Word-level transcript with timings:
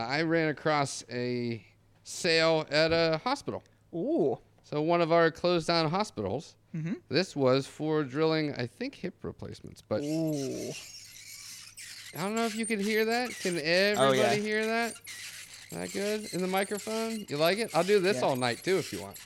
I 0.00 0.22
ran 0.22 0.48
across 0.48 1.02
a 1.10 1.60
sale 2.04 2.66
at 2.70 2.92
a 2.92 3.20
hospital. 3.24 3.64
Ooh. 3.92 4.38
So 4.62 4.80
one 4.80 5.00
of 5.00 5.10
our 5.10 5.30
closed 5.32 5.66
down 5.66 5.90
hospitals. 5.90 6.54
Mm-hmm. 6.76 6.94
This 7.08 7.34
was 7.34 7.66
for 7.66 8.04
drilling, 8.04 8.54
I 8.54 8.66
think, 8.68 8.94
hip 8.94 9.14
replacements. 9.22 9.82
But 9.82 10.02
Ooh. 10.02 10.70
I 12.16 12.22
don't 12.22 12.36
know 12.36 12.44
if 12.46 12.54
you 12.54 12.64
can 12.64 12.78
hear 12.78 13.06
that. 13.06 13.30
Can 13.40 13.58
everybody 13.58 14.20
Oh, 14.20 14.22
yeah. 14.22 14.34
hear 14.34 14.66
that? 14.66 14.94
That 15.72 15.92
good 15.92 16.32
in 16.32 16.42
the 16.42 16.46
microphone? 16.46 17.26
You 17.28 17.36
like 17.36 17.58
it? 17.58 17.74
I'll 17.74 17.82
do 17.82 17.98
this 17.98 18.18
Yeah. 18.18 18.26
all 18.26 18.36
night 18.36 18.62
too 18.62 18.78
if 18.78 18.92
you 18.92 19.02
want. 19.02 19.16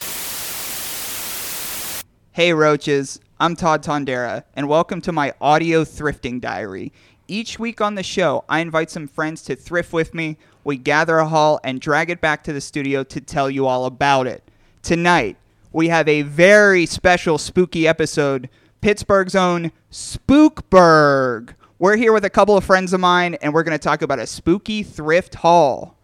Hey 2.32 2.54
Roaches, 2.54 3.20
I'm 3.38 3.56
Todd 3.56 3.82
Tondera, 3.82 4.44
and 4.54 4.68
welcome 4.70 5.02
to 5.02 5.12
my 5.12 5.34
audio 5.38 5.84
thrifting 5.84 6.40
diary. 6.40 6.94
Each 7.28 7.58
week 7.58 7.80
on 7.80 7.94
the 7.94 8.02
show, 8.02 8.44
I 8.48 8.60
invite 8.60 8.90
some 8.90 9.06
friends 9.06 9.42
to 9.42 9.54
thrift 9.54 9.92
with 9.92 10.14
me. 10.14 10.38
We 10.64 10.76
gather 10.76 11.18
a 11.18 11.26
haul 11.26 11.60
and 11.64 11.80
drag 11.80 12.10
it 12.10 12.20
back 12.20 12.44
to 12.44 12.52
the 12.52 12.60
studio 12.60 13.02
to 13.04 13.20
tell 13.20 13.50
you 13.50 13.66
all 13.66 13.84
about 13.86 14.26
it. 14.26 14.42
Tonight, 14.82 15.36
we 15.72 15.88
have 15.88 16.08
a 16.08 16.22
very 16.22 16.86
special 16.86 17.38
spooky 17.38 17.88
episode 17.88 18.48
Pittsburgh's 18.80 19.34
own 19.34 19.72
Spookburg. 19.90 21.54
We're 21.78 21.96
here 21.96 22.12
with 22.12 22.24
a 22.24 22.30
couple 22.30 22.56
of 22.56 22.64
friends 22.64 22.92
of 22.92 23.00
mine, 23.00 23.34
and 23.34 23.54
we're 23.54 23.62
going 23.62 23.78
to 23.78 23.82
talk 23.82 24.02
about 24.02 24.18
a 24.18 24.26
spooky 24.26 24.82
thrift 24.82 25.36
haul. 25.36 25.96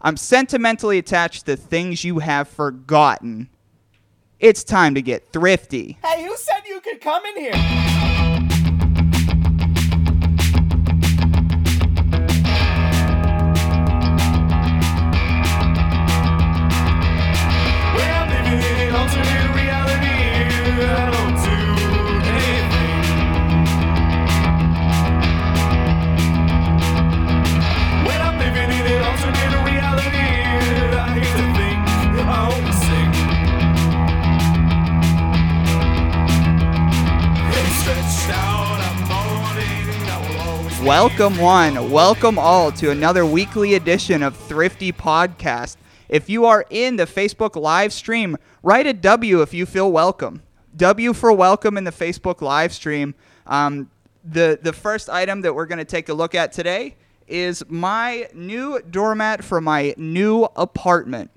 I'm 0.00 0.16
sentimentally 0.16 0.98
attached 0.98 1.46
to 1.46 1.56
things 1.56 2.04
you 2.04 2.20
have 2.20 2.48
forgotten. 2.48 3.50
It's 4.38 4.64
time 4.64 4.94
to 4.94 5.02
get 5.02 5.30
thrifty. 5.32 5.98
Hey, 6.02 6.24
who 6.24 6.36
said 6.36 6.60
you 6.66 6.80
could 6.80 7.00
come 7.00 7.24
in 7.26 7.36
here? 7.36 8.49
Welcome, 40.84 41.36
one. 41.36 41.90
Welcome 41.90 42.38
all 42.38 42.72
to 42.72 42.90
another 42.90 43.26
weekly 43.26 43.74
edition 43.74 44.22
of 44.22 44.34
Thrifty 44.34 44.92
Podcast. 44.92 45.76
If 46.08 46.30
you 46.30 46.46
are 46.46 46.64
in 46.70 46.96
the 46.96 47.04
Facebook 47.04 47.54
live 47.54 47.92
stream, 47.92 48.38
write 48.62 48.86
a 48.86 48.94
W 48.94 49.42
if 49.42 49.52
you 49.52 49.66
feel 49.66 49.92
welcome. 49.92 50.42
W 50.74 51.12
for 51.12 51.32
welcome 51.32 51.76
in 51.76 51.84
the 51.84 51.92
Facebook 51.92 52.40
live 52.40 52.72
stream. 52.72 53.14
Um, 53.46 53.90
the, 54.24 54.58
the 54.62 54.72
first 54.72 55.10
item 55.10 55.42
that 55.42 55.54
we're 55.54 55.66
going 55.66 55.80
to 55.80 55.84
take 55.84 56.08
a 56.08 56.14
look 56.14 56.34
at 56.34 56.50
today 56.50 56.96
is 57.28 57.62
my 57.68 58.28
new 58.32 58.80
doormat 58.80 59.44
for 59.44 59.60
my 59.60 59.94
new 59.98 60.44
apartment. 60.56 61.30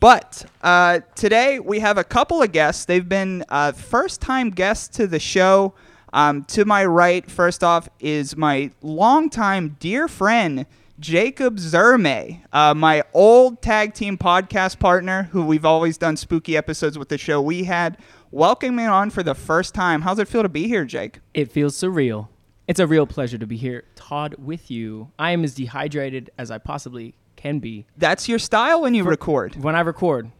But 0.00 0.44
uh, 0.62 1.00
today 1.14 1.60
we 1.60 1.80
have 1.80 1.96
a 1.96 2.04
couple 2.04 2.42
of 2.42 2.52
guests. 2.52 2.84
They've 2.84 3.08
been 3.08 3.42
uh, 3.48 3.72
first 3.72 4.20
time 4.20 4.50
guests 4.50 4.94
to 4.98 5.06
the 5.06 5.18
show. 5.18 5.72
Um, 6.12 6.44
to 6.44 6.64
my 6.64 6.84
right, 6.84 7.28
first 7.30 7.64
off, 7.64 7.88
is 8.00 8.36
my 8.36 8.70
longtime 8.82 9.76
dear 9.80 10.08
friend, 10.08 10.66
Jacob 10.98 11.58
Zerme, 11.58 12.40
uh, 12.52 12.72
my 12.74 13.02
old 13.12 13.60
tag 13.60 13.92
team 13.92 14.16
podcast 14.16 14.78
partner 14.78 15.24
who 15.32 15.44
we've 15.44 15.64
always 15.64 15.98
done 15.98 16.16
spooky 16.16 16.56
episodes 16.56 16.96
with 16.98 17.08
the 17.08 17.18
show 17.18 17.42
we 17.42 17.64
had. 17.64 17.98
Welcome 18.30 18.76
Welcoming 18.76 18.86
on 18.86 19.10
for 19.10 19.22
the 19.22 19.34
first 19.34 19.74
time. 19.74 20.02
How's 20.02 20.18
it 20.18 20.28
feel 20.28 20.42
to 20.42 20.48
be 20.48 20.68
here, 20.68 20.84
Jake? 20.84 21.20
It 21.34 21.50
feels 21.50 21.76
surreal. 21.76 22.28
It's 22.66 22.80
a 22.80 22.86
real 22.86 23.06
pleasure 23.06 23.38
to 23.38 23.46
be 23.46 23.56
here, 23.56 23.84
Todd, 23.94 24.34
with 24.38 24.70
you. 24.70 25.12
I 25.18 25.30
am 25.30 25.44
as 25.44 25.54
dehydrated 25.54 26.30
as 26.36 26.50
I 26.50 26.58
possibly 26.58 27.14
can 27.36 27.58
be. 27.60 27.86
That's 27.96 28.28
your 28.28 28.38
style 28.38 28.82
when 28.82 28.94
you 28.94 29.04
record. 29.04 29.62
When 29.62 29.76
I 29.76 29.80
record, 29.80 30.32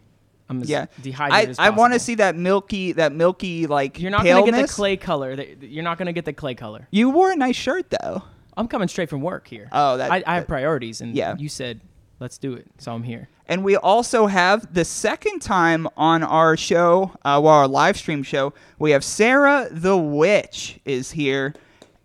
I'm 0.49 0.63
as 0.63 0.69
Yeah, 0.71 0.87
dehydrated 1.03 1.57
I, 1.59 1.67
I 1.67 1.71
want 1.71 1.93
to 1.95 1.99
see 1.99 2.15
that 2.17 2.37
milky, 2.37 2.93
that 2.93 3.13
milky 3.13 3.67
like 3.67 3.99
You're 4.01 4.11
not 4.11 4.19
gonna 4.25 4.41
get 4.41 4.47
the 4.47 4.53
paleness. 4.53 4.75
clay 4.75 4.97
color. 4.97 5.33
You're 5.61 5.83
not 5.85 5.99
gonna 5.99 6.13
get 6.13 6.25
the 6.25 6.33
clay 6.33 6.55
color. 6.55 6.87
You 6.91 7.11
wore 7.11 7.33
a 7.33 7.37
nice 7.37 7.57
shirt 7.57 7.87
though. 7.91 8.23
I'm 8.57 8.69
coming 8.69 8.89
straight 8.89 9.11
from 9.11 9.21
work 9.23 9.49
here. 9.49 9.69
Oh, 9.73 9.97
that- 9.99 10.11
I, 10.11 10.23
I 10.27 10.35
have 10.37 10.47
priorities, 10.47 11.01
and 11.01 11.15
Yeah. 11.15 11.35
you 11.37 11.49
said 11.49 11.81
let's 12.21 12.39
do 12.39 12.55
it, 12.55 12.67
so 12.79 12.93
I'm 12.95 13.03
here. 13.03 13.29
And 13.49 13.63
we 13.63 13.77
also 13.77 14.27
have 14.27 14.73
the 14.75 14.85
second 14.85 15.41
time 15.41 15.87
on 15.97 16.23
our 16.23 16.57
show, 16.57 17.13
uh, 17.25 17.39
well, 17.43 17.53
our 17.55 17.69
live 17.69 17.97
stream 17.97 18.23
show, 18.23 18.53
we 18.79 18.91
have 18.93 19.05
Sarah 19.05 19.69
the 19.71 19.97
Witch 19.97 20.81
is 20.85 21.13
here. 21.13 21.55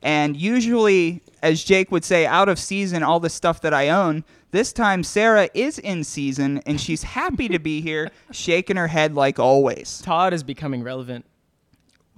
And 0.03 0.35
usually, 0.37 1.21
as 1.41 1.63
Jake 1.63 1.91
would 1.91 2.03
say, 2.03 2.25
out 2.25 2.49
of 2.49 2.59
season, 2.59 3.01
all 3.03 3.19
the 3.19 3.29
stuff 3.29 3.61
that 3.61 3.73
I 3.73 3.89
own. 3.89 4.23
This 4.51 4.73
time, 4.73 5.03
Sarah 5.03 5.49
is 5.53 5.79
in 5.79 6.03
season 6.03 6.61
and 6.65 6.79
she's 6.79 7.03
happy 7.03 7.47
to 7.49 7.59
be 7.59 7.81
here, 7.81 8.11
shaking 8.31 8.75
her 8.75 8.87
head 8.87 9.15
like 9.15 9.39
always. 9.39 10.01
Todd 10.01 10.33
is 10.33 10.43
becoming 10.43 10.83
relevant. 10.83 11.25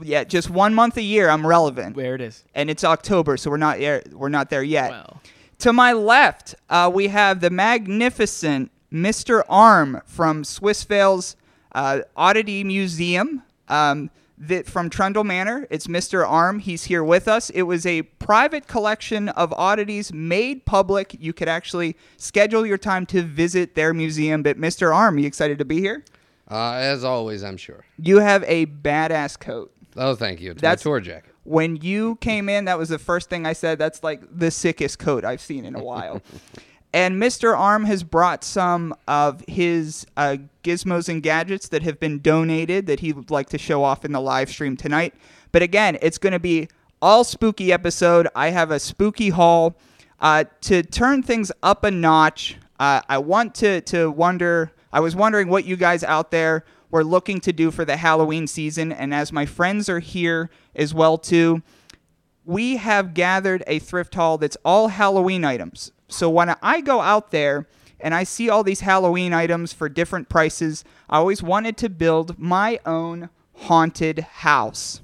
Yeah, 0.02 0.24
just 0.24 0.50
one 0.50 0.74
month 0.74 0.98
a 0.98 1.04
year, 1.04 1.30
I'm 1.30 1.46
relevant. 1.46 1.96
Where 1.96 2.16
it 2.16 2.22
is. 2.22 2.44
And 2.56 2.70
it's 2.70 2.84
October, 2.84 3.38
so 3.38 3.52
we're 3.52 3.58
not 3.58 3.78
there, 3.78 4.02
we're 4.12 4.30
not 4.30 4.50
there 4.50 4.64
yet. 4.64 5.16
To 5.60 5.72
my 5.72 5.94
left, 5.94 6.56
uh, 6.70 6.92
we 6.94 7.08
have 7.10 7.40
the 7.40 7.52
magnificent 7.52 8.72
Mr. 8.92 9.44
Arm 9.48 10.02
from 10.06 10.44
Swissvale's 10.44 11.36
uh, 11.74 12.02
Oddity 12.16 12.64
Museum. 12.64 13.44
Um, 13.68 14.10
that 14.38 14.66
from 14.68 14.90
Trundle 14.90 15.24
Manor. 15.24 15.68
It's 15.70 15.88
Mr. 15.88 16.28
Arm. 16.28 16.60
He's 16.60 16.86
here 16.86 17.04
with 17.04 17.28
us. 17.28 17.50
It 17.52 17.64
was 17.64 17.86
a 17.86 18.02
private 18.04 18.68
collection 18.68 19.30
of 19.30 19.54
oddities 19.54 20.12
made 20.14 20.66
public. 20.66 21.16
You 21.20 21.34
could 21.34 21.48
actually 21.48 21.96
schedule 22.18 22.66
your 22.66 22.78
time 22.78 23.06
to 23.08 23.22
visit 23.22 23.76
their 23.76 23.94
museum. 23.94 24.44
But 24.44 24.58
Mr. 24.60 24.94
Arm, 24.94 25.18
you 25.20 25.28
excited 25.28 25.60
to 25.60 25.66
be 25.66 25.80
here? 25.80 26.04
Uh, 26.50 26.74
as 26.74 27.04
always, 27.04 27.44
I'm 27.44 27.58
sure. 27.58 27.86
You 27.98 28.20
have 28.20 28.44
a 28.48 28.66
badass 28.66 29.40
coat. 29.40 29.72
Oh, 29.96 30.16
thank 30.16 30.42
you. 30.42 30.52
It's 30.52 30.62
That's- 30.62 30.80
my 30.84 30.90
tour 30.90 31.00
jacket. 31.00 31.32
when 31.44 31.76
you 31.78 32.16
came 32.16 32.50
in, 32.50 32.66
that 32.66 32.78
was 32.80 32.90
the 32.90 33.00
first 33.00 33.30
thing 33.30 33.46
I 33.46 33.54
said. 33.54 33.78
That's 33.78 34.04
like 34.04 34.22
the 34.36 34.50
sickest 34.52 34.98
coat 35.00 35.24
I've 35.24 35.42
seen 35.42 35.64
in 35.66 35.76
a 35.76 35.84
while. 35.84 36.22
and 36.94 37.22
Mr. 37.22 37.58
Arm 37.58 37.86
has 37.86 38.04
brought 38.04 38.44
some 38.44 38.94
of 39.08 39.44
his 39.48 40.06
uh, 40.16 40.38
gizmos 40.64 41.10
and 41.10 41.24
gadgets 41.24 41.68
that 41.70 41.82
have 41.82 42.00
been 42.00 42.20
donated 42.20 42.86
that 42.86 43.00
he 43.00 43.12
would 43.12 43.32
like 43.32 43.50
to 43.50 43.58
show 43.58 43.84
off 43.84 44.06
in 44.06 44.12
the 44.12 44.22
live 44.22 44.50
stream 44.50 44.78
tonight. 44.78 45.16
But 45.52 45.64
again, 45.64 45.98
it's 46.02 46.20
going 46.20 46.34
to 46.34 46.40
be 46.40 46.70
all 47.02 47.24
spooky 47.24 47.74
episode. 47.74 48.28
I 48.36 48.52
have 48.52 48.70
a 48.70 48.80
spooky 48.80 49.30
haul. 49.30 49.76
Uh, 50.20 50.46
to 50.62 50.84
turn 50.84 51.24
things 51.24 51.52
up 51.64 51.84
a 51.84 51.92
notch, 51.92 52.58
uh, 52.80 53.02
I 53.10 53.18
want 53.18 53.56
to 53.56 53.82
to 53.82 54.10
wonder. 54.12 54.72
I 54.94 55.00
was 55.00 55.16
wondering 55.16 55.50
what 55.50 55.66
you 55.66 55.76
guys 55.76 56.04
out 56.04 56.30
there 56.30 56.64
were 56.92 57.04
looking 57.04 57.42
to 57.42 57.52
do 57.52 57.72
for 57.72 57.84
the 57.84 57.98
Halloween 57.98 58.46
season, 58.46 58.92
and 58.92 59.14
as 59.14 59.34
my 59.34 59.46
friends 59.48 59.90
are 59.90 60.00
here 60.00 60.52
as 60.76 60.94
well 60.94 61.18
too, 61.18 61.64
we 62.46 62.78
have 62.78 63.14
gathered 63.14 63.64
a 63.66 63.80
thrift 63.80 64.14
haul 64.16 64.38
that's 64.38 64.58
all 64.64 64.90
Halloween 64.90 65.44
items. 65.44 65.92
So 66.14 66.30
when 66.30 66.56
I 66.62 66.82
go 66.82 67.02
out 67.02 67.32
there 67.32 67.68
and 68.00 68.14
I 68.14 68.24
see 68.24 68.50
all 68.50 68.64
these 68.64 68.82
Halloween 68.82 69.34
items 69.34 69.74
for 69.74 69.90
different 69.90 70.30
prices, 70.30 70.84
I 71.10 71.18
always 71.18 71.42
wanted 71.42 71.78
to 71.78 71.90
build 71.90 72.38
my 72.38 72.80
own 72.86 73.30
haunted 73.56 74.20
house. 74.20 75.02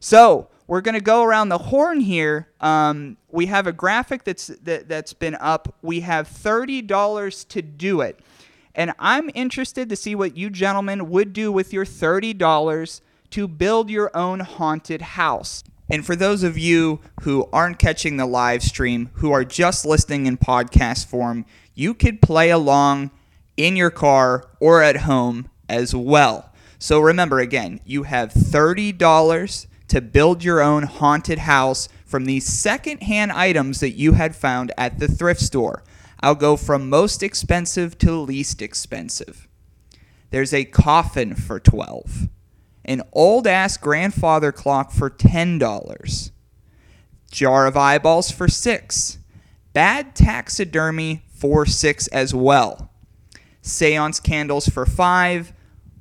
So 0.00 0.48
we're 0.66 0.80
gonna 0.80 1.00
go 1.00 1.22
around 1.22 1.50
the 1.50 1.58
horn 1.58 2.00
here. 2.00 2.48
Um, 2.60 3.16
we 3.30 3.46
have 3.46 3.66
a 3.66 3.72
graphic 3.72 4.24
that's 4.24 4.48
that, 4.48 4.88
that's 4.88 5.12
been 5.12 5.36
up. 5.36 5.74
We 5.82 6.00
have 6.00 6.26
thirty 6.26 6.82
dollars 6.82 7.44
to 7.46 7.62
do 7.62 8.00
it, 8.00 8.18
and 8.74 8.92
I'm 8.98 9.30
interested 9.34 9.88
to 9.90 9.96
see 9.96 10.14
what 10.14 10.36
you 10.36 10.50
gentlemen 10.50 11.10
would 11.10 11.32
do 11.32 11.52
with 11.52 11.72
your 11.72 11.84
thirty 11.84 12.32
dollars 12.32 13.02
to 13.30 13.46
build 13.46 13.90
your 13.90 14.10
own 14.16 14.40
haunted 14.40 15.02
house. 15.02 15.64
And 15.88 16.04
for 16.04 16.16
those 16.16 16.42
of 16.42 16.56
you 16.56 17.00
who 17.22 17.48
aren't 17.52 17.78
catching 17.78 18.16
the 18.16 18.26
live 18.26 18.62
stream, 18.62 19.10
who 19.14 19.32
are 19.32 19.44
just 19.44 19.84
listening 19.84 20.26
in 20.26 20.38
podcast 20.38 21.06
form, 21.06 21.44
you 21.74 21.92
could 21.94 22.22
play 22.22 22.50
along 22.50 23.10
in 23.56 23.76
your 23.76 23.90
car 23.90 24.48
or 24.60 24.82
at 24.82 24.98
home 24.98 25.48
as 25.68 25.94
well. 25.94 26.52
So 26.78 27.00
remember 27.00 27.38
again, 27.38 27.80
you 27.84 28.04
have 28.04 28.32
$30 28.32 29.66
to 29.88 30.00
build 30.00 30.42
your 30.42 30.60
own 30.60 30.84
haunted 30.84 31.40
house 31.40 31.88
from 32.04 32.24
these 32.24 32.46
secondhand 32.46 33.32
items 33.32 33.80
that 33.80 33.92
you 33.92 34.12
had 34.12 34.34
found 34.34 34.72
at 34.78 34.98
the 34.98 35.08
thrift 35.08 35.40
store. 35.40 35.82
I'll 36.20 36.34
go 36.34 36.56
from 36.56 36.88
most 36.88 37.22
expensive 37.22 37.98
to 37.98 38.12
least 38.12 38.62
expensive. 38.62 39.46
There's 40.30 40.54
a 40.54 40.64
coffin 40.64 41.34
for 41.34 41.60
12 41.60 42.28
an 42.84 43.02
old 43.12 43.46
ass 43.46 43.76
grandfather 43.76 44.52
clock 44.52 44.92
for 44.92 45.10
$10, 45.10 46.30
jar 47.30 47.66
of 47.66 47.76
eyeballs 47.76 48.30
for 48.30 48.48
6, 48.48 49.18
bad 49.72 50.14
taxidermy 50.14 51.24
for 51.34 51.66
six 51.66 52.06
as 52.08 52.34
well. 52.34 52.90
Seance 53.60 54.20
candles 54.20 54.68
for 54.68 54.86
five, 54.86 55.52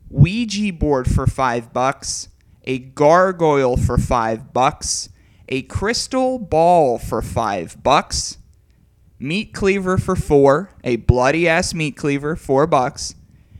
Ouija 0.09 0.71
board 0.71 1.09
for 1.09 1.25
five 1.27 1.73
bucks, 1.73 2.29
a 2.63 2.79
gargoyle 2.79 3.77
for 3.77 3.97
five 3.97 4.53
bucks, 4.53 5.09
a 5.49 5.63
crystal 5.63 6.39
ball 6.39 6.97
for 6.97 7.21
five 7.21 7.81
bucks, 7.83 8.37
meat 9.19 9.53
cleaver 9.53 9.97
for 9.97 10.15
four, 10.15 10.69
a 10.83 10.97
bloody 10.97 11.47
ass 11.47 11.73
meat 11.73 11.97
cleaver, 11.97 12.35
four 12.35 12.67
bucks, 12.67 13.15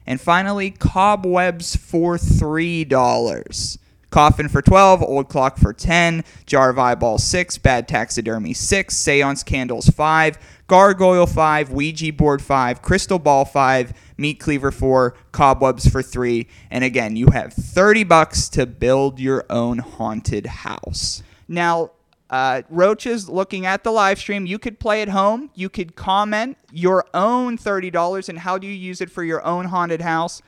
and 0.06 0.20
finally 0.20 0.72
cobwebs 0.72 1.76
for 1.76 2.18
three 2.18 2.84
dollars. 2.84 3.78
Coffin 4.14 4.48
for 4.48 4.62
12, 4.62 5.02
Old 5.02 5.28
Clock 5.28 5.58
for 5.58 5.74
10, 5.74 6.24
Jar 6.46 6.70
of 6.70 6.78
Eyeball 6.78 7.18
6, 7.18 7.58
Bad 7.58 7.88
Taxidermy 7.88 8.54
6, 8.54 8.96
Seance 8.96 9.42
Candles 9.42 9.90
5, 9.90 10.38
Gargoyle 10.68 11.26
5, 11.26 11.72
Ouija 11.72 12.14
Board 12.14 12.40
5, 12.40 12.84
Crystal 12.84 13.18
Ball 13.18 13.44
5, 13.44 13.92
Meat 14.18 14.40
Cleaver 14.40 14.72
4, 14.72 15.16
Cobwebs 15.32 15.90
for 15.90 16.04
3, 16.04 16.48
and 16.70 16.84
again, 16.84 17.16
you 17.16 17.30
have 17.34 17.54
30 17.54 18.04
bucks 18.04 18.50
to 18.50 18.68
build 18.68 19.20
your 19.20 19.46
own 19.50 19.80
haunted 19.80 20.46
house. 20.46 21.24
Now, 21.48 21.90
uh, 22.34 22.62
Roaches 22.70 23.30
looking 23.30 23.66
at 23.68 23.84
the 23.84 23.92
live 23.92 24.18
stream, 24.18 24.48
you 24.48 24.58
could 24.58 24.80
play 24.80 25.04
at 25.04 25.10
home. 25.10 25.52
You 25.54 25.70
could 25.70 25.96
comment 25.96 26.58
your 26.72 27.06
own 27.14 27.58
$30 27.60 28.28
and 28.30 28.40
how 28.40 28.58
do 28.58 28.66
you 28.66 28.74
use 28.74 29.02
it 29.02 29.12
for 29.12 29.24
your 29.24 29.46
own 29.46 29.66
haunted 29.66 30.02
house. 30.02 30.42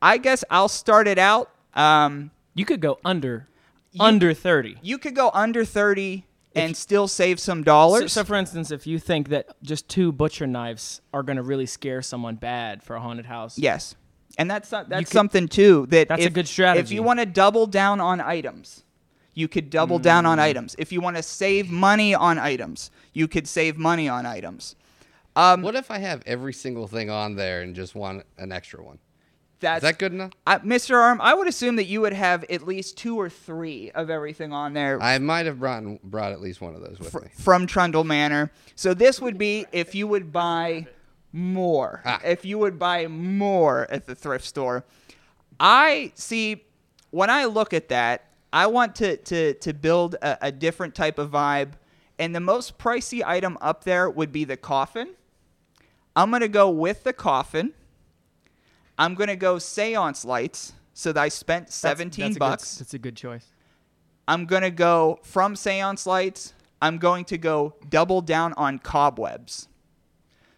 I 0.00 0.18
guess 0.18 0.44
I'll 0.48 0.68
start 0.68 1.08
it 1.08 1.18
out. 1.18 1.50
Um, 1.74 2.30
You 2.54 2.64
could 2.64 2.80
go 2.80 2.98
under 3.04 3.48
under 3.98 4.32
30. 4.32 4.76
you 4.80 4.96
could 4.96 5.16
go 5.16 5.30
under 5.34 5.64
30 5.64 6.24
and 6.54 6.70
If- 6.70 6.76
still 6.76 7.08
save 7.08 7.40
some 7.40 7.64
dollars. 7.64 8.12
so 8.12 8.22
for 8.22 8.36
instance, 8.36 8.70
if 8.70 8.86
you 8.86 8.98
think 9.00 9.28
that 9.30 9.46
just 9.62 9.88
two 9.88 10.12
butcher 10.12 10.46
knives 10.46 11.00
are 11.12 11.24
going 11.24 11.36
to 11.36 11.42
really 11.42 11.66
scare 11.66 12.00
someone 12.00 12.36
bad 12.36 12.82
for 12.84 12.94
a 12.94 13.00
haunted 13.00 13.26
house, 13.26 13.58
yes. 13.58 13.96
And 14.38 14.48
that's 14.48 14.68
so- 14.68 14.84
that's 14.86 15.10
could- 15.10 15.12
something 15.18 15.48
too 15.48 15.86
that 15.90 16.06
That's 16.08 16.24
a 16.26 16.30
good 16.30 16.46
strategy. 16.46 16.80
If 16.84 16.92
you 16.92 17.02
want 17.02 17.18
to 17.18 17.26
double 17.26 17.66
down 17.66 18.00
on 18.00 18.20
items, 18.20 18.84
you 19.38 19.46
could 19.46 19.70
double 19.70 20.00
down 20.00 20.24
Mm. 20.24 20.28
on 20.30 20.38
items. 20.40 20.74
If 20.78 20.90
you 20.90 21.00
want 21.00 21.16
to 21.16 21.22
save 21.22 21.70
money 21.70 22.12
on 22.12 22.38
items, 22.38 22.90
you 23.12 23.28
could 23.28 23.46
save 23.46 23.78
money 23.78 24.08
on 24.08 24.26
items. 24.26 24.74
Um, 25.36 25.62
What 25.62 25.76
if 25.76 25.92
I 25.92 25.98
have 25.98 26.22
every 26.26 26.52
single 26.52 26.88
thing 26.88 27.08
on 27.08 27.36
there 27.36 27.62
and 27.62 27.72
just 27.76 27.94
want 27.94 28.24
an 28.36 28.50
extra 28.50 28.82
one? 28.82 28.98
that's 29.60 29.84
Is 29.84 29.90
that 29.90 29.98
good 30.00 30.12
enough? 30.12 30.32
I, 30.44 30.58
Mr. 30.58 30.96
Arm, 30.96 31.20
I 31.20 31.34
would 31.34 31.46
assume 31.46 31.76
that 31.76 31.84
you 31.86 32.00
would 32.00 32.14
have 32.14 32.44
at 32.50 32.66
least 32.66 32.98
two 32.98 33.14
or 33.16 33.28
three 33.30 33.92
of 33.92 34.10
everything 34.10 34.52
on 34.52 34.72
there 34.72 35.00
I 35.00 35.18
might 35.18 35.46
have 35.46 35.60
brought 35.60 35.84
brought 36.02 36.32
at 36.32 36.40
least 36.40 36.60
one 36.60 36.74
of 36.74 36.80
those 36.80 36.98
with 36.98 37.10
fr- 37.12 37.20
me. 37.20 37.28
from 37.38 37.68
Trundle 37.68 38.02
Manor. 38.04 38.50
So 38.74 38.92
this 38.92 39.20
would 39.20 39.38
be 39.38 39.66
if 39.70 39.94
you 39.94 40.08
would 40.08 40.32
buy 40.32 40.88
more. 41.32 42.02
Ah. 42.04 42.20
If 42.24 42.44
you 42.44 42.58
would 42.58 42.76
buy 42.78 43.06
more 43.06 43.86
at 43.90 44.06
the 44.06 44.16
thrift 44.16 44.44
store. 44.44 44.84
I 45.60 46.10
see 46.16 46.64
when 47.10 47.30
I 47.30 47.44
look 47.44 47.72
at 47.72 47.88
that, 47.88 48.24
I 48.52 48.66
want 48.66 48.94
to 48.96 49.16
to 49.16 49.54
to 49.54 49.72
build 49.72 50.14
a, 50.16 50.46
a 50.48 50.52
different 50.52 50.94
type 50.94 51.18
of 51.18 51.30
vibe. 51.30 51.72
And 52.18 52.34
the 52.34 52.40
most 52.40 52.78
pricey 52.78 53.22
item 53.24 53.56
up 53.60 53.84
there 53.84 54.10
would 54.10 54.32
be 54.32 54.44
the 54.44 54.56
coffin. 54.56 55.10
I'm 56.16 56.30
gonna 56.30 56.48
go 56.48 56.68
with 56.70 57.04
the 57.04 57.12
coffin. 57.12 57.74
I'm 58.98 59.14
gonna 59.14 59.36
go 59.36 59.58
seance 59.58 60.24
lights. 60.24 60.72
So 60.94 61.12
that 61.12 61.20
I 61.22 61.28
spent 61.28 61.66
that's- 61.66 61.74
17 61.76 62.10
that's 62.24 62.30
a 62.30 62.34
good- 62.34 62.38
bucks. 62.40 62.74
that's 62.78 62.94
a 62.94 62.98
good 62.98 63.16
choice. 63.16 63.46
I'm 64.26 64.46
going 64.46 64.62
to 64.62 64.70
go 64.70 65.20
from 65.22 65.54
seance 65.54 66.06
lights. 66.06 66.52
I'm 66.82 66.98
going 66.98 67.24
to 67.26 67.38
go 67.38 67.76
double 67.88 68.20
down 68.20 68.52
on 68.54 68.80
cobwebs. 68.80 69.68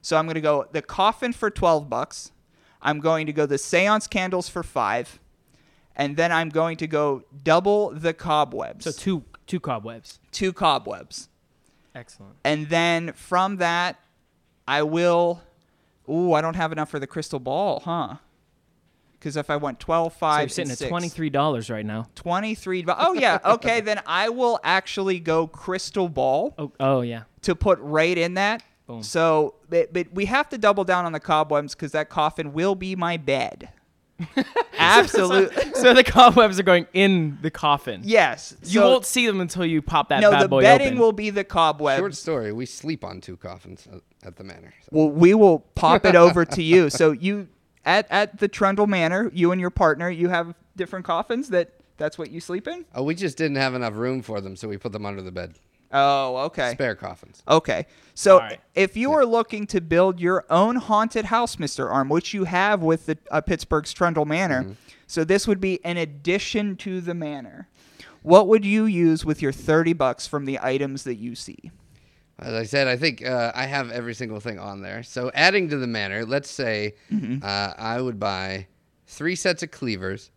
So 0.01 0.17
I'm 0.17 0.25
going 0.25 0.35
to 0.37 0.41
go 0.41 0.67
the 0.73 0.81
coffin 0.83 1.35
for 1.35 1.51
12 1.51 1.91
bucks. 1.91 2.33
I'm 2.81 3.01
going 3.01 3.27
to 3.27 3.35
go 3.35 3.45
the 3.45 3.59
seance 3.59 4.07
candles 4.07 4.49
for 4.49 4.63
5. 4.63 5.21
And 6.01 6.17
then 6.17 6.33
I'm 6.33 6.49
going 6.49 6.79
to 6.79 6.87
go 6.87 7.23
double 7.45 7.91
the 7.91 8.15
cobwebs. 8.15 8.85
So 8.87 8.91
two 8.93 9.25
two 9.47 9.61
cobwebs. 9.61 10.19
two 10.33 10.53
cobwebs. 10.53 11.29
Excellent. 11.95 12.37
And 12.45 12.69
then 12.69 13.13
from 13.13 13.57
that 13.59 13.99
I 14.67 14.83
will 14.83 15.43
Ooh, 16.09 16.33
I 16.33 16.41
don't 16.41 16.57
have 16.57 16.73
enough 16.73 16.89
for 16.91 16.99
the 16.99 17.07
crystal 17.07 17.39
ball, 17.39 17.81
huh? 17.85 18.17
Cuz 19.21 19.37
if 19.37 19.51
I 19.51 19.57
went 19.57 19.79
12 19.79 20.13
So 20.15 20.19
5 20.19 20.41
you're 20.41 20.49
sitting 20.49 20.63
and 20.65 20.73
at 20.73 20.79
six- 20.79 20.89
twenty 20.89 21.09
three 21.11 21.29
dollars 21.31 21.69
right 21.69 21.85
now. 21.85 22.07
23 22.15 22.83
bu- 22.83 22.93
Oh 22.97 23.13
yeah, 23.13 23.39
okay, 23.45 23.81
then 23.83 24.01
I 24.07 24.31
will 24.31 24.59
actually 24.65 25.21
go 25.21 25.47
crystal 25.47 26.09
ball 26.09 26.55
Oh 26.59 26.73
oh 26.81 27.01
yeah. 27.03 27.25
to 27.43 27.55
put 27.55 27.79
right 27.81 28.17
in 28.17 28.35
that. 28.35 28.63
Boom. 28.87 29.03
So, 29.03 29.55
but, 29.69 29.93
but 29.93 30.07
we 30.13 30.25
have 30.25 30.49
to 30.49 30.59
double 30.59 30.83
down 30.85 31.05
on 31.05 31.13
the 31.13 31.21
cobwebs 31.21 31.75
because 31.75 31.93
that 31.93 32.09
coffin 32.09 32.53
will 32.53 32.75
be 32.75 32.97
my 32.97 33.17
bed. 33.19 33.69
Absolutely. 34.79 35.73
so 35.75 35.95
the 35.95 36.05
cobwebs 36.05 36.59
are 36.59 36.63
going 36.63 36.87
in 36.93 37.39
the 37.43 37.51
coffin. 37.51 38.01
yes. 38.05 38.55
You 38.63 38.81
So- 38.81 38.89
won't 38.91 39.07
see 39.07 39.27
them 39.27 39.41
until 39.41 39.65
you 39.65 39.83
pop 39.83 40.09
that 40.09 40.21
No, 40.21 40.31
bad 40.31 40.43
the 40.45 40.49
boy 40.49 40.63
bedding 40.63 40.89
open. 40.89 40.99
will 40.99 41.13
be 41.13 41.31
the 41.31 41.41
Short 41.41 41.49
cobwebs. 41.49 42.19
story: 42.19 42.53
We 42.53 42.67
sleep 42.67 43.05
on 43.05 43.21
two 43.21 43.37
coffins 43.37 43.87
at, 43.93 44.01
at 44.27 44.37
the 44.37 44.45
manor. 44.45 44.73
So. 44.83 44.89
Well, 44.93 45.11
we 45.11 45.35
will 45.35 45.61
pop 45.75 46.05
it 46.05 46.17
over 46.17 46.45
to 46.45 46.63
you. 46.63 46.91
So 47.01 47.13
you 47.13 47.49
at 47.85 48.07
at 48.11 48.39
the 48.39 48.49
Trundle 48.49 48.87
Manor, 48.87 49.31
you 49.33 49.53
and 49.53 49.61
your 49.61 49.71
partner, 49.71 50.11
you 50.11 50.29
have 50.29 50.55
different 50.77 51.05
coffins 51.07 51.49
that 51.51 51.73
that's 51.97 52.19
what 52.19 52.31
you 52.31 52.41
sleep 52.41 52.67
in. 52.69 52.85
Oh, 52.95 53.03
we 53.03 53.15
just 53.15 53.37
didn't 53.39 53.57
have 53.57 53.75
enough 53.75 53.95
room 53.95 54.23
for 54.23 54.41
them, 54.41 54.57
so 54.57 54.69
we 54.69 54.77
put 54.77 54.93
them 54.93 55.05
under 55.07 55.23
the 55.23 55.31
bed. 55.33 55.55
Oh, 55.93 56.37
okay. 56.47 56.73
Spare 56.73 56.95
coffins. 56.95 57.43
Okay. 57.49 57.87
So 58.15 58.35
All 58.35 58.41
right. 58.41 58.61
if 58.75 58.97
you 58.97 59.13
are 59.13 59.25
looking 59.25 59.67
to 59.69 59.81
build 59.81 60.21
your 60.21 60.45
own 60.51 60.77
haunted 60.77 61.25
house, 61.27 61.57
Mr. 61.57 61.91
Arm, 61.91 62.09
which 62.09 62.33
you 62.35 62.45
have 62.45 62.83
with 62.83 63.07
the 63.07 63.19
uh, 63.31 63.41
Pittsburgh's 63.41 63.93
Trundle 63.93 64.25
Manor, 64.25 64.63
Mm-hmm. 64.63 64.73
so 65.07 65.25
this 65.25 65.49
would 65.49 65.61
be 65.61 65.85
an 65.85 65.97
addition 65.97 66.77
to 66.77 67.01
the 67.01 67.15
manor. 67.15 67.69
What 68.23 68.47
would 68.49 68.65
you 68.65 68.85
use 68.85 69.25
with 69.25 69.41
your 69.43 69.53
30 69.53 69.95
bucks 69.95 70.27
from 70.27 70.45
the 70.45 70.59
items 70.63 71.05
that 71.05 71.15
you 71.17 71.35
see? 71.35 71.71
As 72.39 72.55
I 72.55 72.63
said, 72.65 72.87
I 72.87 72.97
think 72.97 73.27
uh, 73.27 73.51
I 73.55 73.67
have 73.67 73.91
every 73.91 74.15
single 74.15 74.41
thing 74.41 74.59
on 74.59 74.83
there. 74.83 75.03
So 75.03 75.31
adding 75.35 75.69
to 75.71 75.77
the 75.79 75.87
manor, 75.87 76.25
let's 76.25 76.51
say 76.51 76.95
Mm-hmm. 77.13 77.39
uh, 77.43 77.73
I 77.77 78.01
would 78.01 78.19
buy 78.21 78.67
three 79.11 79.35
sets 79.35 79.63
of 79.63 79.71
cleavers 79.71 80.31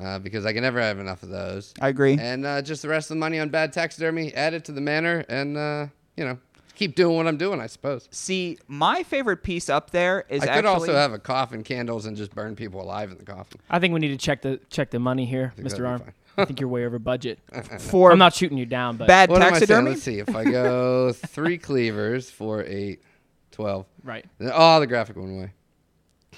uh, 0.00 0.18
because 0.18 0.46
I 0.46 0.52
can 0.52 0.62
never 0.62 0.80
have 0.80 0.98
enough 0.98 1.22
of 1.22 1.28
those. 1.28 1.72
Mm-hmm. 1.72 1.84
I 1.84 1.88
agree. 1.88 2.18
And 2.20 2.46
uh, 2.46 2.62
just 2.62 2.82
the 2.82 2.88
rest 2.88 3.10
of 3.10 3.16
the 3.16 3.20
money 3.20 3.38
on 3.38 3.48
bad 3.48 3.72
taxidermy, 3.72 4.34
add 4.34 4.54
it 4.54 4.64
to 4.66 4.72
the 4.72 4.80
manor, 4.80 5.24
and 5.28 5.56
uh, 5.56 5.86
you 6.16 6.24
know, 6.24 6.38
keep 6.74 6.94
doing 6.94 7.16
what 7.16 7.26
I'm 7.26 7.36
doing. 7.36 7.60
I 7.60 7.66
suppose. 7.66 8.08
See, 8.10 8.58
my 8.68 9.02
favorite 9.02 9.42
piece 9.42 9.68
up 9.68 9.90
there 9.90 10.24
is 10.28 10.42
I 10.42 10.46
could 10.46 10.66
actually 10.66 10.68
also 10.68 10.94
have 10.94 11.12
a 11.12 11.18
coffin, 11.18 11.64
candles, 11.64 12.06
and 12.06 12.16
just 12.16 12.34
burn 12.34 12.54
people 12.54 12.80
alive 12.80 13.10
in 13.10 13.18
the 13.18 13.24
coffin. 13.24 13.60
I 13.68 13.78
think 13.78 13.94
we 13.94 14.00
need 14.00 14.08
to 14.08 14.18
check 14.18 14.42
the 14.42 14.60
check 14.70 14.90
the 14.90 15.00
money 15.00 15.24
here, 15.24 15.52
Mr. 15.58 15.88
Arm. 15.88 16.02
I 16.38 16.44
think 16.44 16.60
you're 16.60 16.68
way 16.68 16.84
over 16.84 16.98
budget. 16.98 17.38
for 17.78 18.12
I'm 18.12 18.18
not 18.18 18.34
shooting 18.34 18.58
you 18.58 18.66
down, 18.66 18.98
but 18.98 19.08
bad 19.08 19.30
What 19.30 19.42
am 19.42 19.48
I 19.48 19.50
taxidermy. 19.58 19.90
Let's 19.90 20.02
see. 20.02 20.18
If 20.18 20.36
I 20.36 20.44
go 20.44 21.12
three 21.14 21.58
cleavers 21.58 22.30
for 22.30 22.62
eight, 22.64 23.02
twelve. 23.50 23.86
right. 24.04 24.24
Oh, 24.40 24.78
the 24.78 24.86
graphic 24.86 25.16
went 25.16 25.30
away. 25.30 25.52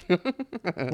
We're 0.07 0.17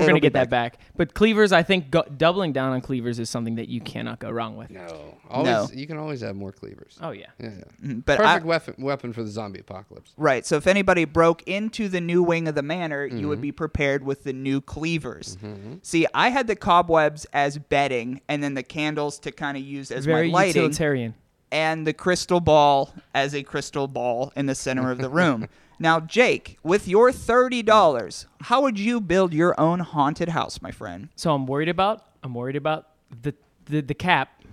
gonna 0.08 0.20
get 0.20 0.34
that 0.34 0.50
back. 0.50 0.80
But 0.96 1.14
cleavers, 1.14 1.52
I 1.52 1.64
think 1.64 1.92
go, 1.92 2.04
doubling 2.04 2.54
down 2.54 2.72
on 2.74 2.82
cleavers 2.82 3.20
is 3.20 3.30
something 3.30 3.56
that 3.56 3.68
you 3.70 3.82
cannot 3.82 4.20
go 4.20 4.30
wrong 4.30 4.56
with. 4.56 4.72
No, 4.72 5.18
always 5.30 5.46
No. 5.52 5.68
you 5.74 5.88
can 5.88 5.98
always 5.98 6.22
have 6.22 6.36
more 6.36 6.52
cleavers. 6.52 6.98
Oh 7.02 7.12
yeah. 7.12 7.28
Yeah, 7.40 7.50
yeah. 7.58 7.64
Mhm, 7.90 8.06
But 8.06 8.20
I, 8.20 8.24
Perfect 8.40 8.46
weapon 8.46 8.76
weapon 8.80 9.14
for 9.14 9.24
the 9.24 9.30
zombie 9.30 9.60
apocalypse. 9.60 10.14
Right. 10.18 10.46
So 10.46 10.56
if 10.58 10.68
anybody 10.68 11.06
broke 11.06 11.44
into 11.48 11.88
the 11.90 12.02
new 12.02 12.24
wing 12.24 12.48
of 12.48 12.56
the 12.56 12.64
manor, 12.64 13.06
you 13.06 13.16
Mm-hmm. 13.18 13.28
would 13.30 13.42
be 13.42 13.52
prepared 13.52 14.04
with 14.04 14.24
the 14.24 14.34
new 14.34 14.62
cleavers. 14.62 15.38
See, 15.82 16.06
I 16.14 16.30
had 16.30 16.48
the 16.48 16.56
cobwebs 16.56 17.26
as 17.34 17.58
bedding, 17.58 18.22
and 18.30 18.42
then 18.44 18.54
the 18.54 18.64
candles 18.64 19.20
to 19.20 19.32
kind 19.32 19.58
of 19.58 19.64
use 19.64 19.92
as 19.92 20.06
Very 20.06 20.28
my 20.30 20.34
lighting, 20.34 20.62
utilitarian. 20.64 21.14
and 21.52 21.86
the 21.88 21.94
crystal 21.94 22.40
ball 22.40 22.94
as 23.14 23.34
a 23.36 23.44
crystal 23.44 23.88
ball 23.88 24.32
in 24.36 24.46
the 24.46 24.56
center 24.56 24.92
of 24.92 24.98
the 25.00 25.10
room. 25.10 25.48
now, 25.80 26.00
Jake, 26.00 26.58
with 26.64 26.88
your 26.88 27.12
thirty 27.12 27.62
dollars, 27.64 28.26
how 28.42 28.62
would 28.62 28.80
you 28.80 29.02
build 29.02 29.34
your 29.34 29.60
own 29.60 29.80
haunted 29.80 30.30
house, 30.30 30.62
my 30.62 30.72
friend? 30.72 31.10
So 31.16 31.34
I'm 31.34 31.46
worried 31.48 31.70
about 31.70 32.06
I'm 32.24 32.34
worried 32.34 32.56
about 32.56 32.88
the 33.22 33.34
the, 33.66 33.82
the 33.82 33.94
cap 33.94 34.42
on 34.42 34.46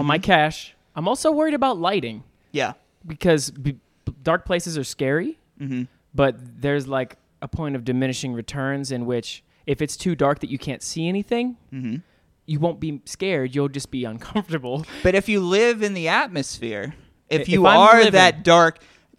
Mm-hmm. 0.00 0.06
my 0.06 0.18
cash. 0.18 0.74
I'm 0.94 1.08
also 1.08 1.30
worried 1.32 1.54
about 1.54 1.78
lighting 1.78 2.22
Yeah. 2.52 2.74
because 3.06 3.50
b- 3.50 3.76
b- 4.04 4.14
dark 4.22 4.44
places 4.44 4.76
are 4.78 4.84
scary. 4.84 5.38
Mm-hmm. 5.60 5.84
But 6.14 6.36
there's 6.60 6.86
like 6.88 7.16
a 7.42 7.48
point 7.48 7.74
of 7.76 7.84
diminishing 7.84 8.32
returns 8.32 8.92
in 8.92 9.06
which 9.06 9.42
if 9.66 9.80
it's 9.82 9.96
too 9.96 10.14
dark 10.14 10.38
that 10.40 10.50
you 10.50 10.58
can't 10.58 10.82
see 10.82 11.08
anything, 11.08 11.56
Mm-hmm. 11.72 11.96
you 12.46 12.58
won't 12.60 12.80
be 12.80 13.00
scared. 13.04 13.54
You'll 13.54 13.68
just 13.68 13.90
be 13.90 14.04
uncomfortable. 14.14 14.84
But 15.02 15.14
if 15.14 15.28
you 15.28 15.40
live 15.40 15.82
in 15.82 15.94
the 15.94 16.08
atmosphere, 16.08 16.94
if 17.28 17.42
If 17.42 17.48
you 17.48 17.66
I'm 17.66 17.78
are 17.78 17.96
living- 17.98 18.12
that 18.12 18.42
dark 18.44 18.78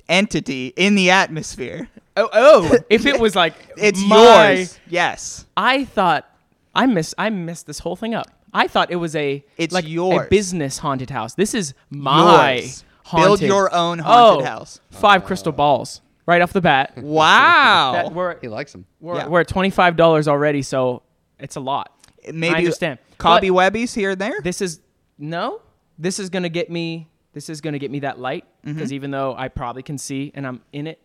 entity 0.10 0.74
in 0.76 0.96
the 0.96 1.10
atmosphere, 1.12 1.90
Oh, 2.18 2.30
oh! 2.34 2.78
if 2.90 3.06
it 3.06 3.20
was 3.20 3.36
like 3.36 3.54
it's 3.78 4.04
my, 4.06 4.52
yours. 4.54 4.80
Yes. 4.90 5.46
I 5.56 5.86
thought 5.86 6.30
I 6.76 6.86
miss 6.86 7.14
I 7.18 7.30
messed 7.30 7.68
this 7.68 7.80
whole 7.80 7.96
thing 7.96 8.14
up. 8.14 8.28
I 8.54 8.68
thought 8.68 8.92
it 8.92 8.98
was 8.98 9.16
a 9.16 9.44
It's 9.58 9.74
like 9.74 9.88
yours. 9.88 10.26
a 10.26 10.30
business 10.30 10.78
haunted 10.78 11.10
house. 11.10 11.36
This 11.36 11.54
is 11.54 11.74
my 11.90 12.56
Yours. 12.56 12.84
haunted. 13.06 13.28
Build 13.28 13.42
your 13.42 13.74
own 13.74 14.00
haunted 14.00 14.46
Oh, 14.46 14.50
house. 14.50 14.82
Five 14.92 15.24
crystal 15.24 15.54
balls. 15.54 16.02
right 16.26 16.42
off 16.42 16.52
the 16.54 16.62
bat. 16.62 16.94
Wow. 16.98 17.94
That 17.94 18.12
we're 18.14 18.38
He 18.42 18.48
likes 18.50 18.74
them. 18.74 18.86
we're, 19.00 19.16
Yeah. 19.16 19.28
we're 19.28 19.42
at 19.42 19.48
twenty 19.48 19.70
five 19.70 19.96
dollars 19.96 20.28
already, 20.28 20.62
so 20.64 21.04
it's 21.40 21.56
a 21.56 21.62
lot. 21.62 21.92
Maybe 22.32 22.54
I 22.54 22.58
understand. 22.58 23.00
Cobby 23.18 23.50
Webbies 23.50 23.96
here 23.96 24.12
and 24.12 24.20
there. 24.22 24.40
This 24.44 24.62
is 24.62 24.82
no. 25.18 25.62
This 25.98 26.20
is 26.20 26.30
gonna 26.30 26.50
get 26.50 26.70
me. 26.70 27.08
This 27.34 27.48
is 27.50 27.62
gonna 27.62 27.80
get 27.80 27.90
me 27.90 28.00
that 28.02 28.20
light 28.20 28.44
because 28.64 28.94
even 28.94 29.12
though 29.12 29.36
I 29.36 29.48
probably 29.48 29.84
can 29.84 29.98
see 29.98 30.32
and 30.36 30.46
I'm 30.46 30.62
in 30.72 30.88
it 30.88 31.00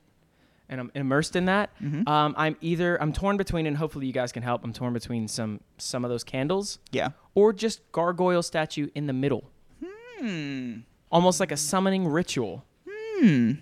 and 0.69 0.81
I'm 0.81 0.91
immersed 0.95 1.37
in 1.37 1.47
that, 1.47 1.71
um, 2.07 2.35
I'm 2.37 2.57
either 2.61 3.01
I'm 3.01 3.13
torn 3.13 3.37
between 3.37 3.67
and 3.67 3.77
hopefully 3.77 4.07
you 4.07 4.13
guys 4.13 4.33
can 4.33 4.43
help. 4.43 4.65
I'm 4.65 4.73
torn 4.73 4.93
between 4.93 5.29
some 5.29 5.61
some 5.79 6.05
of 6.05 6.11
those 6.11 6.25
candles 6.25 6.79
yeah. 6.91 7.11
or 7.35 7.53
just 7.53 7.81
gargoyle 7.93 8.43
statue 8.43 8.89
in 8.95 9.07
the 9.07 9.13
middle. 9.13 9.51
Almost 11.11 11.41
like 11.41 11.53
a 11.53 11.57
summoning 11.57 12.07
ritual. 12.07 12.65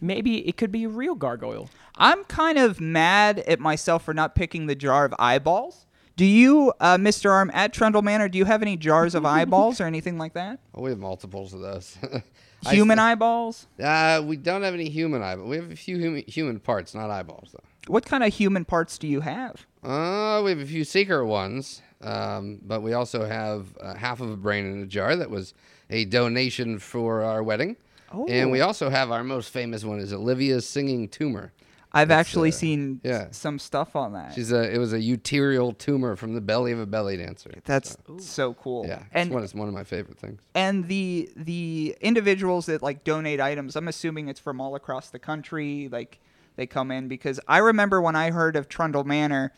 Maybe 0.00 0.48
it 0.48 0.56
could 0.56 0.72
be 0.72 0.84
a 0.84 0.88
real 0.88 1.14
gargoyle. 1.14 1.68
I'm 1.96 2.24
kind 2.24 2.58
of 2.58 2.80
mad 2.80 3.38
at 3.40 3.60
myself 3.60 4.04
for 4.04 4.12
not 4.12 4.34
picking 4.34 4.66
the 4.66 4.74
jar 4.74 5.04
of 5.04 5.14
eyeballs. 5.18 5.86
Do 6.16 6.24
you, 6.24 6.72
uh, 6.80 6.96
Mr. 6.96 7.30
Arm, 7.30 7.50
at 7.52 7.72
Trundle 7.72 8.02
Manor, 8.02 8.28
do 8.28 8.38
you 8.38 8.44
have 8.44 8.62
any 8.62 8.76
jars 8.76 9.14
of 9.14 9.24
eyeballs 9.36 9.80
or 9.80 9.84
anything 9.84 10.16
like 10.18 10.34
that? 10.34 10.60
Oh, 10.74 10.82
we 10.82 10.90
have 10.90 10.98
multiples 10.98 11.52
of 11.54 11.60
those. 11.60 11.96
I 12.66 12.74
Human 12.74 12.98
st- 12.98 13.06
eyeballs? 13.06 13.66
Uh, 13.82 14.22
we 14.24 14.36
don't 14.36 14.62
have 14.62 14.74
any 14.74 14.88
human 14.88 15.22
eyeballs. 15.22 15.48
We 15.48 15.56
have 15.56 15.70
a 15.70 15.76
few 15.76 15.98
human, 15.98 16.24
human 16.26 16.60
parts, 16.60 16.94
not 16.94 17.10
eyeballs, 17.10 17.50
though. 17.52 17.64
What 17.92 18.06
kind 18.06 18.24
of 18.24 18.32
human 18.32 18.64
parts 18.64 18.96
do 18.98 19.06
you 19.06 19.20
have? 19.20 19.66
Uh, 19.82 20.40
we 20.44 20.50
have 20.50 20.60
a 20.60 20.66
few 20.66 20.84
secret 20.84 21.26
ones, 21.26 21.82
um, 22.00 22.60
but 22.62 22.80
we 22.82 22.92
also 22.94 23.24
have 23.26 23.76
uh, 23.80 23.94
half 23.94 24.20
of 24.20 24.30
a 24.30 24.36
brain 24.36 24.64
in 24.70 24.82
a 24.82 24.86
jar 24.86 25.16
that 25.16 25.28
was 25.30 25.52
a 25.90 26.04
donation 26.06 26.78
for 26.78 27.22
our 27.22 27.42
wedding. 27.42 27.76
Oh. 28.12 28.26
And 28.26 28.50
we 28.50 28.62
Oh. 28.62 28.66
also 28.68 28.88
have 28.90 29.10
our 29.10 29.22
most 29.24 29.50
famous 29.50 29.84
one 29.84 29.98
is 29.98 30.12
Olivia's 30.12 30.66
singing 30.66 31.08
tumor. 31.08 31.52
I've 31.94 32.10
It's, 32.10 32.18
actually 32.18 32.48
uh, 32.50 32.52
seen 32.52 33.00
yeah. 33.04 33.28
some 33.30 33.58
stuff 33.58 33.94
on 33.96 34.12
that. 34.14 34.34
She's 34.34 34.52
a 34.52 34.74
it 34.74 34.78
was 34.78 34.92
a 34.92 35.00
uterial 35.00 35.72
tumor 35.72 36.16
from 36.16 36.34
the 36.34 36.40
belly 36.40 36.72
of 36.72 36.80
a 36.80 36.86
belly 36.86 37.16
dancer. 37.16 37.52
That's 37.64 37.96
so 38.18 38.54
cool. 38.54 38.84
yeah, 38.86 39.04
And 39.12 39.30
one, 39.30 39.42
it's 39.44 39.54
one 39.54 39.68
of 39.68 39.74
my 39.74 39.84
favorite 39.84 40.18
things. 40.18 40.40
and 40.54 40.88
the 40.88 41.30
the 41.36 41.96
individuals 42.00 42.66
that 42.66 42.82
like 42.82 43.04
donate 43.04 43.40
items, 43.40 43.76
I'm 43.76 43.88
assuming 43.88 44.28
it's 44.28 44.40
from 44.40 44.60
all 44.60 44.74
across 44.74 45.10
the 45.10 45.18
country. 45.18 45.88
Like 45.90 46.18
they 46.56 46.66
come 46.66 46.90
in 46.90 47.08
because 47.08 47.40
I 47.48 47.58
remember 47.58 48.00
when 48.02 48.16
I 48.16 48.30
heard 48.30 48.56
of 48.56 48.68
Trundle 48.68 49.04
Manor, 49.04 49.52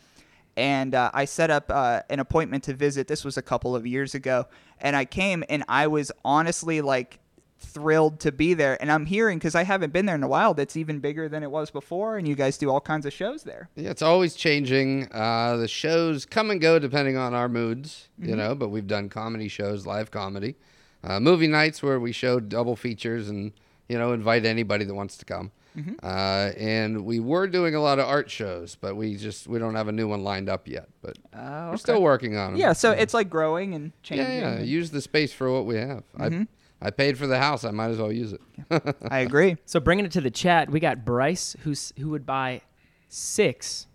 and 0.55 0.95
uh, 0.95 1.11
I 1.13 1.25
set 1.25 1.49
up 1.51 1.69
uh, 1.69 2.01
an 2.09 2.19
appointment 2.19 2.63
to 2.65 2.73
visit. 2.73 3.07
This 3.07 3.23
was 3.25 3.37
a 3.37 3.41
couple 3.43 3.75
of 3.75 3.85
years 3.85 4.15
ago, 4.15 4.47
and 4.79 4.95
I 4.95 5.05
came 5.05 5.43
and 5.49 5.63
I 5.67 5.87
was 5.87 6.11
honestly 6.25 6.81
like 6.81 7.19
thrilled 7.59 8.19
to 8.21 8.31
be 8.31 8.53
there. 8.53 8.77
And 8.81 8.91
I'm 8.91 9.05
hearing 9.05 9.37
because 9.39 9.55
I 9.55 9.63
haven't 9.63 9.91
been 9.93 10.05
there 10.05 10.15
in 10.15 10.23
a 10.23 10.27
while. 10.27 10.53
That's 10.53 10.77
even 10.77 10.99
bigger 10.99 11.27
than 11.29 11.43
it 11.43 11.51
was 11.51 11.71
before, 11.71 12.17
and 12.17 12.27
you 12.27 12.35
guys 12.35 12.57
do 12.57 12.69
all 12.69 12.81
kinds 12.81 13.05
of 13.05 13.13
shows 13.13 13.43
there. 13.43 13.69
Yeah, 13.75 13.89
it's 13.89 14.01
always 14.01 14.35
changing. 14.35 15.07
Uh, 15.11 15.57
the 15.57 15.67
shows 15.67 16.25
come 16.25 16.49
and 16.51 16.61
go 16.61 16.79
depending 16.79 17.17
on 17.17 17.33
our 17.33 17.49
moods, 17.49 18.09
you 18.19 18.27
Mm-hmm. 18.29 18.37
know. 18.37 18.55
But 18.55 18.69
we've 18.69 18.87
done 18.87 19.09
comedy 19.09 19.47
shows, 19.47 19.85
live 19.85 20.11
comedy, 20.11 20.55
uh, 21.03 21.19
movie 21.19 21.47
nights 21.47 21.81
where 21.83 21.99
we 21.99 22.11
show 22.11 22.39
double 22.39 22.75
features 22.75 23.29
and 23.29 23.51
you 23.89 23.97
know 23.97 24.13
invite 24.13 24.45
anybody 24.45 24.85
that 24.85 24.93
wants 24.93 25.17
to 25.17 25.25
come. 25.25 25.51
Mm-hmm. 25.77 25.93
Uh, 26.01 26.53
and 26.59 27.05
we 27.05 27.19
were 27.19 27.45
doing 27.47 27.75
a 27.75 27.79
lot 27.79 27.99
of 27.99 28.05
art 28.07 28.31
shows, 28.31 28.75
but 28.75 28.95
we 28.95 29.15
just 29.15 29.45
we 29.47 29.59
don't 29.59 29.75
have 29.75 29.87
a 29.87 29.91
new 29.91 30.07
one 30.07 30.23
lined 30.23 30.49
up 30.49 30.67
yet. 30.67 30.89
But 31.03 31.17
Oh, 31.35 31.69
we're 31.71 31.77
still 31.77 32.01
working 32.01 32.35
on 32.35 32.53
them. 32.53 32.59
Yeah, 32.59 32.73
so 32.73 32.91
it's 32.91 33.13
like 33.13 33.29
growing 33.29 33.75
and 33.75 33.91
changing. 34.01 34.25
yeah, 34.27 34.55
yeah. 34.57 34.61
Use 34.63 34.89
the 34.89 35.01
space 35.01 35.31
for 35.33 35.51
what 35.51 35.65
we 35.67 35.75
have. 35.75 36.03
Mm-hmm. 36.17 36.41
I 36.41 36.47
I 36.81 36.91
paid 36.91 37.17
for 37.17 37.27
the 37.27 37.39
house. 37.39 37.63
I 37.63 37.71
might 37.71 37.89
as 37.89 37.97
well 37.97 38.11
use 38.11 38.33
it. 38.33 38.41
I 39.09 39.19
agree. 39.19 39.57
So 39.65 39.79
bringing 39.79 40.05
it 40.05 40.11
to 40.13 40.21
the 40.21 40.31
chat, 40.31 40.69
we 40.69 40.79
got 40.79 41.05
Bryce 41.05 41.55
who's 41.61 41.93
who 41.97 42.09
would 42.09 42.25
buy 42.25 42.61
six, 43.09 43.87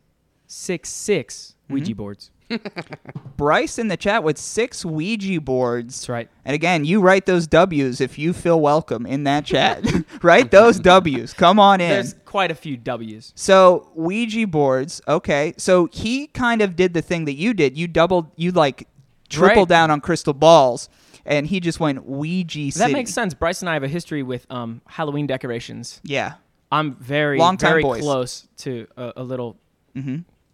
six, 0.47 0.89
six 0.89 1.55
mm-hmm. 1.65 1.75
Ouija 1.75 1.95
boards. 1.95 2.31
Bryce 3.37 3.79
in 3.79 3.89
the 3.89 3.97
chat 3.97 4.25
with 4.25 4.37
six 4.37 4.85
Ouija 4.85 5.41
boards. 5.41 6.01
That's 6.01 6.09
right. 6.09 6.29
And 6.45 6.55
again, 6.55 6.85
you 6.85 7.01
write 7.01 7.25
those 7.27 7.47
W's 7.47 8.01
if 8.01 8.19
you 8.19 8.33
feel 8.33 8.61
welcome 8.61 9.07
in 9.07 9.25
that 9.25 9.45
chat. 9.45 9.85
write 10.23 10.51
those 10.51 10.79
W's. 10.79 11.33
Come 11.33 11.59
on 11.59 11.81
in. 11.81 11.89
There's 11.89 12.15
quite 12.25 12.51
a 12.51 12.55
few 12.55 12.77
W's. 12.77 13.33
so 13.37 13.91
Ouija 13.95 14.47
boards. 14.47 15.01
Okay. 15.09 15.55
So 15.57 15.89
he 15.93 16.27
kind 16.29 16.61
of 16.63 16.77
did 16.77 16.95
the 16.95 17.03
thing 17.03 17.25
that 17.27 17.35
you 17.35 17.55
did. 17.55 17.77
You 17.79 17.89
doubled. 17.89 18.31
You 18.37 18.53
like 18.53 18.87
tripled 19.29 19.71
Right. 19.71 19.77
down 19.77 19.91
on 19.91 20.01
crystal 20.01 20.35
balls, 20.35 20.89
and 21.25 21.47
he 21.47 21.61
just 21.61 21.81
went 21.81 22.07
Ouija 22.07 22.79
That 22.79 22.93
makes 22.93 23.13
sense. 23.13 23.35
Bryce 23.35 23.61
and 23.63 23.69
I 23.69 23.75
have 23.75 23.83
a 23.83 23.89
history 23.89 24.23
with 24.23 24.47
um, 24.51 24.81
Halloween 24.87 25.27
decorations. 25.27 26.01
Yeah. 26.05 26.35
I'm 26.71 26.95
very, 26.97 27.39
Long 27.39 27.57
time 27.57 27.71
very 27.73 27.83
boys. 27.83 28.03
close 28.03 28.49
to 28.59 28.87
a, 28.97 29.13
a 29.17 29.23
little. 29.23 29.59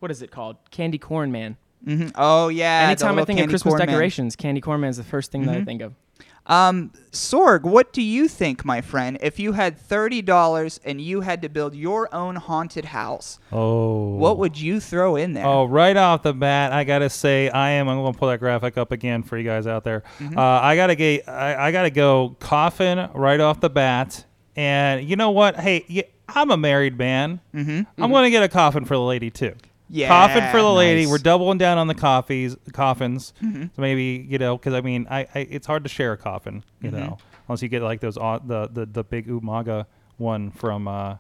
what 0.00 0.10
is 0.10 0.22
it 0.22 0.30
called? 0.30 0.56
Candy 0.70 0.98
corn 0.98 1.30
man. 1.32 1.56
hmm 1.84 2.08
Oh 2.16 2.48
yeah. 2.48 2.86
Anytime 2.88 3.18
I 3.18 3.24
think 3.24 3.40
of 3.40 3.48
Christmas. 3.48 3.74
Mm-hmm. 3.74 3.86
decorations, 3.86 4.36
candy 4.36 4.60
corn 4.60 4.80
man 4.80 4.90
is 4.90 4.96
the 4.96 5.04
first 5.04 5.30
thing 5.30 5.44
that 5.46 5.56
I 5.56 5.64
think 5.64 5.80
of. 5.82 5.94
Um, 6.48 6.92
Sorg, 7.12 7.62
what 7.62 7.92
do 7.92 8.00
you 8.00 8.26
think, 8.26 8.64
my 8.64 8.80
friend? 8.80 9.18
If 9.20 9.38
you 9.38 9.52
had 9.52 9.76
thirty 9.78 10.22
dollars 10.22 10.80
and 10.84 11.00
you 11.00 11.20
had 11.20 11.42
to 11.42 11.48
build 11.48 11.74
your 11.74 12.12
own 12.14 12.36
haunted 12.36 12.86
house, 12.86 13.38
Oh. 13.52 14.14
what 14.16 14.38
would 14.38 14.58
you 14.58 14.80
throw 14.80 15.16
in 15.16 15.34
there? 15.34 15.44
Oh, 15.46 15.64
right 15.66 15.96
off 15.96 16.22
the 16.22 16.32
bat, 16.32 16.72
I 16.72 16.84
gotta 16.84 17.10
say, 17.10 17.50
I 17.50 17.70
am. 17.70 17.88
I'm 17.88 17.98
gonna 17.98 18.16
pull 18.16 18.28
that 18.28 18.40
graphic 18.40 18.78
up 18.78 18.92
again 18.92 19.22
for 19.22 19.36
you 19.36 19.44
guys 19.44 19.66
out 19.66 19.84
there. 19.84 20.02
Uh, 20.20 20.40
I 20.40 20.74
gotta 20.76 20.94
get. 20.94 21.28
I, 21.28 21.66
I 21.68 21.72
gotta 21.72 21.90
go 21.90 22.36
coffin 22.40 23.10
right 23.14 23.40
off 23.40 23.60
the 23.60 23.70
bat. 23.70 24.24
And 24.56 25.08
you 25.08 25.16
know 25.16 25.30
what? 25.30 25.56
Hey, 25.56 26.08
I'm 26.28 26.50
a 26.50 26.56
married 26.56 26.98
man. 26.98 27.40
Mm-hmm. 27.54 28.02
I'm 28.02 28.10
gonna 28.10 28.30
get 28.30 28.42
a 28.42 28.48
coffin 28.48 28.84
for 28.84 28.94
the 28.94 29.02
lady 29.02 29.30
too. 29.30 29.54
Yeah, 29.90 30.08
coffin 30.08 30.50
for 30.50 30.60
the 30.62 30.72
lady. 30.72 31.06
We're 31.06 31.18
doubling 31.18 31.58
down 31.58 31.78
on 31.78 31.86
the 31.86 31.94
coffees, 31.94 32.56
coffins. 32.72 33.32
So 33.40 33.82
maybe 33.82 34.26
you 34.28 34.38
know, 34.38 34.56
because 34.56 34.74
I 34.74 34.80
mean, 34.80 35.06
I, 35.10 35.20
I 35.34 35.38
it's 35.50 35.66
hard 35.66 35.82
to 35.84 35.88
share 35.88 36.12
a 36.12 36.16
coffin, 36.18 36.62
you 36.82 36.90
know, 36.90 37.18
unless 37.48 37.62
you 37.62 37.68
get 37.68 37.82
like 37.82 38.00
those 38.00 38.18
au- 38.18 38.40
the 38.44 38.68
the 38.72 38.86
the 38.86 39.04
big 39.04 39.28
Umaga 39.28 39.86
one 40.18 40.50
from 40.50 40.88
uh 40.88 41.16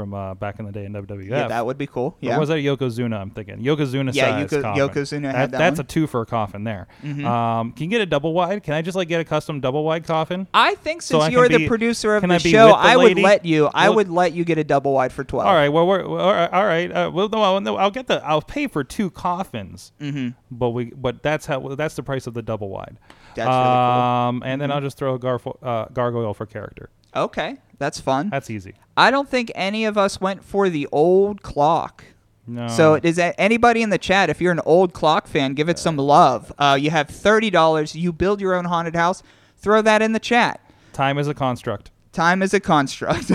from 0.00 0.14
uh 0.14 0.34
back 0.34 0.58
in 0.58 0.64
the 0.66 0.72
day 0.72 0.84
in 0.84 0.92
WWF. 0.92 1.28
yeah, 1.28 1.48
that 1.48 1.66
would 1.66 1.78
be 1.78 1.86
cool. 1.86 2.06
Or 2.08 2.14
Yeah. 2.20 2.38
was 2.38 2.48
that 2.48 2.56
Yokozuna? 2.56 3.18
I'm 3.20 3.30
thinking 3.30 3.58
Yokozuna 3.58 4.14
Yeah, 4.14 4.30
size 4.30 4.50
Yoko- 4.50 4.62
coffin. 4.62 4.88
Yokozuna 4.88 5.24
had 5.26 5.34
That- 5.34 5.50
that 5.52 5.58
That's 5.58 5.78
one. 5.78 5.84
a 5.84 5.88
two 5.88 6.06
for 6.06 6.20
a 6.22 6.26
coffin 6.26 6.64
there. 6.64 6.86
Um, 7.04 7.72
can 7.72 7.84
you 7.84 7.88
get 7.90 8.00
a 8.00 8.06
double 8.06 8.32
wide? 8.32 8.62
Can 8.62 8.74
I 8.74 8.82
just 8.82 8.96
like 8.96 9.08
get 9.08 9.20
a 9.20 9.24
custom 9.24 9.60
double 9.60 9.84
wide 9.84 10.04
coffin? 10.04 10.46
I 10.54 10.74
think 10.76 11.02
So 11.02 11.18
since 11.20 11.24
I 11.24 11.28
you're 11.30 11.48
the 11.48 11.58
be- 11.58 11.68
producer 11.68 12.14
of 12.16 12.22
the 12.22 12.38
show, 12.38 12.68
the 12.68 12.74
I 12.74 12.96
would 12.96 13.04
lady? 13.06 13.22
let 13.22 13.44
you. 13.44 13.68
I 13.74 13.88
would 13.90 14.08
let 14.08 14.32
you 14.32 14.44
get 14.44 14.58
a 14.58 14.64
double 14.64 14.92
wide 14.92 15.12
for 15.12 15.24
twelve. 15.24 15.46
All 15.46 15.54
right. 15.54 15.68
Well, 15.68 15.86
we're, 15.86 16.08
we're 16.08 16.20
all 16.20 16.32
right. 16.32 16.52
All 16.52 16.64
right. 16.66 16.90
Uh, 16.92 17.10
well, 17.12 17.28
no, 17.28 17.42
I'll- 17.42 17.60
no, 17.60 17.76
I'll 17.76 17.90
get 17.90 18.06
the. 18.06 18.24
I'll 18.24 18.42
pay 18.42 18.66
for 18.66 18.84
two 18.84 19.10
coffins. 19.10 19.92
Mm-hmm. 20.00 20.28
But 20.50 20.70
we. 20.70 20.86
But 20.86 21.22
that's 21.22 21.46
how. 21.46 21.60
That's 21.74 21.94
the 21.96 22.02
price 22.02 22.26
of 22.26 22.34
the 22.34 22.42
double 22.42 22.68
wide. 22.68 22.98
That's 23.34 23.46
really 23.48 23.58
cool. 23.58 23.64
Mm-hmm. 23.64 24.00
um, 24.28 24.42
and 24.44 24.60
then 24.60 24.70
I'll 24.72 24.80
just 24.80 24.96
throw 24.98 25.14
a 25.14 25.18
garfo, 25.18 25.56
uh, 25.62 25.86
gargoyle 25.92 26.34
for 26.34 26.46
character. 26.46 26.90
Okay, 27.14 27.56
that's 27.78 28.00
fun. 28.00 28.30
That's 28.30 28.50
easy. 28.50 28.74
I 28.96 29.10
don't 29.10 29.28
think 29.28 29.52
any 29.54 29.84
of 29.84 29.96
us 29.96 30.20
went 30.20 30.44
for 30.44 30.68
the 30.68 30.88
old 30.92 31.42
clock. 31.42 32.04
No. 32.46 32.66
So 32.68 32.94
is 33.02 33.16
that 33.16 33.34
anybody 33.38 33.82
in 33.82 33.90
the 33.90 33.98
chat? 33.98 34.30
If 34.30 34.40
you're 34.40 34.52
an 34.52 34.60
old 34.64 34.92
clock 34.94 35.26
fan, 35.26 35.54
give 35.54 35.68
it 35.68 35.78
some 35.78 35.96
love. 35.96 36.52
Uh, 36.58 36.78
you 36.80 36.90
have 36.90 37.08
thirty 37.08 37.50
dollars. 37.50 37.94
You 37.94 38.12
build 38.12 38.40
your 38.40 38.54
own 38.54 38.64
haunted 38.64 38.96
house. 38.96 39.22
Throw 39.56 39.82
that 39.82 40.02
in 40.02 40.12
the 40.12 40.18
chat. 40.18 40.60
time 40.92 41.18
is 41.18 41.28
a 41.28 41.34
construct. 41.34 41.90
Time 42.12 42.42
is 42.42 42.54
a 42.54 42.58
construct. 42.58 43.30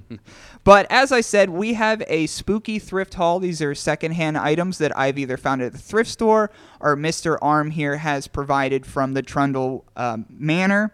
but 0.64 0.86
as 0.90 1.12
I 1.12 1.20
said, 1.20 1.50
we 1.50 1.74
have 1.74 2.02
a 2.08 2.26
spooky 2.26 2.78
thrift 2.78 3.14
haul. 3.14 3.38
These 3.38 3.60
are 3.62 3.74
secondhand 3.74 4.38
items 4.38 4.78
that 4.78 4.96
I've 4.96 5.18
either 5.18 5.36
found 5.36 5.62
at 5.62 5.72
the 5.72 5.78
thrift 5.78 6.10
store 6.10 6.50
or 6.80 6.96
Mr. 6.96 7.36
Arm 7.42 7.70
here 7.70 7.98
has 7.98 8.26
provided 8.26 8.86
from 8.86 9.12
the 9.14 9.22
Trundle 9.22 9.84
um, 9.96 10.26
Manor. 10.30 10.92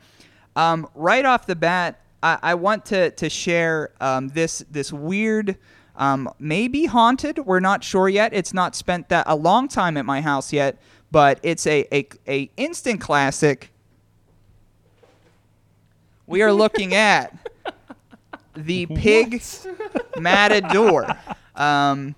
Um, 0.57 0.87
right 0.95 1.25
off 1.25 1.47
the 1.47 1.57
bat, 1.57 2.01
I, 2.23 2.38
I 2.43 2.55
want 2.55 2.87
to 2.87 3.11
to 3.11 3.29
share 3.29 3.91
um, 4.00 4.29
this 4.29 4.64
this 4.71 4.93
weird. 4.93 5.59
Um, 5.95 6.33
maybe 6.38 6.87
haunted. 6.87 7.41
We're 7.41 7.61
not 7.61 7.85
sure 7.85 8.09
yet. 8.09 8.33
It's 8.33 8.55
not 8.55 8.75
spent 8.75 9.11
that 9.11 9.26
a 9.29 9.37
long 9.37 9.69
time 9.69 9.99
at 9.99 10.07
my 10.07 10.23
house 10.23 10.50
yet, 10.52 10.81
but 11.11 11.38
it's 11.43 11.67
a 11.67 11.87
a, 11.93 12.09
a 12.26 12.50
instant 12.57 13.00
classic 13.00 13.73
we 16.33 16.41
are 16.41 16.52
looking 16.52 16.95
at 16.95 17.37
the 18.55 18.87
pig 18.87 19.43
matador. 20.19 21.07
Um, 21.55 22.14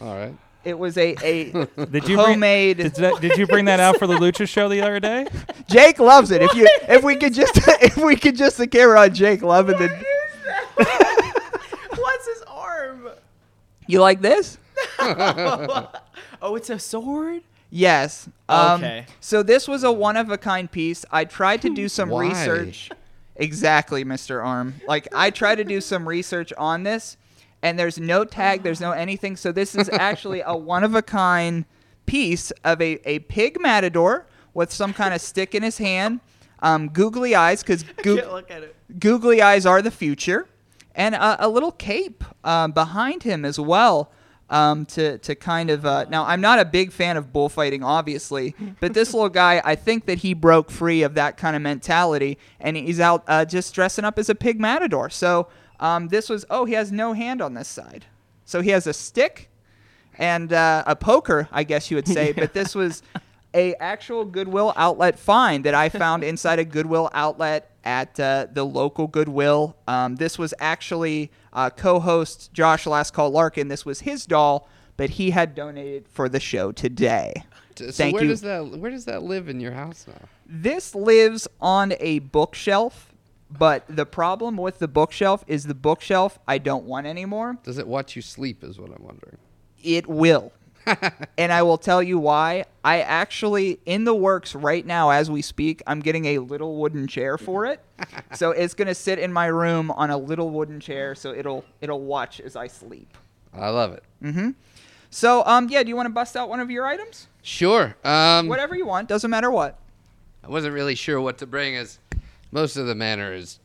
All 0.00 0.14
right. 0.14 0.34
It 0.68 0.78
was 0.78 0.98
a, 0.98 1.16
a 1.22 1.66
Did 1.86 2.08
you 2.08 2.18
homemade. 2.18 2.76
Bring, 2.76 2.90
did, 2.90 3.02
that, 3.02 3.20
did 3.20 3.38
you 3.38 3.46
bring 3.46 3.64
that 3.64 3.80
out 3.80 3.98
for 3.98 4.06
the 4.06 4.14
Lucha 4.14 4.46
show 4.46 4.68
the 4.68 4.82
other 4.82 5.00
day? 5.00 5.26
Jake 5.68 5.98
loves 5.98 6.30
it. 6.30 6.42
If 6.42 6.54
you 6.54 6.68
if 6.88 7.02
we 7.02 7.16
could 7.16 7.32
just 7.34 7.52
if 7.82 7.96
we 7.96 8.16
could 8.16 8.36
just 8.36 8.58
the 8.58 8.66
camera 8.66 9.00
on 9.00 9.14
Jake 9.14 9.42
loving 9.42 9.78
the. 9.78 9.88
What's 11.96 12.26
his 12.26 12.42
arm? 12.46 13.08
You 13.86 14.00
like 14.00 14.20
this? 14.20 14.58
Oh, 15.00 16.54
it's 16.54 16.70
a 16.70 16.78
sword. 16.78 17.42
Yes. 17.70 18.28
Um, 18.48 18.80
Okay. 18.80 19.06
So 19.20 19.42
this 19.42 19.66
was 19.68 19.84
a 19.84 19.92
one 19.92 20.16
of 20.16 20.30
a 20.30 20.38
kind 20.38 20.70
piece. 20.70 21.04
I 21.10 21.24
tried 21.24 21.62
to 21.62 21.70
do 21.74 21.88
some 21.88 22.08
Why? 22.10 22.28
research. 22.28 22.90
Exactly, 23.36 24.04
Mr. 24.04 24.44
Arm. 24.44 24.74
Like 24.86 25.08
I 25.14 25.30
tried 25.30 25.56
to 25.56 25.64
do 25.64 25.80
some 25.80 26.08
research 26.08 26.52
on 26.58 26.82
this, 26.82 27.16
and 27.62 27.78
there's 27.78 27.98
no 27.98 28.24
tag, 28.24 28.62
there's 28.62 28.80
no 28.80 28.92
anything. 28.92 29.36
So 29.36 29.52
this 29.52 29.74
is 29.74 29.88
actually 29.90 30.42
a 30.44 30.56
one 30.56 30.84
of 30.84 30.94
a 30.94 31.02
kind 31.02 31.64
piece 32.06 32.50
of 32.64 32.80
a, 32.80 33.00
a 33.08 33.20
pig 33.20 33.60
matador 33.60 34.26
with 34.54 34.72
some 34.72 34.92
kind 34.92 35.14
of 35.14 35.20
stick 35.20 35.54
in 35.54 35.62
his 35.62 35.78
hand, 35.78 36.20
um, 36.60 36.88
googly 36.88 37.34
eyes 37.34 37.62
because 37.62 37.84
look 38.04 38.50
googly 38.98 39.42
eyes 39.42 39.66
are 39.66 39.82
the 39.82 39.90
future, 39.90 40.48
and 40.94 41.14
a, 41.14 41.46
a 41.46 41.48
little 41.48 41.72
cape 41.72 42.24
um, 42.44 42.72
behind 42.72 43.22
him 43.22 43.44
as 43.44 43.58
well. 43.58 44.10
Um, 44.50 44.86
to 44.86 45.18
to 45.18 45.34
kind 45.34 45.68
of 45.68 45.84
uh, 45.84 46.06
now, 46.08 46.24
I'm 46.24 46.40
not 46.40 46.58
a 46.58 46.64
big 46.64 46.90
fan 46.90 47.18
of 47.18 47.34
bullfighting, 47.34 47.84
obviously, 47.84 48.54
but 48.80 48.94
this 48.94 49.12
little 49.12 49.28
guy, 49.28 49.60
I 49.62 49.74
think 49.74 50.06
that 50.06 50.18
he 50.18 50.32
broke 50.32 50.70
free 50.70 51.02
of 51.02 51.12
that 51.14 51.36
kind 51.36 51.54
of 51.54 51.60
mentality, 51.60 52.38
and 52.58 52.74
he's 52.74 52.98
out 52.98 53.24
uh, 53.28 53.44
just 53.44 53.74
dressing 53.74 54.06
up 54.06 54.18
as 54.18 54.30
a 54.30 54.34
pig 54.34 54.58
matador. 54.58 55.10
So 55.10 55.48
um, 55.80 56.08
this 56.08 56.28
was 56.28 56.44
oh, 56.50 56.64
he 56.64 56.74
has 56.74 56.92
no 56.92 57.12
hand 57.12 57.40
on 57.40 57.54
this 57.54 57.68
side, 57.68 58.06
so 58.44 58.60
he 58.60 58.70
has 58.70 58.86
a 58.86 58.92
stick 58.92 59.48
and 60.16 60.52
uh, 60.52 60.82
a 60.86 60.96
poker, 60.96 61.48
I 61.52 61.64
guess 61.64 61.90
you 61.90 61.96
would 61.96 62.08
say. 62.08 62.32
But 62.36 62.52
this 62.52 62.74
was 62.74 63.02
a 63.54 63.74
actual 63.74 64.24
Goodwill 64.24 64.72
outlet 64.76 65.18
find 65.18 65.64
that 65.64 65.74
I 65.74 65.88
found 65.88 66.24
inside 66.32 66.58
a 66.58 66.64
Goodwill 66.64 67.10
outlet 67.12 67.70
at 67.84 68.18
uh, 68.20 68.46
the 68.52 68.64
local 68.64 69.06
Goodwill. 69.06 69.76
Um, 69.86 70.16
this 70.16 70.38
was 70.38 70.52
actually 70.58 71.30
uh, 71.52 71.70
co-host 71.70 72.52
Josh 72.52 72.86
Last 72.86 73.12
Call 73.12 73.30
Larkin. 73.30 73.68
This 73.68 73.86
was 73.86 74.00
his 74.00 74.26
doll, 74.26 74.68
but 74.96 75.10
he 75.10 75.30
had 75.30 75.54
donated 75.54 76.06
for 76.08 76.28
the 76.28 76.40
show 76.40 76.72
today. 76.72 77.44
So 77.76 77.90
Thank 77.92 78.14
where 78.14 78.24
you. 78.24 78.30
does 78.30 78.40
that 78.40 78.78
where 78.78 78.90
does 78.90 79.04
that 79.04 79.22
live 79.22 79.48
in 79.48 79.60
your 79.60 79.72
house 79.72 80.04
now? 80.08 80.28
This 80.46 80.94
lives 80.94 81.46
on 81.60 81.94
a 82.00 82.18
bookshelf, 82.18 83.07
but 83.50 83.84
the 83.88 84.06
problem 84.06 84.56
with 84.56 84.78
the 84.78 84.88
bookshelf 84.88 85.44
is 85.46 85.64
the 85.64 85.74
bookshelf 85.74 86.38
I 86.46 86.58
don't 86.58 86.84
want 86.84 87.06
anymore. 87.06 87.58
Does 87.62 87.78
it 87.78 87.86
watch 87.86 88.16
you 88.16 88.22
sleep? 88.22 88.62
Is 88.62 88.78
what 88.78 88.90
I'm 88.90 89.02
wondering. 89.02 89.38
It 89.82 90.06
will. 90.06 90.52
and 91.38 91.52
I 91.52 91.62
will 91.62 91.78
tell 91.78 92.02
you 92.02 92.18
why. 92.18 92.64
I 92.84 93.00
actually, 93.00 93.78
in 93.84 94.04
the 94.04 94.14
works 94.14 94.54
right 94.54 94.84
now 94.84 95.10
as 95.10 95.30
we 95.30 95.42
speak, 95.42 95.82
I'm 95.86 96.00
getting 96.00 96.24
a 96.26 96.38
little 96.38 96.76
wooden 96.76 97.06
chair 97.06 97.36
for 97.36 97.66
it. 97.66 97.80
so 98.34 98.50
it's 98.50 98.74
gonna 98.74 98.94
sit 98.94 99.18
in 99.18 99.32
my 99.32 99.46
room 99.46 99.90
on 99.90 100.10
a 100.10 100.16
little 100.16 100.50
wooden 100.50 100.80
chair, 100.80 101.14
so 101.14 101.32
it'll 101.34 101.64
it'll 101.80 102.00
watch 102.00 102.40
as 102.40 102.56
I 102.56 102.66
sleep. 102.66 103.16
I 103.52 103.68
love 103.70 103.92
it. 103.92 104.04
Mm-hmm. 104.22 104.50
So 105.10 105.42
um 105.46 105.68
yeah, 105.68 105.82
do 105.82 105.88
you 105.88 105.96
want 105.96 106.06
to 106.06 106.12
bust 106.12 106.36
out 106.36 106.48
one 106.48 106.60
of 106.60 106.70
your 106.70 106.86
items? 106.86 107.28
Sure. 107.42 107.96
Um, 108.04 108.48
Whatever 108.48 108.76
you 108.76 108.86
want, 108.86 109.08
doesn't 109.08 109.30
matter 109.30 109.50
what. 109.50 109.78
I 110.44 110.48
wasn't 110.48 110.74
really 110.74 110.94
sure 110.94 111.20
what 111.20 111.38
to 111.38 111.46
bring 111.46 111.76
as 111.76 111.98
most 112.50 112.76
of 112.76 112.86
the 112.86 112.94
manor 112.94 113.32
is 113.32 113.60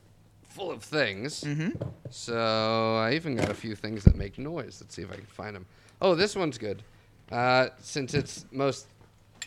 full 0.49 0.71
of 0.71 0.83
things. 0.83 1.43
Mm-hmm. 1.43 1.71
So 2.09 2.97
I 2.97 3.13
even 3.13 3.35
got 3.35 3.49
a 3.49 3.53
few 3.53 3.75
things 3.75 4.03
that 4.03 4.15
make 4.15 4.37
noise. 4.37 4.79
Let's 4.81 4.95
see 4.95 5.01
if 5.01 5.11
I 5.11 5.15
can 5.15 5.25
find 5.25 5.55
them. 5.55 5.65
Oh, 6.01 6.15
this 6.15 6.35
one's 6.35 6.57
good. 6.57 6.83
Uh, 7.31 7.69
since 7.79 8.13
it's 8.13 8.45
most 8.51 8.87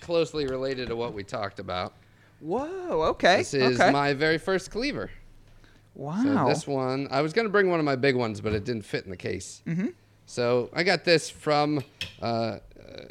closely 0.00 0.47
related 0.47 0.88
to 0.88 0.97
what 0.97 1.12
we 1.12 1.23
talked 1.23 1.59
about. 1.59 1.95
Whoa. 2.40 3.02
Okay. 3.11 3.38
This 3.38 3.55
is 3.55 3.81
okay. 3.81 3.90
my 3.90 4.12
very 4.14 4.38
first 4.38 4.71
cleaver. 4.71 5.11
wow. 5.95 6.23
So 6.23 6.49
this 6.49 6.66
one, 6.66 7.09
I 7.11 7.23
was 7.23 7.33
gonna 7.33 7.49
bring 7.49 7.71
one 7.71 7.78
of 7.78 7.85
my 7.85 7.97
big 7.97 8.16
ones, 8.16 8.40
but 8.40 8.52
it 8.52 8.64
didn't 8.64 8.83
fit 8.83 9.05
in 9.05 9.11
the 9.11 9.16
case. 9.16 9.62
Mm-hmm. 9.66 9.88
So 10.26 10.71
I 10.73 10.83
got 10.83 11.05
this 11.05 11.31
from. 11.31 11.83
Uh, 12.21 12.25
uh, 12.25 12.59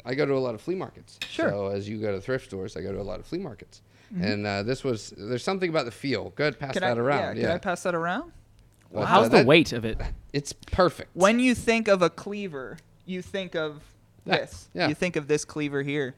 I 0.04 0.14
go 0.14 0.26
to 0.26 0.34
a 0.34 0.38
lot 0.38 0.54
of 0.54 0.60
flea 0.60 0.74
markets. 0.74 1.18
Sure. 1.28 1.50
So 1.50 1.66
as 1.68 1.88
you 1.88 1.98
go 1.98 2.12
to 2.12 2.20
thrift 2.20 2.46
stores, 2.46 2.76
I 2.76 2.82
go 2.82 2.92
to 2.92 3.00
a 3.00 3.02
lot 3.02 3.20
of 3.20 3.26
flea 3.26 3.38
markets. 3.38 3.82
And 4.14 4.46
uh, 4.46 4.62
this 4.62 4.84
was. 4.84 5.12
There's 5.16 5.42
something 5.42 5.68
about 5.68 5.84
the 5.84 5.90
feel. 5.90 6.30
Go 6.36 6.44
ahead, 6.44 6.58
pass 6.58 6.72
can 6.72 6.82
that 6.82 6.96
I, 6.96 7.00
around. 7.00 7.36
Yeah, 7.36 7.42
Can 7.42 7.50
I 7.52 7.58
pass 7.58 7.82
that 7.82 7.94
around? 7.94 8.32
But, 8.92 9.00
uh, 9.00 9.06
How's 9.06 9.30
the 9.30 9.38
that- 9.38 9.46
weight 9.46 9.72
of 9.72 9.84
it? 9.84 10.00
It's 10.32 10.52
perfect. 10.52 11.10
When 11.14 11.40
you 11.40 11.54
think 11.54 11.88
of 11.88 12.02
a 12.02 12.10
cleaver, 12.10 12.76
you 13.06 13.22
think 13.22 13.54
of 13.56 13.80
Yeah, 14.26 14.36
this. 14.40 14.68
yeah. 14.74 14.88
You 14.88 14.94
think 14.94 15.16
of 15.16 15.28
this 15.28 15.46
cleaver 15.46 15.82
here. 15.82 16.14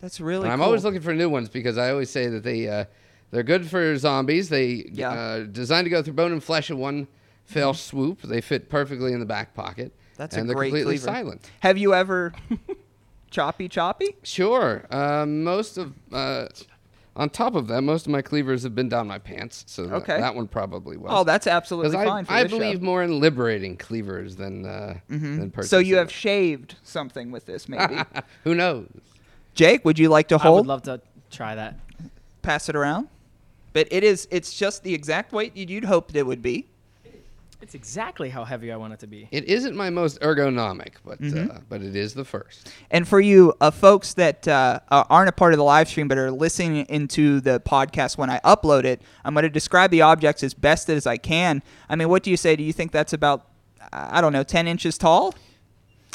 That's 0.00 0.20
really. 0.20 0.44
And 0.44 0.52
I'm 0.52 0.58
cool. 0.58 0.66
always 0.66 0.84
looking 0.84 1.00
for 1.00 1.14
new 1.14 1.30
ones 1.30 1.48
because 1.48 1.78
I 1.78 1.90
always 1.90 2.10
say 2.10 2.26
that 2.26 2.42
they 2.42 2.68
uh, 2.68 2.84
they're 3.30 3.42
good 3.42 3.66
for 3.66 3.96
zombies. 3.96 4.50
They 4.50 4.84
Yeah. 4.92 5.10
uh, 5.12 5.38
designed 5.44 5.86
to 5.86 5.90
go 5.90 6.02
through 6.02 6.12
bone 6.12 6.30
and 6.32 6.44
flesh 6.44 6.68
in 6.70 6.76
one 6.76 7.08
fell 7.46 7.72
swoop. 7.72 8.20
They 8.20 8.42
fit 8.42 8.68
perfectly 8.68 9.12
in 9.14 9.20
the 9.20 9.24
back 9.26 9.54
pocket. 9.54 9.92
That's 10.18 10.36
and 10.36 10.44
a 10.44 10.46
they're 10.48 10.54
great 10.56 10.68
completely 10.68 10.98
cleaver. 10.98 11.16
silent. 11.18 11.50
Have 11.60 11.78
you 11.78 11.94
ever 11.94 12.34
choppy 13.30 13.68
choppy? 13.68 14.16
Sure. 14.22 14.84
Uh, 14.90 15.24
most 15.26 15.78
of 15.78 15.94
uh, 16.12 16.46
on 17.16 17.30
top 17.30 17.54
of 17.54 17.68
that, 17.68 17.82
most 17.82 18.06
of 18.06 18.12
my 18.12 18.22
cleavers 18.22 18.62
have 18.64 18.74
been 18.74 18.88
down 18.88 19.06
my 19.06 19.18
pants, 19.18 19.64
so 19.68 19.86
that, 19.86 19.94
Okay. 19.96 20.18
that 20.18 20.34
one 20.34 20.48
probably 20.48 20.96
was. 20.96 21.10
Oh, 21.12 21.22
that's 21.24 21.46
absolutely 21.46 21.90
because 21.90 22.06
I, 22.06 22.08
fine 22.08 22.24
for 22.24 22.32
I 22.32 22.42
this 22.42 22.50
show. 22.50 22.56
Mm-hmm. 22.58 22.64
believe 22.66 22.82
more 22.82 23.02
in 23.02 23.20
liberating 23.20 23.76
cleavers 23.76 24.36
than 24.36 24.66
uh, 24.66 24.94
than 25.08 25.50
purchasing. 25.50 25.68
So 25.68 25.78
you 25.78 25.96
have 25.96 26.10
shaved 26.10 26.76
something 26.82 27.30
with 27.30 27.46
this, 27.46 27.68
maybe. 27.68 27.98
Who 28.44 28.54
knows? 28.54 28.88
Jake, 29.54 29.84
would 29.84 29.98
you 29.98 30.08
like 30.08 30.28
to 30.28 30.38
hold? 30.38 30.56
I 30.56 30.60
would 30.60 30.66
love 30.66 30.82
to 30.82 31.00
try 31.30 31.54
that. 31.54 31.78
pass 32.42 32.68
it 32.68 32.74
around. 32.76 33.08
But 33.72 33.88
it 33.90 34.02
is. 34.04 34.26
It's 34.30 34.54
just 34.54 34.82
the 34.82 34.94
exact 34.94 35.32
weight 35.32 35.56
you'd 35.56 35.70
you'd 35.70 35.84
hoped 35.84 36.14
it 36.16 36.24
would 36.24 36.42
be. 36.42 36.66
It's 37.64 37.74
exactly 37.74 38.28
how 38.28 38.44
heavy 38.44 38.70
I 38.70 38.76
want 38.76 38.92
it 38.92 39.00
to 39.00 39.06
be. 39.06 39.26
It 39.30 39.44
isn't 39.44 39.74
my 39.74 39.88
most 39.88 40.20
ergonomic, 40.20 40.96
but 41.02 41.18
Mm-hmm. 41.18 41.50
uh, 41.50 41.60
but 41.70 41.80
it 41.80 41.96
is 41.96 42.12
the 42.12 42.24
first. 42.24 42.70
And 42.90 43.08
for 43.08 43.20
you 43.20 43.54
uh, 43.58 43.70
folks 43.70 44.12
that 44.14 44.46
uh, 44.46 44.80
aren't 44.90 45.30
a 45.30 45.32
part 45.32 45.54
of 45.54 45.58
the 45.58 45.64
live 45.64 45.88
stream 45.88 46.06
but 46.06 46.18
are 46.18 46.30
listening 46.30 46.84
into 46.90 47.40
the 47.40 47.60
podcast 47.60 48.18
when 48.18 48.28
I 48.28 48.38
upload 48.40 48.84
it, 48.84 49.00
I'm 49.24 49.32
going 49.32 49.44
to 49.44 49.48
describe 49.48 49.90
the 49.90 50.02
objects 50.02 50.42
as 50.42 50.52
best 50.52 50.90
as 50.90 51.06
I 51.06 51.16
can. 51.16 51.62
I 51.88 51.96
mean, 51.96 52.10
what 52.10 52.22
do 52.22 52.30
you 52.30 52.36
say? 52.36 52.54
Do 52.54 52.62
you 52.62 52.72
think 52.74 52.92
that's 52.92 53.14
about, 53.14 53.46
I 53.92 54.20
don't 54.20 54.34
know, 54.34 54.42
10 54.42 54.68
inches 54.68 54.98
tall? 54.98 55.34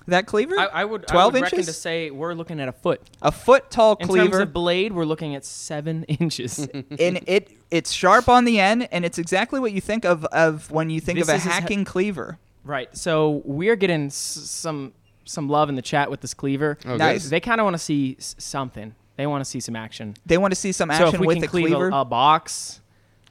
That 0.07 0.25
cleaver? 0.25 0.57
I, 0.59 0.65
I 0.65 0.85
would, 0.85 1.05
12 1.07 1.21
I 1.21 1.25
would 1.37 1.43
reckon 1.43 1.59
inches? 1.59 1.75
to 1.75 1.79
say 1.79 2.09
we're 2.09 2.33
looking 2.33 2.59
at 2.59 2.67
a 2.67 2.71
foot. 2.71 3.01
a 3.21 3.31
foot 3.31 3.69
tall 3.69 3.95
In 3.99 4.07
cleaver. 4.07 4.29
terms 4.31 4.41
of 4.43 4.53
blade, 4.53 4.91
we're 4.93 5.05
looking 5.05 5.35
at 5.35 5.45
seven 5.45 6.03
inches. 6.07 6.59
and 6.73 7.19
it 7.27 7.51
it's 7.69 7.91
sharp 7.91 8.27
on 8.27 8.45
the 8.45 8.59
end, 8.59 8.87
and 8.91 9.05
it's 9.05 9.17
exactly 9.19 9.59
what 9.59 9.71
you 9.71 9.81
think 9.81 10.05
of 10.05 10.25
of 10.25 10.71
when 10.71 10.89
you 10.89 10.99
think 10.99 11.19
This 11.19 11.27
of 11.27 11.33
a 11.33 11.37
is 11.37 11.43
his 11.43 11.53
he- 11.53 11.59
hacking 11.61 11.85
cleaver. 11.85 12.39
right. 12.63 12.95
So 12.97 13.41
we're 13.45 13.75
getting 13.75 14.07
s- 14.07 14.15
some 14.15 14.93
some 15.25 15.47
love 15.47 15.69
in 15.69 15.75
the 15.75 15.81
chat 15.83 16.09
with 16.09 16.21
this 16.21 16.33
cleaver. 16.33 16.77
Oh, 16.85 16.95
Nice. 16.97 17.23
good. 17.25 17.29
They 17.31 17.39
kind 17.39 17.61
of 17.61 17.65
want 17.65 17.75
to 17.75 17.79
see 17.79 18.15
s- 18.17 18.35
something. 18.39 18.95
They 19.15 19.27
want 19.27 19.41
to 19.43 19.45
see 19.49 19.59
some 19.59 19.75
action. 19.75 20.15
They 20.25 20.39
want 20.39 20.51
to 20.53 20.55
see 20.55 20.71
some 20.71 20.89
action 20.89 21.03
so 21.03 21.07
action 21.09 21.15
if 21.17 21.21
we 21.21 21.27
with 21.27 21.35
can 21.35 21.41
the 21.41 21.47
cleave 21.49 21.65
cleaver. 21.67 21.89
a, 21.89 21.97
a 21.99 22.05
box, 22.05 22.79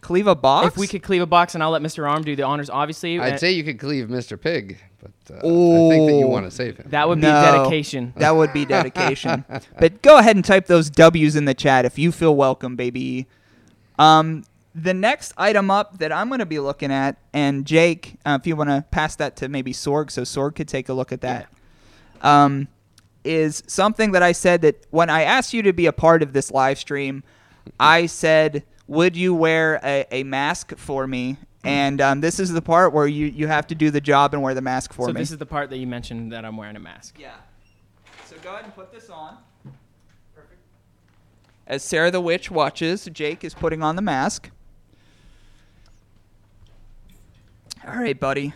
cleave 0.01 0.29
a 0.29 0.35
box. 0.37 0.69
if 0.69 0.77
we 0.77 0.87
could 0.87 1.03
cleave 1.03 1.23
a 1.23 1.27
box, 1.27 1.55
and 1.55 1.63
I'll 1.65 1.71
let 1.73 1.83
Mr. 1.83 2.09
Arm 2.09 2.23
do 2.23 2.37
the 2.37 2.45
honors. 2.45 2.71
Obviously, 2.71 3.19
I'd 3.19 3.33
uh, 3.33 3.39
say 3.39 3.51
you 3.51 3.65
could 3.65 3.81
cleave 3.81 4.07
Mr. 4.09 4.41
Pig, 4.41 4.79
but 5.03 5.11
uh, 5.31 5.37
I 5.37 5.89
think 5.89 6.07
that 6.09 6.15
you 6.19 6.27
want 6.29 6.45
to 6.47 6.51
save 6.51 6.77
him. 6.77 6.87
that 6.91 7.09
would 7.09 7.21
be 7.21 7.27
No. 7.27 7.41
dedication. 7.41 8.13
That 8.17 8.37
would 8.37 8.53
be 8.53 8.65
dedication. 8.65 9.45
but 9.79 10.03
go 10.03 10.19
ahead 10.19 10.37
and 10.37 10.45
type 10.45 10.67
those 10.67 10.91
W's 10.91 11.37
in 11.37 11.45
the 11.45 11.55
chat 11.55 11.85
if 11.85 11.99
you 11.99 12.13
feel 12.13 12.35
welcome, 12.37 12.77
baby. 12.77 13.27
Um, 13.99 14.45
the 14.75 14.95
next 14.95 15.33
item 15.37 15.71
up 15.71 15.99
that 15.99 16.13
I'm 16.13 16.29
going 16.29 16.39
to 16.39 16.47
be 16.47 16.59
looking 16.61 16.93
at, 16.93 17.17
and 17.33 17.67
Jake, 17.67 18.17
uh, 18.25 18.39
if 18.41 18.47
you 18.47 18.55
want 18.55 18.71
to 18.71 18.85
pass 18.91 19.17
that 19.17 19.35
to 19.37 19.49
maybe 19.49 19.73
Sorg, 19.73 20.11
so 20.11 20.23
Sorg 20.23 20.55
could 20.55 20.69
take 20.69 20.89
a 20.89 20.93
look 20.93 21.11
at 21.11 21.21
that, 21.23 21.49
um, 22.23 22.69
is 23.25 23.63
something 23.67 24.13
that 24.13 24.23
I 24.23 24.33
said 24.33 24.63
that 24.63 24.87
when 24.91 25.11
I 25.11 25.23
asked 25.23 25.53
you 25.53 25.63
to 25.63 25.73
be 25.73 25.87
a 25.87 25.93
part 25.93 26.23
of 26.23 26.33
this 26.33 26.51
live 26.53 26.79
stream, 26.79 27.25
I 27.81 28.07
said, 28.07 28.63
"Would 28.87 29.17
you 29.17 29.35
wear 29.35 29.81
a, 29.83 30.07
a 30.13 30.23
mask 30.23 30.77
for 30.77 31.07
me?" 31.07 31.39
And 31.69 32.01
um, 32.01 32.21
this 32.21 32.41
is 32.41 32.51
the 32.51 32.63
part 32.63 32.93
where 32.93 33.07
you, 33.07 33.27
you 33.27 33.47
have 33.47 33.67
to 33.67 33.75
do 33.75 33.91
the 33.91 34.01
job 34.01 34.33
and 34.33 34.43
wear 34.43 34.55
the 34.55 34.63
mask 34.63 34.93
for 34.93 35.03
so 35.03 35.09
me. 35.09 35.13
So 35.15 35.19
this 35.19 35.31
is 35.33 35.39
the 35.39 35.47
part 35.47 35.71
that 35.71 35.77
you 35.77 35.87
mentioned 35.87 36.33
that 36.33 36.45
I'm 36.45 36.57
wearing 36.57 36.77
a 36.77 36.81
mask. 36.81 37.19
Yeah. 37.19 37.35
So 38.27 38.37
go 38.43 38.53
ahead 38.53 38.65
and 38.65 38.75
put 38.75 38.93
this 38.93 39.11
on. 39.11 39.37
Perfect. 40.35 40.61
As 41.67 41.83
Sarah 41.83 42.11
the 42.11 42.21
Witch 42.21 42.51
watches, 42.51 43.05
Jake 43.13 43.45
is 43.45 43.55
putting 43.55 43.83
on 43.83 43.97
the 43.97 44.03
mask. 44.03 44.51
All 47.87 47.97
right, 47.97 48.19
buddy. 48.19 48.55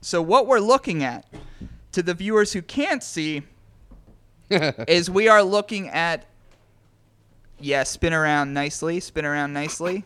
So 0.00 0.22
what 0.22 0.46
we're 0.46 0.60
looking 0.60 1.02
at, 1.02 1.26
to 1.92 2.02
the 2.02 2.14
viewers 2.14 2.52
who 2.52 2.62
can't 2.62 3.02
see, 3.02 3.42
is 4.50 5.10
we 5.10 5.28
are 5.28 5.42
looking 5.42 5.88
at. 5.88 6.26
Yeah, 7.60 7.82
spin 7.82 8.12
around 8.12 8.54
nicely. 8.54 9.00
Spin 9.00 9.24
around 9.24 9.52
nicely. 9.52 10.04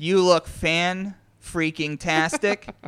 You 0.00 0.22
look 0.22 0.46
fan 0.46 1.14
freaking 1.44 2.00
tastic. 2.00 2.74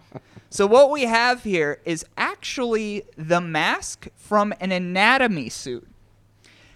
So 0.48 0.66
what 0.66 0.90
we 0.90 1.05
have 1.05 1.44
here 1.44 1.81
is 1.87 2.05
actually 2.18 3.05
the 3.16 3.40
mask 3.40 4.09
from 4.16 4.53
an 4.61 4.70
anatomy 4.70 5.48
suit. 5.48 5.88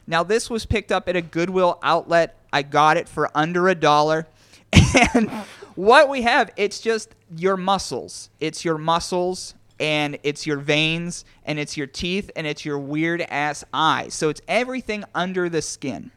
Now 0.06 0.22
this 0.22 0.48
was 0.48 0.64
picked 0.64 0.90
up 0.90 1.10
at 1.10 1.14
a 1.14 1.20
Goodwill 1.20 1.78
outlet. 1.82 2.38
I 2.54 2.62
got 2.62 2.96
it 2.96 3.06
for 3.06 3.30
under 3.34 3.68
a 3.68 3.74
dollar. 3.74 4.28
And 5.14 5.28
what 5.74 6.08
we 6.08 6.22
have, 6.22 6.50
it's 6.56 6.80
just 6.80 7.14
your 7.36 7.58
muscles. 7.58 8.30
It's 8.40 8.64
your 8.64 8.78
muscles 8.78 9.54
and 9.78 10.18
it's 10.22 10.46
your 10.46 10.56
veins 10.56 11.26
and 11.44 11.58
it's 11.58 11.76
your 11.76 11.86
teeth 11.86 12.30
and 12.34 12.46
it's 12.46 12.64
your 12.64 12.78
weird 12.78 13.20
ass 13.20 13.62
eyes. 13.74 14.14
So 14.14 14.30
it's 14.30 14.40
everything 14.48 15.04
under 15.14 15.50
the 15.50 15.60
skin. 15.60 16.12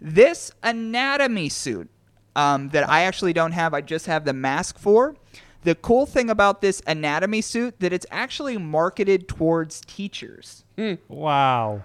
This 0.00 0.50
anatomy 0.64 1.48
suit 1.48 1.90
um, 2.36 2.68
that 2.70 2.88
I 2.88 3.02
actually 3.02 3.32
don't 3.32 3.52
have, 3.52 3.74
I 3.74 3.80
just 3.80 4.06
have 4.06 4.24
the 4.24 4.32
mask 4.32 4.78
for. 4.78 5.16
the 5.64 5.74
cool 5.74 6.06
thing 6.06 6.30
about 6.30 6.60
this 6.60 6.80
anatomy 6.86 7.40
suit 7.40 7.80
that 7.80 7.92
it's 7.92 8.06
actually 8.12 8.56
marketed 8.56 9.26
towards 9.26 9.80
teachers. 9.80 10.62
Wow. 11.08 11.82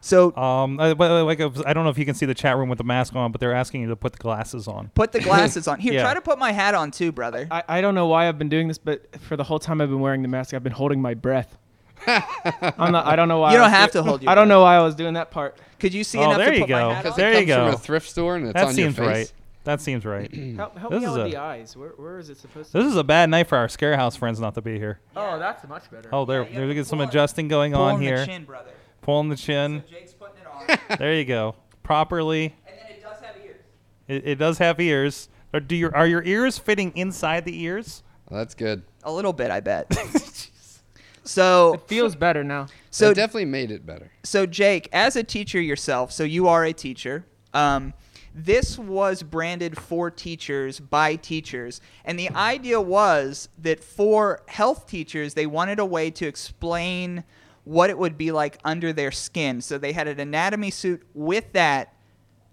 So 0.00 0.34
Um, 0.36 0.80
I, 0.80 0.90
like, 0.92 1.40
I 1.40 1.72
don't 1.72 1.84
know 1.84 1.90
if 1.90 1.98
you 1.98 2.04
can 2.04 2.16
see 2.16 2.26
the 2.26 2.34
chat 2.34 2.56
room 2.56 2.68
with 2.68 2.78
the 2.78 2.84
mask 2.84 3.14
on, 3.14 3.30
but 3.30 3.40
they're 3.40 3.54
asking 3.54 3.82
you 3.82 3.88
to 3.90 3.94
put 3.96 4.10
the 4.14 4.18
glasses 4.18 4.66
on. 4.66 4.90
put 4.96 5.12
the 5.12 5.20
glasses 5.20 5.68
on. 5.68 5.78
Here, 5.84 5.92
Yeah. 5.92 6.02
try 6.02 6.14
to 6.14 6.20
put 6.20 6.36
my 6.40 6.50
hat 6.50 6.74
on 6.74 6.90
too, 6.90 7.12
brother. 7.12 7.46
I, 7.52 7.62
I 7.68 7.80
don't 7.80 7.94
know 7.94 8.08
why 8.08 8.26
I've 8.28 8.38
been 8.38 8.48
doing 8.48 8.66
this, 8.66 8.78
but 8.78 9.20
for 9.20 9.36
the 9.36 9.44
whole 9.44 9.60
time 9.60 9.80
I've 9.80 9.90
been 9.90 10.00
wearing 10.00 10.22
the 10.22 10.28
mask, 10.28 10.52
I've 10.54 10.64
been 10.64 10.72
holding 10.72 11.00
my 11.00 11.14
breath. 11.14 11.56
I'm 12.08 12.90
not. 12.90 13.06
I 13.06 13.14
don't 13.14 13.28
know 13.28 13.38
why. 13.38 13.52
You 13.52 13.58
I 13.58 13.60
don't 13.60 13.70
was 13.70 13.78
have 13.78 13.92
do- 13.92 13.98
to 14.00 14.02
hold 14.02 14.22
your 14.22 14.30
I 14.30 14.34
don't 14.34 14.48
breath. 14.48 14.56
know 14.56 14.62
why 14.62 14.74
I 14.74 14.80
was 14.82 14.96
doing 14.96 15.14
that 15.14 15.30
part. 15.30 15.56
Could 15.78 15.94
you 15.94 16.02
see 16.02 16.18
Oh, 16.18 16.24
enough 16.24 16.38
there 16.38 16.50
to 16.50 16.54
you 16.56 16.62
put 16.62 16.70
my 16.70 16.78
go. 16.80 16.90
hat 16.90 17.02
Because 17.04 17.12
on? 17.12 17.18
There 17.20 17.32
it 17.32 17.46
you 17.46 17.54
comes 17.54 17.56
from 17.62 17.70
go. 17.70 17.76
a 17.76 17.78
thrift 17.78 18.08
store 18.10 18.34
and 18.36 18.46
it's 18.46 18.54
That 18.54 18.66
on 18.66 18.76
your 18.76 18.86
seems 18.90 18.96
face. 18.96 19.06
right. 19.06 19.32
That 19.64 19.80
seems 19.80 20.04
right. 20.04 20.32
Help, 20.56 20.76
help 20.76 20.92
This 20.92 21.00
me 21.02 21.06
is 21.06 21.12
out 21.12 21.18
with 21.18 21.26
a- 21.26 21.30
the 21.30 21.36
eyes. 21.36 21.76
Where, 21.76 21.90
where 21.90 22.18
is 22.18 22.28
it 22.30 22.38
supposed 22.38 22.72
to? 22.72 22.78
This 22.78 22.86
is 22.88 22.96
a 22.96 23.04
bad 23.04 23.30
night 23.30 23.46
for 23.46 23.56
our 23.58 23.68
Scarehouse 23.68 24.16
friends 24.18 24.40
not 24.40 24.54
to 24.56 24.62
be 24.62 24.78
here. 24.78 24.98
oh, 25.16 25.38
that's 25.38 25.66
much 25.68 25.88
better. 25.90 26.08
Oh, 26.12 26.24
there, 26.24 26.42
Yeah, 26.42 26.48
you 26.48 26.52
there 26.54 26.60
have 26.62 26.68
we 26.68 26.74
to 26.74 26.80
get 26.80 26.86
some 26.86 26.98
pull 26.98 27.08
adjusting 27.08 27.46
going 27.48 27.72
Pull 27.72 27.82
on 27.82 27.94
on 27.96 28.00
here. 28.00 28.18
the 28.20 28.26
chin, 28.26 28.44
brother. 28.44 28.70
Pulling 29.02 29.28
the 29.28 29.36
chin. 29.36 29.82
So 29.88 29.94
Jake's 29.94 30.12
putting 30.14 30.36
it 30.38 30.80
on, 30.90 30.96
There 30.98 31.14
you 31.14 31.24
go. 31.24 31.54
Properly. 31.84 32.54
and 32.66 32.76
then 32.76 32.96
it 32.96 33.02
does 33.02 33.20
have 33.20 33.36
ears. 33.44 33.60
It, 34.08 34.26
it 34.26 34.34
does 34.36 34.58
have 34.58 34.80
ears. 34.80 35.28
Or 35.54 35.60
do 35.60 35.76
your 35.76 35.94
are 35.94 36.06
your 36.06 36.22
ears 36.24 36.58
fitting 36.58 36.92
inside 36.96 37.44
the 37.44 37.62
ears? 37.62 38.02
Well, 38.30 38.38
that's 38.38 38.54
good. 38.54 38.82
A 39.04 39.12
little 39.12 39.32
bit, 39.32 39.50
I 39.50 39.60
bet. 39.60 39.86
so, 41.24 41.74
It 41.74 41.82
feels 41.88 42.16
better 42.16 42.42
now. 42.42 42.66
So 42.90 43.06
so 43.06 43.10
it 43.10 43.14
definitely 43.14 43.44
made 43.46 43.70
it 43.70 43.84
better. 43.86 44.10
so 44.24 44.46
Jake, 44.46 44.88
as 44.92 45.14
a 45.16 45.22
teacher 45.22 45.60
yourself, 45.60 46.10
so 46.12 46.24
you 46.24 46.48
are 46.48 46.64
a 46.64 46.72
teacher. 46.72 47.24
Um, 47.54 47.92
this 48.34 48.78
was 48.78 49.22
branded 49.22 49.78
for 49.78 50.10
teachers 50.10 50.80
by 50.80 51.16
teachers, 51.16 51.80
and 52.04 52.18
the 52.18 52.30
idea 52.30 52.80
was 52.80 53.48
that 53.58 53.82
for 53.82 54.42
health 54.48 54.86
teachers, 54.86 55.34
they 55.34 55.46
wanted 55.46 55.78
a 55.78 55.84
way 55.84 56.10
to 56.12 56.26
explain 56.26 57.24
what 57.64 57.90
it 57.90 57.98
would 57.98 58.18
be 58.18 58.32
like 58.32 58.58
under 58.64 58.92
their 58.92 59.12
skin. 59.12 59.60
So 59.60 59.78
they 59.78 59.92
had 59.92 60.08
an 60.08 60.18
anatomy 60.18 60.70
suit 60.70 61.02
with 61.14 61.52
that, 61.52 61.94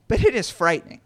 but 0.07 0.23
it 0.23 0.35
is 0.35 0.49
frightening. 0.49 1.01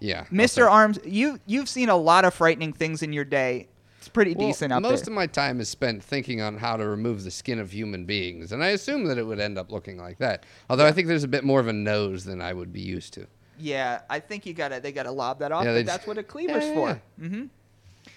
Yeah. 0.00 0.24
Mr. 0.26 0.70
Arms, 0.70 0.98
you 1.04 1.40
you've 1.46 1.68
seen 1.68 1.88
a 1.88 1.96
lot 1.96 2.24
of 2.24 2.34
frightening 2.34 2.72
things 2.72 3.02
in 3.02 3.12
your 3.12 3.24
day. 3.24 3.68
It's 3.98 4.08
pretty 4.10 4.34
Well, 4.34 4.48
decent 4.48 4.70
out 4.70 4.82
most 4.82 4.88
there. 4.88 4.96
Most 4.98 5.08
of 5.08 5.12
my 5.14 5.26
time 5.26 5.60
is 5.60 5.70
spent 5.70 6.04
thinking 6.04 6.42
on 6.42 6.58
how 6.58 6.76
to 6.76 6.86
remove 6.86 7.24
the 7.24 7.30
skin 7.30 7.58
of 7.58 7.70
human 7.72 8.04
beings, 8.04 8.52
and 8.52 8.62
I 8.62 8.68
assume 8.68 9.04
that 9.06 9.16
it 9.16 9.22
would 9.22 9.40
end 9.40 9.56
up 9.56 9.72
looking 9.72 9.96
like 9.96 10.18
that. 10.18 10.44
Although 10.68 10.86
I 10.86 10.92
think 10.92 11.08
there's 11.08 11.24
a 11.24 11.28
bit 11.28 11.42
more 11.42 11.58
of 11.58 11.68
a 11.68 11.72
nose 11.72 12.24
than 12.24 12.42
I 12.42 12.52
would 12.52 12.70
be 12.70 12.82
used 12.82 13.14
to. 13.14 13.26
Yeah, 13.58 14.00
I 14.10 14.20
think 14.20 14.46
you 14.46 14.54
gotta 14.54 14.80
they 14.80 14.92
gotta 14.92 15.10
lob 15.10 15.38
that 15.40 15.52
off. 15.52 15.64
Yeah, 15.64 15.74
but 15.74 15.86
that's 15.86 15.98
just- 15.98 16.08
what 16.08 16.18
a 16.18 16.22
cleaver's 16.22 16.64
Yeah, 16.64 16.74
for. 16.74 17.00
hmm 17.20 17.44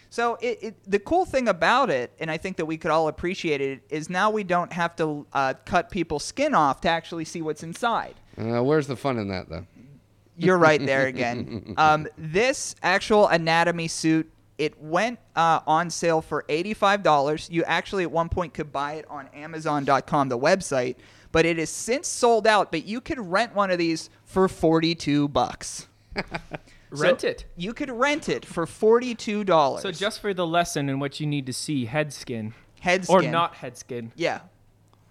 So 0.10 0.38
it, 0.42 0.60
it 0.62 0.76
the 0.90 1.00
cool 1.00 1.26
thing 1.26 1.48
about 1.48 1.90
it, 1.90 2.12
and 2.20 2.32
I 2.32 2.38
think 2.38 2.58
that 2.58 2.66
we 2.66 2.78
could 2.78 2.92
all 2.92 3.08
appreciate 3.08 3.62
it, 3.62 3.82
is 3.90 4.10
now 4.10 4.30
we 4.32 4.44
don't 4.44 4.72
have 4.74 4.96
to 4.98 5.26
uh, 5.34 5.54
cut 5.66 5.90
people's 5.92 6.24
skin 6.24 6.56
off 6.56 6.82
to 6.82 6.90
actually 6.90 7.26
see 7.26 7.42
what's 7.42 7.64
inside. 7.64 8.16
Uh, 8.38 8.64
where's 8.64 8.88
the 8.88 8.96
fun 8.96 9.18
in 9.18 9.28
that, 9.30 9.50
though? 9.50 9.66
You're 10.38 10.58
right 10.60 10.84
there 10.84 11.08
again. 11.08 11.74
Um, 11.78 12.08
this 12.18 12.76
actual 12.84 13.28
anatomy 13.28 13.88
suit, 13.88 14.32
it 14.58 14.80
went 14.82 15.20
uh, 15.36 15.60
on 15.68 15.90
sale 15.90 16.22
for 16.22 16.44
$85. 16.48 17.50
You 17.52 17.64
actually 17.64 18.04
at 18.04 18.12
one 18.12 18.30
point 18.30 18.54
could 18.54 18.72
buy 18.72 18.94
it 18.94 19.06
on 19.10 19.28
Amazon.com, 19.34 20.30
the 20.30 20.38
website, 20.38 20.96
but 21.38 21.46
it 21.46 21.60
is 21.60 21.70
since 21.70 22.08
sold 22.08 22.48
out. 22.48 22.72
But 22.72 22.88
you 22.88 23.00
could 23.00 23.20
rent 23.20 23.54
one 23.54 23.70
of 23.70 23.78
these 23.78 24.10
for 24.26 24.48
42 24.48 25.28
bucks. 25.28 25.88
Rent 26.90 27.22
So 27.22 27.28
it. 27.28 27.46
You 27.56 27.76
could 27.76 27.92
rent 27.92 28.28
it 28.28 28.44
for 28.44 28.66
forty-two 28.66 29.44
dollars. 29.44 29.84
So 29.84 29.92
just 29.92 30.20
for 30.20 30.34
the 30.34 30.48
lesson 30.48 30.90
and 30.90 31.00
what 31.00 31.20
you 31.20 31.28
need 31.28 31.46
to 31.46 31.54
see, 31.54 31.86
head 31.86 32.12
skin 32.12 32.56
head 32.80 33.06
or 33.08 33.22
not 33.22 33.54
head 33.54 33.78
skin, 33.78 34.12
Yeah, 34.16 34.40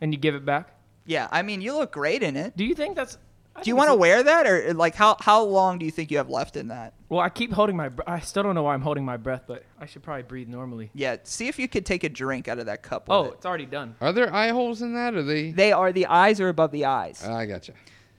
and 0.01 0.13
you 0.13 0.19
give 0.19 0.35
it 0.35 0.45
back. 0.45 0.75
yeah. 1.05 1.29
I 1.31 1.43
mean, 1.43 1.61
you 1.61 1.75
look 1.75 1.93
great 1.93 2.25
in 2.25 2.35
it. 2.35 2.57
Do 2.57 2.65
you 2.65 2.75
think 2.75 2.97
that's? 2.97 3.19
I 3.57 3.63
Do 3.63 3.71
you 3.71 3.77
want 3.77 3.89
to 3.91 3.95
wear 3.95 4.23
that, 4.23 4.47
or 4.47 4.75
like 4.75 4.95
how 4.95 5.17
how 5.21 5.43
long 5.43 5.79
do 5.79 5.85
you 5.87 5.91
think 5.91 6.11
you 6.11 6.19
have 6.19 6.29
left 6.29 6.57
in 6.57 6.69
that? 6.69 6.93
Well, 7.09 7.21
I 7.21 7.29
keep 7.29 7.53
holding 7.53 7.77
my. 7.77 7.89
Br- 7.89 8.03
I 8.07 8.21
still 8.21 8.43
don't 8.43 8.55
know 8.55 8.65
why 8.65 8.75
I'm 8.75 8.83
holding 8.83 9.05
my 9.05 9.17
breath, 9.17 9.45
but 9.47 9.65
I 9.81 9.87
should 9.87 10.03
probably 10.03 10.25
breathe 10.25 10.49
normally. 10.49 10.91
Yeah. 10.95 11.17
See 11.23 11.49
if 11.49 11.59
you 11.59 11.67
could 11.69 11.87
take 11.87 12.05
a 12.05 12.09
drink 12.09 12.49
out 12.49 12.59
of 12.59 12.67
that 12.67 12.83
cup. 12.83 13.07
Oh, 13.09 13.25
it. 13.25 13.35
it's 13.35 13.47
already 13.47 13.67
done. 13.67 13.95
Are 14.01 14.13
there 14.13 14.33
eye 14.33 14.49
holes 14.49 14.83
in 14.83 14.95
that? 14.95 15.15
Or 15.15 15.23
they? 15.23 15.53
they 15.53 15.73
are 15.73 15.93
the 15.93 16.07
eyes 16.07 16.41
are 16.41 16.49
above 16.49 16.71
the 16.71 16.85
eyes. 16.85 17.25
I 17.25 17.47
gotcha. 17.47 17.73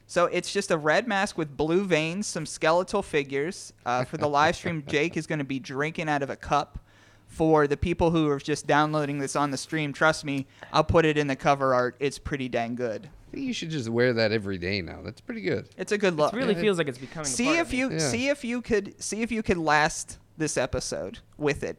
So 0.08 0.26
it's 0.26 0.52
just 0.54 0.72
a 0.72 0.78
red 0.78 1.06
mask 1.06 1.38
with 1.38 1.56
blue 1.56 1.84
veins, 1.84 2.28
some 2.28 2.46
skeletal 2.46 3.04
figures. 3.04 3.74
Uh, 3.86 4.06
for 4.06 4.18
the 4.18 4.28
live 4.28 4.56
stream, 4.58 4.84
Jake 4.88 5.18
is 5.18 5.28
going 5.28 5.40
to 5.40 5.46
be 5.46 5.60
drinking 5.60 6.08
out 6.08 6.24
of 6.24 6.30
a 6.30 6.38
cup. 6.38 6.80
For 7.28 7.68
the 7.68 7.76
people 7.76 8.12
who 8.12 8.30
are 8.30 8.40
just 8.40 8.66
downloading 8.66 9.20
this 9.20 9.36
on 9.36 9.52
the 9.52 9.58
stream, 9.58 9.92
trust 9.92 10.24
me, 10.24 10.48
I'll 10.72 10.86
put 10.86 11.04
it 11.04 11.18
in 11.18 11.28
the 11.28 11.36
cover 11.36 11.74
art. 11.74 11.98
It's 12.00 12.18
pretty 12.18 12.48
dang 12.48 12.76
good. 12.76 13.10
I 13.28 13.32
think 13.36 13.46
you 13.46 13.54
should 13.54 13.70
just 13.70 13.90
wear 13.90 14.14
that 14.14 14.32
every 14.32 14.58
day 14.58 14.82
now. 14.82 15.02
That's 15.04 15.20
pretty 15.22 15.42
good. 15.42 15.68
It's 15.78 15.92
a 15.92 15.98
good 15.98 16.16
look. 16.16 16.34
It 16.34 16.38
really 16.38 16.54
Yeah, 16.54 16.60
it- 16.60 16.62
feels 16.62 16.78
like 16.78 16.88
it's 16.88 16.98
becoming. 16.98 17.26
a 17.26 17.30
see 17.30 17.46
part 17.46 17.58
if 17.60 17.68
of 17.68 17.72
me. 17.74 17.78
you 17.80 17.92
Yeah. 17.92 17.98
see 18.00 18.28
if 18.30 18.44
you 18.46 18.62
could 18.62 19.02
see 19.04 19.22
if 19.22 19.32
you 19.32 19.44
could 19.44 19.58
last 19.58 20.18
this 20.38 20.58
episode 20.58 21.20
with 21.38 21.64
it. 21.64 21.78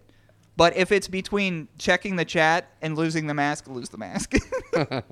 But 0.57 0.77
if 0.77 0.91
it's 0.93 1.07
between 1.09 1.69
checking 1.79 2.17
the 2.17 2.25
chat 2.25 2.69
and 2.83 2.97
losing 2.99 3.29
the 3.29 3.35
mask, 3.35 3.69
lose 3.69 3.89
the 3.91 3.99
mask. 3.99 4.35
I 4.75 4.85
think 4.85 5.03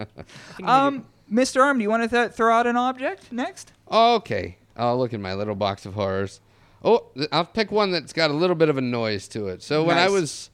you 0.58 0.66
need 0.66 0.68
um, 0.68 1.06
Mr. 1.32 1.62
Arm, 1.62 1.78
do 1.78 1.82
you 1.82 1.88
want 1.90 2.02
to 2.02 2.08
th- 2.08 2.32
throw 2.32 2.52
out 2.52 2.66
an 2.66 2.76
object 2.76 3.32
next? 3.32 3.72
Okay. 3.90 4.58
I'll 4.76 4.98
look 4.98 5.12
in 5.12 5.22
my 5.22 5.34
little 5.34 5.54
box 5.54 5.86
of 5.86 5.94
horrors. 5.94 6.40
Oh, 6.84 7.06
th- 7.16 7.28
I'll 7.32 7.44
pick 7.46 7.70
one 7.72 7.90
that's 7.92 8.12
got 8.12 8.30
a 8.30 8.34
little 8.34 8.56
bit 8.56 8.68
of 8.68 8.76
a 8.76 8.80
noise 8.82 9.26
to 9.28 9.48
it. 9.48 9.62
So 9.62 9.82
when 9.84 9.96
I 9.96 10.08
was 10.08 10.50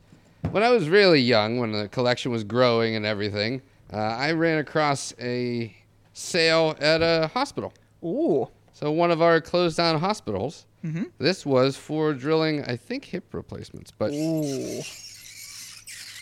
when 0.51 0.63
I 0.63 0.71
was 0.71 0.89
really 0.89 1.21
young, 1.21 1.59
when 1.59 1.73
the 1.73 1.89
collection 1.89 2.31
was 2.31 2.45
growing 2.45 2.95
and 2.95 3.05
everything, 3.07 3.63
uh, 3.93 3.97
I 3.97 4.33
ran 4.33 4.59
across 4.59 5.15
a 5.21 5.75
sale 6.13 6.77
at 6.81 7.03
a 7.03 7.29
hospital. 7.33 7.73
Ooh. 8.05 8.49
So 8.73 8.91
one 8.91 9.11
of 9.11 9.21
our 9.23 9.41
closed 9.41 9.77
down 9.77 9.99
hospitals. 10.01 10.67
Mhm. 10.85 11.11
This 11.19 11.47
was 11.47 11.77
for 11.77 12.13
drilling, 12.13 12.65
I 12.65 12.77
think, 12.77 13.05
hip 13.05 13.33
replacements. 13.33 13.93
But 13.97 14.13
Ooh. 14.13 14.81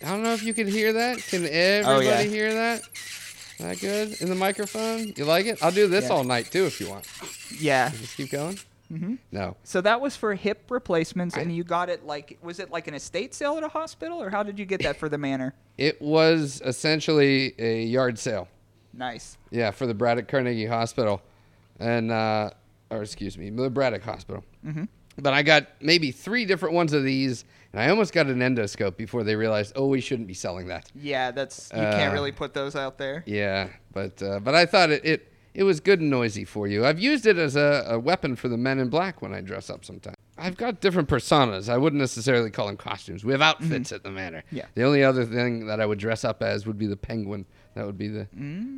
I 0.02 0.10
don't 0.10 0.22
know 0.22 0.32
if 0.34 0.42
you 0.42 0.52
can 0.54 0.66
hear 0.66 0.92
that. 0.94 1.18
Can 1.18 1.46
everybody 1.46 2.06
Oh, 2.06 2.10
yeah. 2.10 2.22
hear 2.22 2.52
that? 2.54 2.82
That 3.58 3.78
good 3.80 4.20
in 4.22 4.28
the 4.28 4.34
microphone? 4.34 5.12
You 5.16 5.24
like 5.26 5.46
it? 5.46 5.62
I'll 5.62 5.70
do 5.70 5.86
this 5.86 6.04
Yeah. 6.04 6.10
all 6.14 6.24
night 6.24 6.50
too 6.50 6.64
if 6.66 6.80
you 6.80 6.88
want. 6.88 7.06
Yeah. 7.58 7.90
Just 7.90 8.16
keep 8.16 8.30
going. 8.30 8.58
Mhm. 8.90 9.18
No. 9.30 9.56
So 9.62 9.80
that 9.82 10.00
was 10.00 10.16
for 10.16 10.34
hip 10.34 10.70
replacements, 10.70 11.36
and 11.36 11.50
I- 11.50 11.54
you 11.54 11.62
got 11.64 11.88
it 11.88 12.04
like 12.06 12.38
was 12.42 12.58
it 12.58 12.70
like 12.70 12.88
an 12.88 12.94
estate 12.94 13.34
sale 13.34 13.56
at 13.56 13.62
a 13.62 13.68
hospital, 13.68 14.20
or 14.22 14.30
how 14.30 14.42
did 14.42 14.58
you 14.58 14.64
get 14.66 14.82
that 14.82 14.96
for 14.96 15.08
the 15.08 15.18
manor? 15.18 15.54
It 15.78 16.00
was 16.02 16.60
essentially 16.64 17.54
a 17.58 17.82
yard 17.84 18.18
sale. 18.18 18.48
Nice. 18.92 19.38
Yeah, 19.50 19.70
for 19.70 19.86
the 19.86 19.94
Braddock 19.94 20.28
Carnegie 20.28 20.66
Hospital, 20.66 21.22
and 21.78 22.10
uh, 22.10 22.50
or 22.90 23.02
excuse 23.02 23.38
me, 23.38 23.48
the 23.50 23.70
Braddock 23.70 24.02
Hospital. 24.02 24.44
Mhm. 24.66 24.88
But 25.18 25.32
I 25.32 25.42
got 25.42 25.66
maybe 25.80 26.10
three 26.10 26.44
different 26.44 26.74
ones 26.74 26.92
of 26.92 27.02
these, 27.04 27.44
and 27.72 27.80
I 27.80 27.88
almost 27.90 28.12
got 28.12 28.26
an 28.26 28.40
endoscope 28.40 28.96
before 28.96 29.22
they 29.24 29.36
realized, 29.36 29.72
oh, 29.76 29.86
we 29.86 30.00
shouldn't 30.00 30.28
be 30.28 30.34
selling 30.34 30.66
that. 30.68 30.90
Yeah, 30.94 31.30
that's 31.30 31.70
you 31.72 31.78
can't 31.80 32.10
Uh, 32.10 32.14
really 32.14 32.32
put 32.32 32.52
those 32.54 32.74
out 32.76 32.98
there. 32.98 33.22
Yeah, 33.26 33.68
but 33.92 34.22
uh, 34.22 34.40
but 34.40 34.54
I 34.54 34.66
thought 34.66 34.90
it, 34.90 35.04
it 35.04 35.29
it 35.54 35.64
was 35.64 35.80
good 35.80 36.00
and 36.00 36.10
noisy 36.10 36.44
for 36.44 36.66
you. 36.66 36.84
I've 36.84 37.00
used 37.00 37.26
it 37.26 37.36
as 37.38 37.56
a, 37.56 37.84
a 37.88 37.98
weapon 37.98 38.36
for 38.36 38.48
the 38.48 38.56
men 38.56 38.78
in 38.78 38.88
black 38.88 39.20
when 39.22 39.34
I 39.34 39.40
dress 39.40 39.70
up 39.70 39.84
sometimes. 39.84 40.16
I've 40.38 40.56
got 40.56 40.80
different 40.80 41.08
personas. 41.08 41.68
I 41.68 41.76
wouldn't 41.76 42.00
necessarily 42.00 42.50
call 42.50 42.68
them 42.68 42.78
costumes. 42.78 43.24
We 43.24 43.32
have 43.32 43.42
outfits 43.42 43.92
at 43.92 44.02
the 44.02 44.10
manor. 44.10 44.42
Yeah. 44.50 44.66
The 44.74 44.84
only 44.84 45.04
other 45.04 45.24
thing 45.26 45.66
that 45.66 45.80
I 45.80 45.86
would 45.86 45.98
dress 45.98 46.24
up 46.24 46.42
as 46.42 46.66
would 46.66 46.78
be 46.78 46.86
the 46.86 46.96
penguin. 46.96 47.44
That 47.74 47.84
would 47.86 47.98
be 47.98 48.08
the 48.08 48.26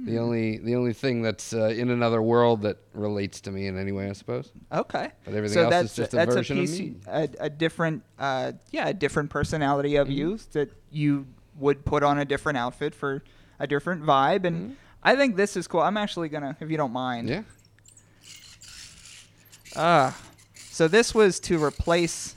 the 0.04 0.18
only 0.18 0.58
the 0.58 0.74
only 0.74 0.92
thing 0.92 1.22
that's 1.22 1.54
uh, 1.54 1.66
in 1.66 1.88
another 1.90 2.20
world 2.20 2.62
that 2.62 2.78
relates 2.92 3.40
to 3.42 3.50
me 3.50 3.66
in 3.66 3.78
any 3.78 3.92
way, 3.92 4.10
I 4.10 4.12
suppose. 4.12 4.52
Okay. 4.72 5.10
But 5.24 5.34
everything 5.34 5.54
so 5.54 5.62
else 5.62 5.70
that's 5.70 5.90
is 5.92 5.96
just 5.96 6.12
a 6.12 6.16
that's 6.16 6.34
version 6.34 6.58
a 6.58 6.62
of 6.62 6.70
me. 6.70 6.94
A, 7.06 7.28
a 7.40 7.50
different, 7.50 8.02
uh, 8.18 8.52
yeah, 8.70 8.88
a 8.88 8.94
different 8.94 9.30
personality 9.30 9.96
of 9.96 10.10
you 10.10 10.38
that 10.52 10.72
you 10.90 11.26
would 11.58 11.84
put 11.84 12.02
on 12.02 12.18
a 12.18 12.24
different 12.24 12.58
outfit 12.58 12.94
for 12.94 13.22
a 13.58 13.66
different 13.66 14.02
vibe, 14.02 14.44
and 14.44 14.76
I 15.02 15.16
think 15.16 15.36
this 15.36 15.56
is 15.56 15.66
cool. 15.66 15.80
I'm 15.80 15.96
actually 15.96 16.28
gonna, 16.28 16.56
if 16.60 16.70
you 16.70 16.76
don't 16.76 16.92
mind. 16.92 17.28
Yeah. 17.28 17.42
Ah, 19.74 20.16
so 20.54 20.86
this 20.86 21.14
was 21.14 21.40
to 21.40 21.62
replace 21.62 22.36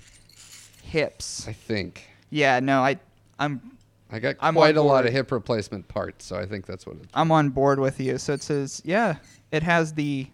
hips. 0.84 1.48
I 1.48 1.54
think 1.54 2.08
Yeah, 2.30 2.60
no, 2.60 2.82
I, 2.82 2.98
I'm, 3.38 3.78
I 4.12 4.20
got 4.20 4.36
I'm 4.40 4.56
quite 4.56 4.78
a 4.78 4.82
lot 4.82 5.06
of 5.06 5.12
hip 5.12 5.32
replacement 5.32 5.88
parts, 5.88 6.26
so 6.26 6.38
I 6.38 6.46
think 6.46 6.66
that's 6.66 6.86
what 6.86 6.98
It's 6.98 7.08
I'm 7.14 7.32
on 7.32 7.50
board 7.50 7.80
with 7.80 8.00
you. 8.00 8.18
So 8.18 8.34
it 8.34 8.42
says, 8.42 8.82
yeah, 8.86 9.18
it 9.52 9.64
has 9.64 9.94
the 9.94 10.28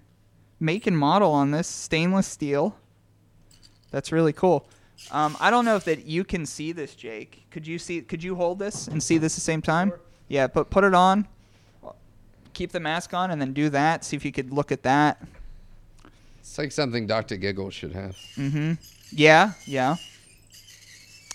make 0.60 0.88
and 0.88 0.98
model 0.98 1.32
on 1.32 1.52
this 1.52 1.68
stainless 1.68 2.28
steel. 2.28 2.78
That's 3.90 4.12
really 4.12 4.34
cool. 4.34 4.68
Um, 5.10 5.36
I 5.40 5.50
don't 5.50 5.66
know 5.66 5.76
if 5.76 5.86
that 5.86 6.06
you 6.06 6.24
can 6.24 6.46
see 6.46 6.72
this, 6.72 6.94
Jake. 6.94 7.46
Could 7.50 7.66
you 7.66 7.80
see? 7.80 8.02
Could 8.02 8.24
you 8.24 8.36
hold 8.36 8.60
this 8.60 8.88
and 8.88 9.02
see 9.02 9.18
this 9.18 9.34
at 9.34 9.38
the 9.38 9.42
same 9.42 9.62
time? 9.62 9.94
Yeah, 10.28 10.48
put 10.48 10.70
put 10.70 10.84
it 10.84 10.94
on. 10.94 11.28
Keep 12.54 12.72
the 12.72 12.80
mask 12.80 13.14
on 13.14 13.32
and 13.32 13.42
then 13.42 13.54
do 13.54 13.70
that. 13.70 14.04
See 14.04 14.16
if 14.16 14.26
you 14.26 14.32
could 14.32 14.52
look 14.52 14.72
at 14.72 14.84
that. 14.84 15.22
It's 16.40 16.58
like 16.58 16.72
something 16.72 17.08
Dr. 17.08 17.38
Giggles 17.38 17.74
should 17.74 17.94
have. 17.94 18.16
Mm-hmm. 18.36 18.74
Yeah, 19.12 19.54
yeah. 19.66 19.96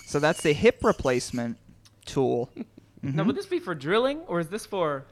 So 0.07 0.18
that's 0.18 0.42
the 0.42 0.52
hip 0.52 0.83
replacement 0.83 1.57
tool. 2.05 2.50
Now, 3.02 3.22
would 3.22 3.37
this 3.37 3.46
be 3.46 3.61
for 3.61 3.72
drilling, 3.72 4.18
or 4.26 4.40
is 4.40 4.48
this 4.48 4.66
for 4.66 5.05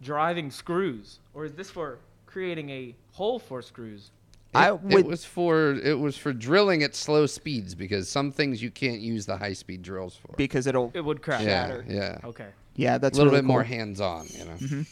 driving 0.00 0.50
screws, 0.50 1.18
or 1.34 1.44
is 1.44 1.52
this 1.52 1.68
for 1.68 1.98
creating 2.24 2.70
a 2.70 2.94
hole 3.12 3.38
for 3.38 3.60
screws? 3.60 4.12
I 4.54 4.70
would, 4.72 4.94
It 5.00 5.04
was 5.04 5.26
for 5.26 5.72
it 5.74 5.98
was 5.98 6.16
for 6.16 6.32
drilling 6.32 6.82
at 6.84 6.94
slow 6.94 7.26
speeds 7.26 7.74
because 7.74 8.08
some 8.08 8.32
things 8.32 8.62
you 8.62 8.70
can't 8.70 9.00
use 9.00 9.26
the 9.26 9.36
high 9.36 9.52
speed 9.52 9.82
drills 9.82 10.16
for. 10.16 10.32
because 10.38 10.66
it'll 10.66 10.90
It 10.94 11.04
would 11.04 11.20
crash. 11.20 11.42
yeah, 11.42 11.66
shatter. 11.66 11.84
yeah. 11.86 12.18
Okay. 12.24 12.46
yeah, 12.76 12.96
that's 12.96 13.18
A 13.18 13.20
little 13.20 13.32
really 13.32 13.42
bit 13.42 13.46
more 13.48 13.64
hands 13.64 14.00
on, 14.00 14.26
you 14.28 14.44
know. 14.46 14.84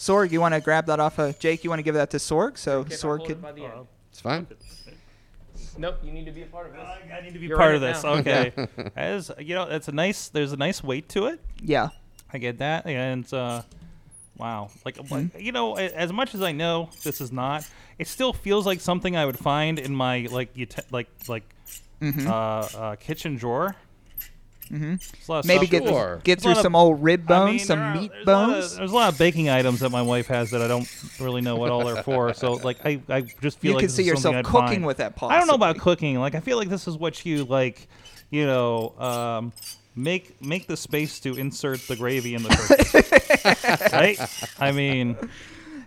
Sorg, 0.00 0.30
you 0.32 0.40
want 0.40 0.54
to 0.54 0.60
grab 0.62 0.86
that 0.86 0.98
off 0.98 1.18
of 1.18 1.38
Jake? 1.38 1.62
You 1.62 1.68
want 1.68 1.80
to 1.80 1.82
give 1.82 1.94
that 1.94 2.08
to 2.12 2.16
Sorg 2.16 2.56
so 2.56 2.78
Okay, 2.78 2.94
if 2.94 3.04
I 3.04 3.06
Sorg 3.06 3.16
hold 3.18 3.26
could 3.28 3.36
it 3.36 3.42
by 3.42 3.52
the 3.52 3.64
end. 3.64 3.86
It's 4.10 4.20
fine. 4.20 4.46
Nope, 5.76 5.98
you 6.02 6.10
need 6.10 6.24
to 6.24 6.32
be 6.32 6.42
a 6.42 6.46
part 6.46 6.66
of 6.68 6.72
this. 6.72 6.80
I, 6.82 7.18
I 7.18 7.20
need 7.20 7.34
to 7.34 7.38
be 7.38 7.46
You're 7.46 7.58
part 7.58 7.74
in 7.74 7.82
of 7.82 7.82
it 7.82 7.92
this. 7.94 8.02
now. 8.02 8.10
Okay. 8.14 8.52
As 8.96 9.30
you 9.38 9.54
know, 9.54 9.64
it's 9.64 9.88
a 9.88 9.92
nice. 9.92 10.28
There's 10.28 10.52
a 10.52 10.56
nice 10.56 10.82
weight 10.82 11.08
to 11.10 11.26
it. 11.26 11.38
Yeah. 11.62 11.90
I 12.32 12.38
get 12.38 12.58
that, 12.58 12.86
and 12.86 13.30
uh, 13.34 13.62
wow, 14.38 14.70
like 14.86 14.98
like, 15.10 15.38
you 15.38 15.52
know, 15.52 15.76
a- 15.76 15.94
as 15.94 16.12
much 16.12 16.34
as 16.34 16.40
I 16.42 16.52
know 16.52 16.88
this 17.02 17.20
is 17.20 17.30
not, 17.32 17.68
it 17.98 18.06
still 18.08 18.32
feels 18.32 18.64
like 18.66 18.80
something 18.80 19.16
I 19.16 19.26
would 19.26 19.38
find 19.38 19.78
in 19.78 19.94
my 19.94 20.28
like 20.30 20.50
ut- 20.58 20.86
like 20.90 21.08
like 21.28 21.42
uh, 22.02 22.30
uh, 22.30 22.96
kitchen 22.96 23.36
drawer. 23.36 23.74
Mm-hmm. 24.72 25.48
Maybe 25.48 25.66
get 25.66 25.82
Sure. 25.86 26.20
get 26.22 26.40
through 26.40 26.52
lot 26.52 26.58
of- 26.58 26.62
some 26.62 26.76
old 26.76 27.02
rib 27.02 27.26
bones, 27.26 27.48
I 27.48 27.50
mean, 27.50 27.58
some 27.58 27.78
are- 27.80 27.94
meat 27.96 28.12
there's 28.12 28.18
a 28.18 28.20
of- 28.20 28.26
bones. 28.26 28.76
there's 28.76 28.90
a 28.92 28.94
lot 28.94 29.12
of 29.12 29.18
baking 29.18 29.48
items 29.48 29.80
that 29.80 29.90
my 29.90 30.02
wife 30.02 30.28
has 30.28 30.50
that 30.52 30.62
I 30.62 30.68
don't 30.68 30.88
really 31.18 31.40
know 31.40 31.56
what 31.56 31.70
all 31.70 31.84
they're 31.84 32.02
for. 32.04 32.32
So 32.34 32.52
like 32.64 32.78
I, 32.86 33.00
I 33.08 33.22
just 33.22 33.58
feel 33.58 33.70
You 33.70 33.74
like 33.76 33.82
could 33.82 33.88
this 33.90 33.96
see 33.96 34.04
yourself 34.04 34.36
I'd 34.36 34.44
cooking 34.44 34.66
find. 34.68 34.86
with 34.86 34.98
that 34.98 35.14
I 35.22 35.38
don't 35.38 35.48
know 35.48 35.54
about 35.54 35.78
cooking. 35.78 36.18
Like 36.20 36.34
I 36.36 36.40
feel 36.40 36.56
like 36.56 36.68
this 36.68 36.86
is 36.86 36.96
what 36.96 37.26
you 37.26 37.44
like, 37.44 37.88
you 38.30 38.46
know, 38.46 38.94
um, 38.98 39.52
make 39.96 40.40
make 40.40 40.68
the 40.68 40.76
space 40.76 41.18
to 41.20 41.34
insert 41.36 41.80
the 41.88 41.96
gravy 41.96 42.34
in 42.36 42.44
the 42.44 42.48
turkey. 42.50 43.92
right? 43.92 44.18
I 44.60 44.70
mean, 44.70 45.16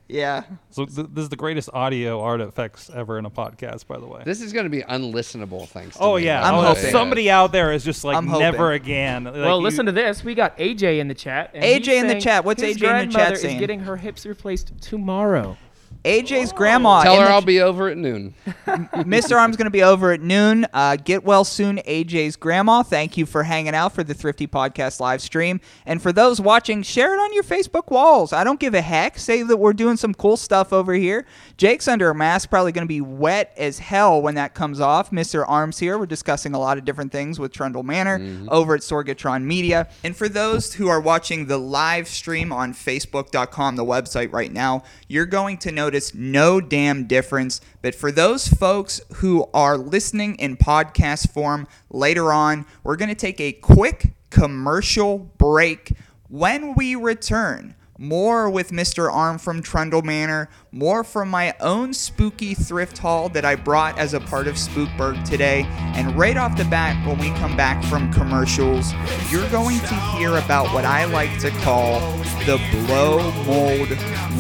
Yeah. 0.10 0.44
so 0.70 0.86
th- 0.86 1.08
this 1.12 1.24
is 1.24 1.30
the 1.30 1.36
greatest 1.38 1.70
audio 1.74 2.22
artifacts 2.22 2.90
ever 2.94 3.18
in 3.18 3.26
a 3.26 3.30
podcast, 3.32 3.88
by 3.88 3.98
the 3.98 4.06
way. 4.06 4.22
This 4.26 4.42
is 4.42 4.52
going 4.54 4.66
to 4.66 4.70
be 4.70 4.82
unlistenable, 4.84 5.68
thanks. 5.70 5.96
To 5.96 6.04
Oh 6.04 6.16
me, 6.18 6.26
yeah, 6.26 6.46
I'm 6.48 6.56
oh, 6.56 6.62
hoping. 6.62 6.92
somebody 6.92 7.32
out 7.32 7.52
there 7.52 7.72
is 7.72 7.84
just 7.84 8.04
like 8.04 8.18
I'm 8.18 8.28
hoping. 8.28 8.42
never 8.42 8.74
again. 8.74 9.24
Like, 9.24 9.34
well, 9.36 9.58
you- 9.58 9.64
listen 9.64 9.86
to 9.86 9.92
this. 9.92 10.24
We 10.24 10.36
got 10.36 10.58
AJ 10.58 11.00
in 11.00 11.08
the 11.08 11.14
chat. 11.14 11.52
and 11.54 11.64
AJ 11.64 11.88
in 12.02 12.08
the 12.08 12.20
chat. 12.20 12.44
What's 12.46 12.62
his 12.62 12.78
AJ 12.78 12.82
in 12.82 12.82
the 12.82 12.86
chat 12.88 13.12
grandmother 13.14 13.36
saying? 13.38 13.56
Is 13.56 13.60
getting 13.60 13.80
her 13.80 13.96
hips 13.98 14.26
replaced 14.26 14.74
tomorrow. 14.82 15.58
AJ's 16.04 16.52
grandma. 16.52 17.02
Tell 17.04 17.22
her 17.22 17.28
I'll 17.28 17.42
be 17.42 17.62
over 17.62 17.88
at 17.88 17.98
noon. 17.98 18.34
Mr. 18.68 19.38
Arm's 19.38 19.56
going 19.56 19.66
to 19.68 19.72
be 19.72 19.84
over 19.84 20.12
at 20.12 20.20
noon. 20.20 20.68
Uh, 20.74 20.98
get 20.98 21.24
well 21.24 21.46
soon, 21.46 21.78
AJ's 21.78 22.36
grandma. 22.36 22.84
Thank 22.84 23.16
you 23.16 23.26
for 23.26 23.44
hanging 23.44 23.74
out 23.74 23.94
for 23.94 24.04
the 24.04 24.14
Thrifty 24.14 24.46
Podcast 24.46 25.00
live 25.00 25.22
stream. 25.22 25.62
And 25.86 26.02
for 26.02 26.12
those 26.12 26.42
watching, 26.42 26.84
share 26.84 27.14
it 27.14 27.20
on 27.20 27.34
your 27.34 27.44
Facebook 27.44 27.90
walls. 27.90 28.34
I 28.34 28.44
don't 28.44 28.60
give 28.60 28.74
a 28.74 28.82
heck. 28.82 29.18
Say 29.18 29.44
that 29.44 29.56
we're 29.56 29.72
doing 29.72 29.96
some 29.96 30.14
cool 30.14 30.36
stuff 30.36 30.74
over 30.74 30.94
here. 30.94 31.26
Jake's 31.56 31.88
under 31.88 32.10
a 32.10 32.16
mask, 32.16 32.50
probably 32.50 32.74
going 32.74 32.86
to 32.86 32.90
be 32.90 33.02
wet 33.02 33.54
as 33.56 33.80
hell 33.80 34.22
when 34.22 34.36
that 34.36 34.54
comes 34.54 34.82
off. 34.82 35.12
Mr. 35.12 35.46
Arm's 35.48 35.80
here. 35.80 35.98
We're 35.98 36.06
discussing 36.06 36.54
a 36.54 36.60
lot 36.60 36.78
of 36.78 36.84
different 36.84 37.14
things 37.14 37.40
with 37.40 37.54
Trundle 37.54 37.84
Manor 37.84 38.20
over 38.50 38.76
at 38.76 38.82
Sorgatron 38.82 39.44
Media. 39.44 39.88
And 40.04 40.18
for 40.18 40.28
those 40.28 40.74
who 40.74 40.90
are 40.90 41.00
watching 41.00 41.46
the 41.46 41.58
live 41.58 42.10
stream 42.10 42.52
on 42.52 42.74
Facebook.com, 42.74 43.78
the 43.78 43.86
website 43.86 44.34
right 44.34 44.52
now, 44.52 44.84
you're 45.08 45.26
going 45.26 45.58
to 45.60 45.72
notice 45.72 45.93
no 46.14 46.60
damn 46.60 47.06
difference. 47.06 47.62
But 47.82 47.96
for 47.96 48.12
those 48.12 48.48
folks 48.48 49.02
who 49.16 49.50
are 49.54 49.78
listening 49.78 50.36
in 50.36 50.58
podcast 50.58 51.32
form 51.32 51.68
later 51.90 52.34
on, 52.34 52.66
we're 52.84 52.96
going 52.96 53.10
to 53.10 53.16
take 53.16 53.40
a 53.40 53.52
quick 53.52 54.14
commercial 54.30 55.20
break. 55.20 55.94
When 56.28 56.74
we 56.74 56.96
return, 56.96 57.76
more 58.00 58.50
with 58.50 58.72
Mr. 58.72 59.12
Arm 59.12 59.38
from 59.38 59.62
Trundle 59.62 60.02
Manor, 60.02 60.50
more 60.72 61.04
from 61.04 61.30
my 61.30 61.54
own 61.60 61.94
spooky 61.94 62.56
thrift 62.56 62.98
haul 62.98 63.30
that 63.30 63.46
I 63.46 63.56
brought 63.56 63.98
as 64.00 64.14
a 64.14 64.20
part 64.20 64.48
of 64.48 64.56
Spookburg 64.56 65.24
today. 65.24 65.66
And 65.96 66.18
right 66.18 66.36
off 66.36 66.58
the 66.58 66.66
bat, 66.66 67.06
when 67.08 67.20
we 67.20 67.30
come 67.40 67.56
back 67.56 67.84
from 67.86 68.12
commercials, 68.12 68.94
you're 69.30 69.50
going 69.50 69.80
to 69.80 69.96
hear 70.18 70.38
about 70.38 70.74
what 70.74 70.86
I 70.86 71.06
like 71.06 71.38
to 71.40 71.52
call 71.62 72.00
the 72.46 72.60
blow 72.72 73.32
mold 73.44 73.90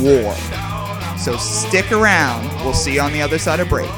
war. 0.01 0.72
So 1.17 1.37
stick 1.37 1.91
around. 1.91 2.47
We'll 2.63 2.73
see 2.73 2.95
you 2.95 3.01
on 3.01 3.13
the 3.13 3.21
other 3.21 3.37
side 3.37 3.59
of 3.59 3.69
break. 3.69 3.89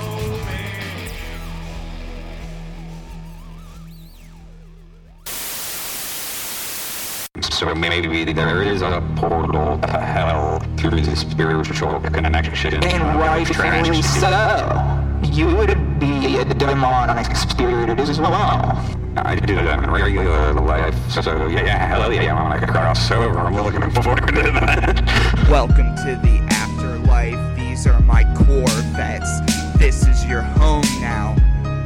So 7.42 7.74
maybe 7.74 8.32
there 8.32 8.62
is 8.62 8.82
a 8.82 9.02
portal 9.16 9.80
to 9.80 9.88
hell 10.00 10.60
through 10.78 11.02
the 11.02 11.16
spiritual 11.16 12.00
connection. 12.02 12.84
And 12.84 13.04
rightfully 13.18 14.02
so. 14.02 15.02
You 15.24 15.56
would 15.56 16.00
be 16.00 16.38
a 16.38 16.46
demonic 16.46 17.36
spirit 17.36 18.00
as 18.00 18.20
well. 18.20 18.78
I 19.18 19.36
do 19.36 19.56
that 19.56 19.84
in 19.84 19.90
regular 19.90 20.54
life, 20.54 20.96
so 21.10 21.48
yeah, 21.48 21.66
yeah, 21.66 21.88
hell 21.88 22.12
yeah, 22.12 22.36
I'm 22.36 22.50
like 22.50 22.62
a 22.64 22.66
crossover. 22.72 23.38
I'm 23.38 23.56
looking 23.56 23.90
forward 23.92 24.28
to 24.28 24.42
that. 24.52 25.48
Welcome 25.50 25.96
to 25.96 26.20
the 26.22 26.40
afterlife. 26.52 26.65
These 27.76 27.88
are 27.88 28.00
my 28.04 28.24
Corvettes. 28.36 29.42
This 29.78 30.08
is 30.08 30.24
your 30.24 30.42
home 30.42 30.86
now. 31.02 31.36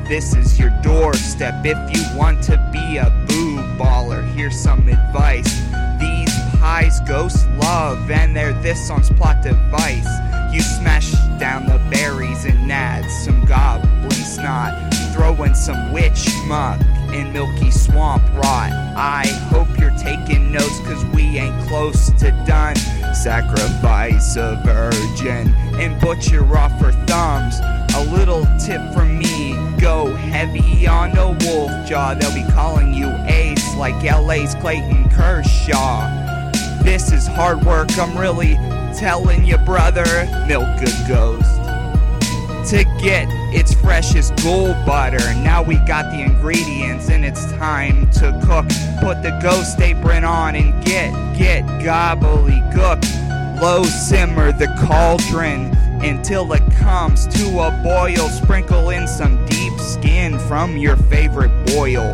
This 0.08 0.36
is 0.36 0.60
your 0.60 0.69
doorstep. 0.84 1.65
If 1.65 1.80
you 1.97 2.15
want 2.15 2.43
to 2.43 2.58
be 2.71 2.97
a 2.97 3.10
boo 3.28 3.58
baller, 3.75 4.23
here's 4.36 4.56
some 4.56 4.88
advice. 4.88 5.52
These 5.99 6.32
pies 6.60 6.99
ghosts 7.08 7.43
love, 7.58 8.12
and 8.12 8.36
they're 8.36 8.54
this 8.62 8.88
song's 8.88 9.10
plot 9.10 9.41
device. 9.41 10.08
You 10.54 10.62
smash 10.62 11.12
down 11.39 11.65
the 11.65 11.80
berries 11.89 12.45
and 12.45 12.71
add 12.71 13.10
some 13.10 13.43
goblin 13.45 14.12
snot. 14.12 14.93
Throw 15.19 15.43
in 15.43 15.53
some 15.53 15.91
witch 15.91 16.29
muck 16.45 16.79
in 17.13 17.34
milky 17.34 17.71
swamp 17.71 18.23
rot. 18.36 18.71
I 18.95 19.27
hope 19.49 19.67
you're 19.77 19.91
taking 19.97 20.49
notes, 20.49 20.79
cause 20.86 21.03
we 21.08 21.38
ain't 21.38 21.67
close 21.67 22.10
to 22.19 22.32
done. 22.47 22.77
Sacrifice 23.13 24.38
a 24.38 24.62
virgin 24.63 25.53
and 25.75 25.99
butcher 25.99 26.45
off 26.58 26.71
her 26.79 26.93
thumbs. 27.05 27.60
A 27.95 28.15
little 28.15 28.47
tip 28.65 28.82
from 28.93 29.17
me 29.17 29.55
go 29.77 30.15
heavy 30.15 30.88
on 30.88 31.12
the 31.12 31.38
wolf 31.45 31.69
jaw. 31.86 32.13
They'll 32.13 32.34
be 32.34 32.49
calling 32.53 32.93
you 32.93 33.10
ace 33.27 33.75
like 33.75 34.01
LA's 34.01 34.55
Clayton 34.55 35.10
Kershaw. 35.10 36.49
This 36.82 37.12
is 37.12 37.27
hard 37.27 37.65
work, 37.65 37.89
I'm 37.99 38.17
really 38.17 38.55
telling 38.97 39.43
you, 39.43 39.58
brother. 39.58 40.05
Milk 40.47 40.79
a 40.79 41.08
ghost 41.10 41.60
to 42.71 42.86
get 43.01 43.27
its 43.51 43.73
fresh 43.73 44.15
as 44.15 44.31
gold 44.43 44.75
butter. 44.85 45.33
Now 45.35 45.63
we 45.63 45.75
got 45.85 46.12
the 46.12 46.21
ingredients 46.21 47.09
and 47.09 47.25
it's 47.25 47.51
time 47.53 48.09
to 48.12 48.31
cook. 48.45 48.67
Put 49.01 49.23
the 49.23 49.38
ghost 49.41 49.79
apron 49.79 50.23
on 50.23 50.55
and 50.55 50.83
get, 50.85 51.12
get 51.38 51.63
gobbledygook. 51.83 53.62
Low 53.62 53.83
simmer 53.83 54.51
the 54.51 54.67
cauldron 54.79 55.75
until 56.03 56.51
it 56.53 56.63
comes 56.77 57.27
to 57.27 57.59
a 57.59 57.71
boil. 57.83 58.29
Sprinkle 58.29 58.89
in 58.91 59.07
some 59.07 59.45
deep 59.47 59.77
skin 59.79 60.39
from 60.39 60.77
your 60.77 60.95
favorite 60.95 61.51
boil. 61.65 62.13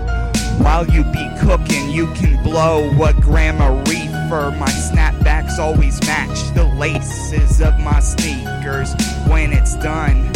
While 0.60 0.88
you 0.88 1.04
be 1.04 1.30
cooking, 1.42 1.90
you 1.92 2.08
can 2.14 2.42
blow 2.42 2.90
a 2.90 3.14
of 3.14 3.88
reefer. 3.88 4.52
My 4.58 4.70
snapbacks 4.70 5.60
always 5.60 6.00
match 6.08 6.54
the 6.54 6.64
laces 6.64 7.62
of 7.62 7.78
my 7.80 8.00
sneakers 8.00 8.94
when 9.28 9.52
it's 9.52 9.76
done. 9.76 10.35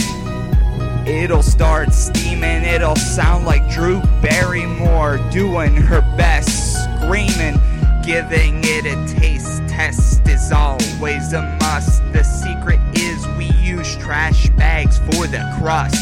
It'll 1.10 1.42
start 1.42 1.92
steaming, 1.92 2.64
it'll 2.64 2.96
sound 2.96 3.44
like 3.44 3.68
Drew 3.68 4.00
Barrymore 4.22 5.18
doing 5.32 5.76
her 5.76 6.02
best, 6.16 6.84
screaming, 6.84 7.60
giving 8.06 8.62
it 8.64 8.86
a 8.86 9.20
taste 9.20 9.68
test 9.68 10.28
is 10.28 10.52
always 10.52 11.34
a 11.34 11.42
must. 11.60 12.04
The 12.14 12.24
secret 12.24 12.80
is 12.94 13.28
we 13.40 13.46
use 13.60 13.98
trash 13.98 14.50
bags 14.50 15.00
for 15.00 15.26
the 15.26 15.44
crust. 15.60 15.98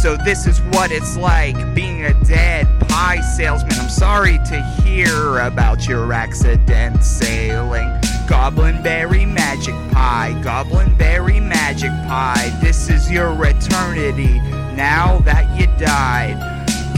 So 0.00 0.16
this 0.16 0.46
is 0.46 0.60
what 0.60 0.92
it's 0.92 1.16
like 1.16 1.56
being 1.74 2.04
a 2.04 2.14
dead 2.24 2.68
pie 2.88 3.22
salesman. 3.36 3.72
I'm 3.72 3.90
sorry 3.90 4.38
to 4.38 4.62
hear 4.84 5.40
about 5.40 5.88
your 5.88 6.12
accident 6.12 7.02
sailing. 7.02 7.90
Goblin 8.28 8.82
berry 8.82 9.26
magic 9.26 9.74
pie, 9.92 10.38
goblin 10.42 10.94
berry 10.96 11.40
magic 11.40 11.90
pie. 12.08 12.56
This 12.62 12.88
is 12.88 13.10
your 13.10 13.32
eternity 13.44 14.40
now 14.74 15.18
that 15.20 15.58
you 15.58 15.66
died. 15.78 16.36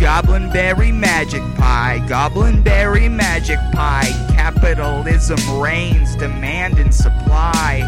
Goblin 0.01 0.51
berry 0.51 0.93
magic 0.93 1.43
pie, 1.57 2.05
goblin 2.09 2.62
berry 2.62 3.09
magic 3.09 3.59
pie. 3.73 4.11
Capitalism 4.35 5.61
reigns, 5.61 6.15
demand 6.17 6.79
and 6.79 6.95
supply. 6.95 7.83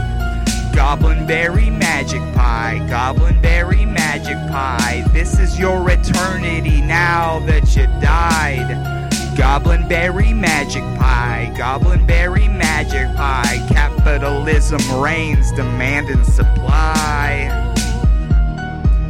Goblinberry 0.79 1.77
Magic 1.77 2.20
Pie, 2.35 2.79
Goblinberry 2.88 3.85
Magic 3.85 4.37
Pie. 4.48 5.05
This 5.12 5.40
is 5.40 5.59
your 5.59 5.90
eternity 5.90 6.81
now 6.81 7.40
that 7.46 7.74
you 7.74 7.87
died. 8.01 9.07
Goblinberry 9.38 10.35
Magic 10.37 10.83
Pie, 10.98 11.55
Goblinberry 11.57 12.53
Magic 12.53 13.07
Pie. 13.14 13.64
Capitalism 13.68 14.81
reigns, 15.01 15.53
demand 15.53 16.09
and 16.09 16.27
supply. 16.27 17.48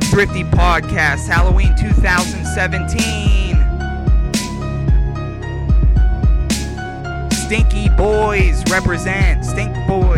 Thrifty 0.03 0.45
Podcast, 0.45 1.27
Halloween 1.29 1.75
2017. 1.79 3.57
Stinky 7.33 7.89
Boys 7.97 8.63
represent. 8.71 9.47
Stink 9.47 9.75
Boys. 9.87 10.18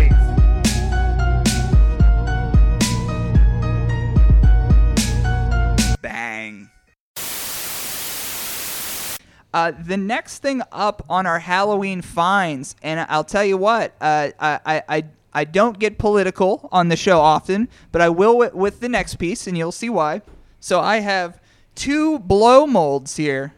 Uh, 9.53 9.73
the 9.73 9.97
next 9.97 10.39
thing 10.39 10.63
up 10.71 11.05
on 11.09 11.27
our 11.27 11.41
Halloween 11.41 12.03
finds, 12.03 12.77
and 12.83 13.01
I'll 13.09 13.25
tell 13.25 13.45
you 13.45 13.57
what, 13.57 13.95
uh, 14.01 14.31
I, 14.39 14.83
I, 14.89 15.05
I, 15.33 15.45
don't 15.45 15.79
get 15.79 15.99
political 15.99 16.69
on 16.71 16.89
the 16.89 16.97
show 16.97 17.21
often, 17.21 17.69
but 17.91 18.01
I 18.01 18.11
will 18.11 18.39
with, 18.39 18.55
with 18.55 18.81
the 18.81 18.89
next 18.89 19.17
piece, 19.17 19.49
and 19.49 19.59
you'll 19.59 19.73
see 19.73 19.91
why. 19.91 20.23
So 20.61 20.79
I 20.79 21.01
have 21.01 21.41
two 21.75 22.21
blow 22.21 22.65
molds 22.65 23.17
here, 23.17 23.55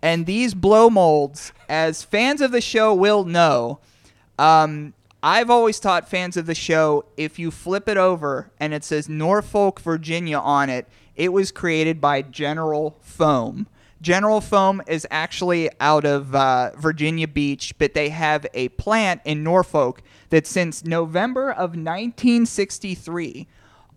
and 0.00 0.26
these 0.26 0.54
blow 0.54 0.88
molds, 0.88 1.52
as 1.68 2.04
fans 2.04 2.40
of 2.40 2.52
the 2.52 2.60
show 2.60 2.94
will 2.94 3.24
know, 3.24 3.80
um, 4.38 4.94
I've 5.24 5.50
always 5.50 5.78
taught 5.78 6.08
fans 6.08 6.36
of 6.36 6.46
the 6.46 6.54
show 6.54 7.04
if 7.16 7.38
you 7.38 7.52
flip 7.52 7.88
it 7.88 7.96
over 7.96 8.50
and 8.58 8.74
it 8.74 8.82
says 8.82 9.08
Norfolk, 9.08 9.78
Virginia 9.80 10.38
on 10.38 10.68
it, 10.68 10.88
it 11.14 11.32
was 11.32 11.52
created 11.52 12.00
by 12.00 12.22
General 12.22 12.96
Foam. 13.00 13.68
General 14.02 14.40
Foam 14.40 14.82
is 14.88 15.06
actually 15.12 15.70
out 15.78 16.04
of 16.04 16.34
uh, 16.34 16.72
Virginia 16.76 17.28
Beach, 17.28 17.72
but 17.78 17.94
they 17.94 18.08
have 18.08 18.44
a 18.52 18.68
plant 18.70 19.22
in 19.24 19.44
Norfolk 19.44 20.02
that 20.30 20.44
since 20.44 20.84
November 20.84 21.52
of 21.52 21.70
1963, 21.70 23.46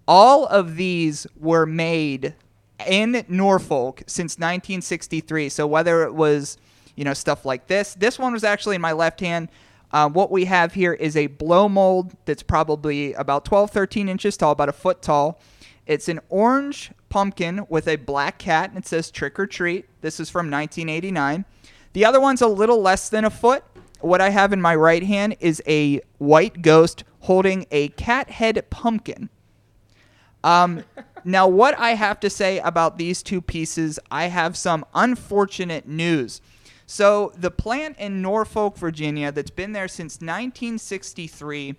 all 0.08 0.46
of 0.46 0.76
these 0.76 1.26
were 1.36 1.66
made 1.66 2.36
in 2.86 3.26
Norfolk 3.28 4.04
since 4.06 4.36
1963. 4.36 5.50
So 5.50 5.66
whether 5.66 6.04
it 6.04 6.14
was, 6.14 6.60
you 6.96 7.04
know, 7.04 7.16
stuff 7.16 7.44
like 7.44 7.66
this, 7.66 7.96
this 7.96 8.20
one 8.20 8.32
was 8.32 8.44
actually 8.44 8.76
in 8.76 8.82
my 8.82 8.92
left 8.92 9.20
hand. 9.22 9.50
Uh, 9.92 10.08
what 10.08 10.30
we 10.30 10.46
have 10.46 10.76
here 10.76 10.94
is 10.94 11.18
a 11.18 11.28
blow 11.28 11.68
mold 11.68 12.16
that's 12.26 12.44
probably 12.44 13.14
about 13.14 13.44
12, 13.44 13.72
13 13.72 14.08
inches 14.08 14.38
tall, 14.38 14.52
about 14.52 14.70
a 14.70 14.74
foot 14.74 15.02
tall. 15.02 15.40
It's 15.88 16.10
an 16.10 16.20
orange 16.30 16.92
pumpkin 17.16 17.66
with 17.70 17.88
a 17.88 17.96
black 17.96 18.38
cat, 18.38 18.70
and 18.72 18.78
it 18.78 18.86
says 18.86 19.10
trick 19.10 19.40
or 19.40 19.48
treat. 19.48 19.88
This 20.02 20.20
is 20.20 20.30
from 20.30 20.52
1989. 20.52 21.46
The 21.94 22.04
other 22.04 22.20
one's 22.20 22.42
a 22.42 22.48
little 22.48 22.82
less 22.82 23.08
than 23.08 23.24
a 23.24 23.30
foot. 23.30 23.64
What 24.02 24.20
I 24.20 24.32
have 24.32 24.52
in 24.52 24.62
my 24.62 24.76
right 24.76 25.02
hand 25.02 25.38
is 25.40 25.64
a 25.66 26.02
white 26.18 26.62
ghost 26.62 27.06
holding 27.22 27.68
a 27.72 27.88
cat 27.88 28.32
head 28.32 28.70
pumpkin. 28.70 29.30
Um, 30.44 30.84
now, 31.24 31.48
what 31.48 31.80
I 31.80 31.92
have 31.92 32.20
to 32.20 32.30
say 32.30 32.60
about 32.60 32.98
these 32.98 33.24
two 33.24 33.42
pieces, 33.42 33.98
I 34.12 34.26
have 34.26 34.58
some 34.58 34.84
unfortunate 34.94 35.88
news. 35.88 36.42
So, 36.86 37.32
the 37.38 37.50
plant 37.50 37.98
in 37.98 38.22
Norfolk, 38.22 38.78
Virginia, 38.78 39.32
that's 39.32 39.52
been 39.52 39.72
there 39.72 39.88
since 39.88 40.16
1963, 40.16 41.76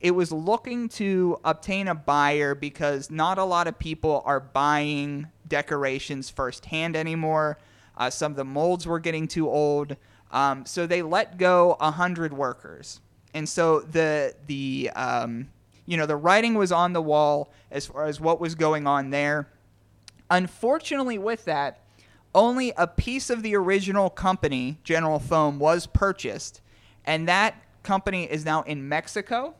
it 0.00 0.12
was 0.12 0.32
looking 0.32 0.88
to 0.88 1.38
obtain 1.44 1.88
a 1.88 1.94
buyer 1.94 2.54
because 2.54 3.10
not 3.10 3.38
a 3.38 3.44
lot 3.44 3.66
of 3.66 3.78
people 3.78 4.22
are 4.24 4.40
buying 4.40 5.26
decorations 5.46 6.30
firsthand 6.30 6.96
anymore. 6.96 7.58
Uh, 7.96 8.08
some 8.08 8.32
of 8.32 8.36
the 8.36 8.44
molds 8.44 8.86
were 8.86 8.98
getting 8.98 9.28
too 9.28 9.48
old. 9.48 9.96
Um, 10.32 10.64
so 10.64 10.86
they 10.86 11.02
let 11.02 11.36
go 11.36 11.76
100 11.80 12.32
workers. 12.32 13.00
And 13.34 13.48
so 13.48 13.80
the, 13.80 14.34
the, 14.46 14.90
um, 14.96 15.50
you 15.84 15.96
know, 15.96 16.06
the 16.06 16.16
writing 16.16 16.54
was 16.54 16.72
on 16.72 16.94
the 16.94 17.02
wall 17.02 17.52
as 17.70 17.86
far 17.86 18.06
as 18.06 18.20
what 18.20 18.40
was 18.40 18.54
going 18.54 18.86
on 18.86 19.10
there. 19.10 19.48
Unfortunately, 20.30 21.18
with 21.18 21.44
that, 21.44 21.80
only 22.34 22.72
a 22.76 22.86
piece 22.86 23.28
of 23.28 23.42
the 23.42 23.56
original 23.56 24.08
company, 24.08 24.78
General 24.84 25.18
Foam, 25.18 25.58
was 25.58 25.86
purchased, 25.88 26.60
and 27.04 27.26
that 27.26 27.60
company 27.82 28.24
is 28.24 28.44
now 28.44 28.62
in 28.62 28.88
Mexico, 28.88 29.54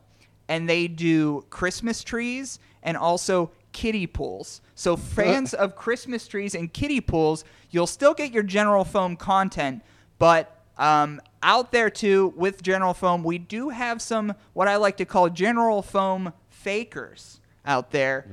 and 0.50 0.68
they 0.68 0.86
do 0.86 1.46
Christmas 1.48 2.04
trees 2.04 2.58
and 2.82 2.94
also 2.96 3.50
kiddie 3.72 4.06
pools. 4.06 4.60
So 4.74 4.96
fans 4.96 5.54
of 5.54 5.76
Christmas 5.76 6.28
trees 6.28 6.54
and 6.54 6.70
kiddie 6.70 7.00
pools, 7.00 7.44
you'll 7.70 7.86
still 7.86 8.12
get 8.12 8.32
your 8.32 8.42
General 8.42 8.84
Foam 8.84 9.16
content, 9.16 9.82
but 10.18 10.58
um, 10.76 11.20
out 11.42 11.72
there 11.72 11.88
too 11.88 12.34
with 12.36 12.62
General 12.62 12.92
Foam, 12.92 13.22
we 13.24 13.38
do 13.38 13.70
have 13.70 14.02
some 14.02 14.34
what 14.52 14.68
I 14.68 14.76
like 14.76 14.98
to 14.98 15.06
call 15.06 15.30
General 15.30 15.80
Foam 15.80 16.34
fakers 16.50 17.40
out 17.64 17.90
there 17.90 18.26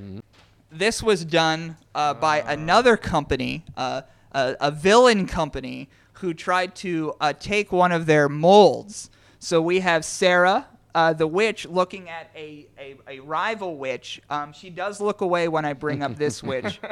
this 0.72 1.02
was 1.02 1.24
done 1.26 1.78
uh, 1.96 2.14
by 2.14 2.42
another 2.42 2.98
company, 2.98 3.64
uh, 3.76 4.02
a, 4.32 4.56
a 4.60 4.72
villain 4.72 5.26
company, 5.26 5.90
who 6.14 6.34
tried 6.34 6.76
to 6.76 7.16
uh, 7.22 7.34
take 7.34 7.72
one 7.72 7.92
of 7.92 8.06
their 8.06 8.28
molds. 8.28 9.10
So 9.40 9.62
we 9.62 9.80
have 9.80 10.04
Sarah, 10.04 10.68
uh, 10.98 11.14
the 11.14 11.28
witch, 11.28 11.68
looking 11.68 12.10
at 12.10 12.32
a, 12.36 12.66
a, 12.80 12.96
a 13.08 13.20
rival 13.20 13.78
witch. 13.78 14.20
Um, 14.32 14.52
she 14.52 14.72
does 14.72 15.00
look 15.00 15.22
away 15.22 15.48
when 15.48 15.64
I 15.64 15.74
bring 15.74 16.02
up 16.02 16.16
this 16.16 16.42
witch. 16.42 16.80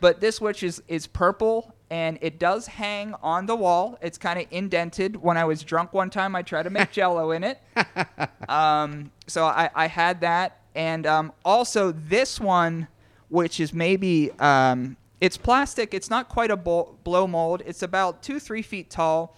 But 0.00 0.20
this 0.20 0.40
witch 0.40 0.64
is, 0.64 0.82
is 0.88 1.06
purple 1.06 1.76
and 1.88 2.18
it 2.22 2.40
does 2.40 2.66
hang 2.66 3.14
on 3.22 3.46
the 3.46 3.54
wall. 3.54 3.96
It's 4.02 4.18
kind 4.18 4.40
of 4.40 4.46
indented. 4.50 5.14
When 5.14 5.36
I 5.36 5.44
was 5.44 5.62
drunk 5.62 5.92
one 5.92 6.10
time, 6.10 6.34
I 6.34 6.42
tried 6.42 6.64
to 6.64 6.70
make 6.70 6.90
jello 6.90 7.30
in 7.30 7.44
it. 7.44 7.60
Um, 8.48 9.12
so 9.28 9.44
I, 9.44 9.70
I 9.76 9.86
had 9.86 10.22
that. 10.22 10.60
And 10.74 11.06
um, 11.06 11.32
also, 11.44 11.92
this 11.92 12.40
one, 12.40 12.88
which 13.28 13.60
is 13.60 13.72
maybe 13.72 14.32
um, 14.40 14.96
it's 15.20 15.36
plastic. 15.36 15.94
It's 15.94 16.10
not 16.10 16.28
quite 16.28 16.50
a 16.50 16.56
blow 16.56 17.26
mold. 17.28 17.62
It's 17.64 17.84
about 17.84 18.24
two, 18.24 18.40
three 18.40 18.62
feet 18.62 18.90
tall. 18.90 19.36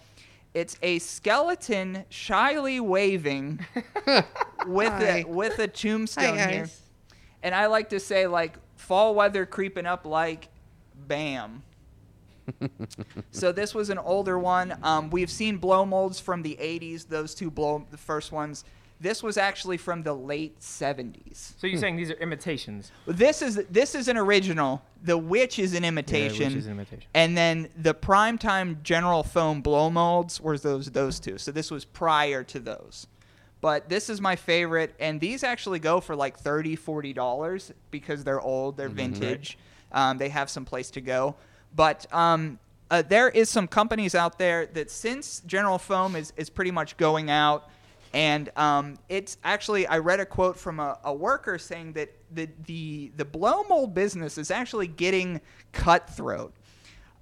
It's 0.55 0.77
a 0.81 0.99
skeleton 0.99 2.05
shyly 2.07 2.79
waving 2.79 3.59
with 4.67 4.93
a, 5.01 5.25
with 5.25 5.59
a 5.59 5.67
tombstone 5.67 6.37
here. 6.49 6.69
And 7.43 7.53
I 7.53 7.65
like 7.65 7.89
to 7.89 7.99
say 7.99 8.25
like 8.25 8.55
fall 8.77 9.13
weather 9.15 9.45
creeping 9.45 9.85
up 9.85 10.05
like 10.05 10.47
bam. 10.95 11.61
so 13.31 13.51
this 13.51 13.75
was 13.75 13.89
an 13.89 13.97
older 13.97 14.39
one. 14.39 14.77
Um, 14.81 15.09
we've 15.09 15.29
seen 15.29 15.57
blow 15.57 15.85
molds 15.85 16.21
from 16.21 16.41
the 16.41 16.57
80s. 16.61 17.05
Those 17.05 17.35
two 17.35 17.51
blow 17.51 17.85
the 17.91 17.97
first 17.97 18.31
ones. 18.31 18.63
This 18.99 19.21
was 19.21 19.37
actually 19.37 19.77
from 19.77 20.03
the 20.03 20.13
late 20.13 20.59
70s. 20.59 21.53
So 21.59 21.67
you're 21.67 21.79
saying 21.79 21.97
these 21.97 22.11
are 22.11 22.15
imitations? 22.15 22.91
This 23.05 23.41
is 23.41 23.55
this 23.69 23.93
is 23.93 24.07
an 24.07 24.17
original. 24.17 24.81
The 25.03 25.17
Witch 25.17 25.59
is 25.59 25.73
an 25.73 25.83
imitation. 25.83 26.45
Witch 26.45 26.55
is 26.55 26.65
an 26.65 26.71
imitation. 26.71 27.07
And 27.13 27.37
then 27.37 27.67
the 27.77 27.93
primetime 27.93 28.81
General 28.83 29.23
Foam 29.23 29.61
blow 29.61 29.89
molds 29.89 30.39
were 30.39 30.57
those 30.57 30.89
those 30.91 31.19
two. 31.19 31.37
So 31.37 31.51
this 31.51 31.71
was 31.71 31.83
prior 31.83 32.43
to 32.45 32.59
those. 32.59 33.07
But 33.61 33.89
this 33.89 34.09
is 34.09 34.21
my 34.21 34.35
favorite, 34.35 34.93
and 34.99 35.19
these 35.19 35.43
actually 35.43 35.79
go 35.79 35.99
for 35.99 36.15
like 36.15 36.37
30 36.37 36.77
$40 36.77 37.71
because 37.89 38.23
they're 38.23 38.41
old, 38.41 38.77
they're 38.77 38.89
vintage. 38.89 39.57
Um, 39.91 40.17
they 40.17 40.29
have 40.29 40.49
some 40.49 40.65
place 40.65 40.91
to 40.91 41.01
go. 41.01 41.35
But 41.75 42.05
um, 42.13 42.59
uh, 42.91 43.01
there 43.01 43.29
is 43.29 43.49
some 43.49 43.67
companies 43.67 44.13
out 44.13 44.37
there 44.37 44.67
that 44.67 44.91
since 44.91 45.41
General 45.47 45.77
Foam 45.77 46.15
is, 46.15 46.31
is 46.37 46.49
pretty 46.49 46.71
much 46.71 46.97
going 46.97 47.29
out, 47.31 47.69
and 48.15 48.49
um, 48.55 48.97
it's 49.09 49.37
actually 49.43 49.85
I 49.85 49.97
read 49.97 50.21
a 50.21 50.25
quote 50.25 50.57
from 50.57 50.79
a, 50.79 50.97
a 51.03 51.13
worker 51.13 51.57
saying 51.57 51.93
that 51.93 52.13
the, 52.33 52.47
the 52.65 53.11
the 53.17 53.25
blow 53.25 53.63
mold 53.63 53.93
business 53.93 54.37
is 54.37 54.49
actually 54.49 54.87
getting 54.87 55.41
cutthroat 55.73 56.53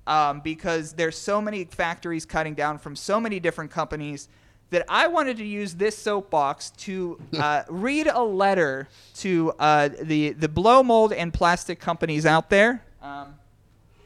um, 0.06 0.42
because 0.42 0.94
there's 0.94 1.18
so 1.18 1.42
many 1.42 1.66
factories 1.66 2.28
cutting 2.28 2.54
down 2.54 2.78
from 2.78 2.96
so 2.96 3.20
many 3.20 3.40
different 3.40 3.72
companies 3.72 4.30
that 4.70 4.86
I 4.88 5.08
wanted 5.08 5.38
to 5.38 5.46
use 5.46 5.74
this 5.74 5.98
soapbox 5.98 6.70
to 6.72 7.20
uh, 7.40 7.64
read 7.70 8.06
a 8.06 8.24
letter 8.24 8.88
to 9.16 9.52
uh, 9.58 9.90
the 10.00 10.34
the 10.34 10.48
blow 10.48 10.84
mold 10.84 11.12
and 11.12 11.34
plastic 11.34 11.80
companies 11.80 12.28
out 12.28 12.52
there. 12.52 12.84
Um, 13.02 13.34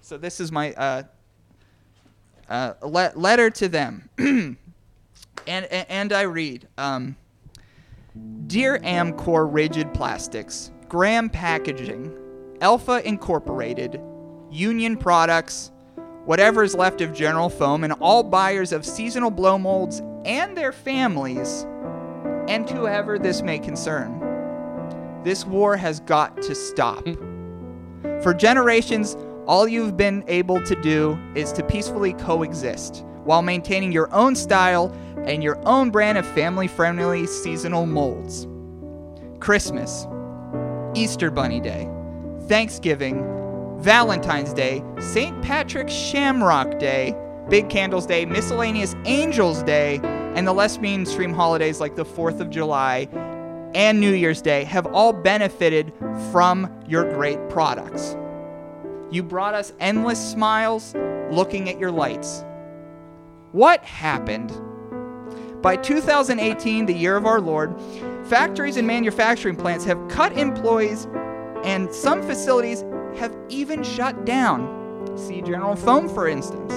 so 0.01 0.17
this 0.17 0.39
is 0.39 0.53
my 0.53 0.71
uh, 0.71 1.03
uh, 2.47 2.73
le- 2.81 3.11
letter 3.15 3.49
to 3.49 3.67
them, 3.67 4.09
and, 5.45 5.65
and 5.65 6.13
I 6.13 6.21
read. 6.23 6.67
Um, 6.77 7.15
Dear 8.47 8.79
Amcor 8.79 9.47
Rigid 9.51 9.93
Plastics, 9.93 10.71
Graham 10.87 11.29
Packaging, 11.29 12.17
Alpha 12.61 13.05
Incorporated, 13.07 14.01
Union 14.49 14.97
Products, 14.97 15.71
whatever 16.25 16.63
is 16.63 16.73
left 16.73 17.01
of 17.01 17.13
General 17.13 17.49
Foam, 17.49 17.83
and 17.83 17.93
all 17.93 18.23
buyers 18.23 18.71
of 18.71 18.85
seasonal 18.85 19.29
blow 19.29 19.57
molds 19.57 20.01
and 20.25 20.57
their 20.57 20.71
families, 20.71 21.67
and 22.47 22.69
whoever 22.69 23.19
this 23.19 23.41
may 23.41 23.59
concern. 23.59 24.19
This 25.23 25.45
war 25.45 25.75
has 25.75 25.99
got 25.99 26.41
to 26.43 26.55
stop. 26.55 27.03
For 28.21 28.33
generations, 28.33 29.17
all 29.45 29.67
you've 29.67 29.97
been 29.97 30.23
able 30.27 30.61
to 30.63 30.81
do 30.81 31.17
is 31.35 31.51
to 31.53 31.63
peacefully 31.63 32.13
coexist 32.13 33.05
while 33.27 33.41
maintaining 33.41 33.91
your 33.91 34.11
own 34.13 34.35
style 34.35 34.91
and 35.25 35.43
your 35.43 35.59
own 35.67 35.91
brand 35.91 36.17
of 36.17 36.25
family 36.27 36.67
friendly 36.67 37.27
seasonal 37.27 37.85
molds. 37.85 38.47
Christmas, 39.39 40.07
Easter 40.95 41.29
Bunny 41.29 41.59
Day, 41.59 41.87
Thanksgiving, 42.47 43.23
Valentine's 43.79 44.53
Day, 44.53 44.81
St. 44.99 45.39
Patrick's 45.43 45.93
Shamrock 45.93 46.79
Day, 46.79 47.15
Big 47.49 47.69
Candles 47.69 48.05
Day, 48.05 48.25
Miscellaneous 48.25 48.95
Angels 49.05 49.61
Day, 49.63 49.99
and 50.35 50.47
the 50.47 50.53
less 50.53 50.79
mainstream 50.79 51.33
holidays 51.33 51.79
like 51.79 51.95
the 51.95 52.05
4th 52.05 52.39
of 52.39 52.49
July 52.49 53.07
and 53.75 53.99
New 53.99 54.13
Year's 54.13 54.41
Day 54.41 54.63
have 54.63 54.87
all 54.87 55.11
benefited 55.11 55.93
from 56.31 56.71
your 56.87 57.03
great 57.13 57.49
products. 57.49 58.15
You 59.11 59.23
brought 59.23 59.53
us 59.53 59.73
endless 59.79 60.31
smiles 60.31 60.95
looking 61.29 61.69
at 61.69 61.77
your 61.79 61.91
lights. 61.91 62.43
What 63.53 63.81
happened? 63.85 64.51
By 65.61 65.77
2018, 65.77 66.85
the 66.85 66.93
year 66.93 67.15
of 67.15 67.25
our 67.25 67.39
Lord, 67.39 67.73
factories 68.25 68.75
and 68.75 68.85
manufacturing 68.85 69.55
plants 69.55 69.85
have 69.85 70.05
cut 70.09 70.37
employees, 70.37 71.07
and 71.63 71.93
some 71.93 72.21
facilities 72.21 72.83
have 73.15 73.35
even 73.47 73.83
shut 73.83 74.25
down. 74.25 75.07
See 75.17 75.41
General 75.41 75.77
Foam, 75.77 76.09
for 76.09 76.27
instance. 76.27 76.73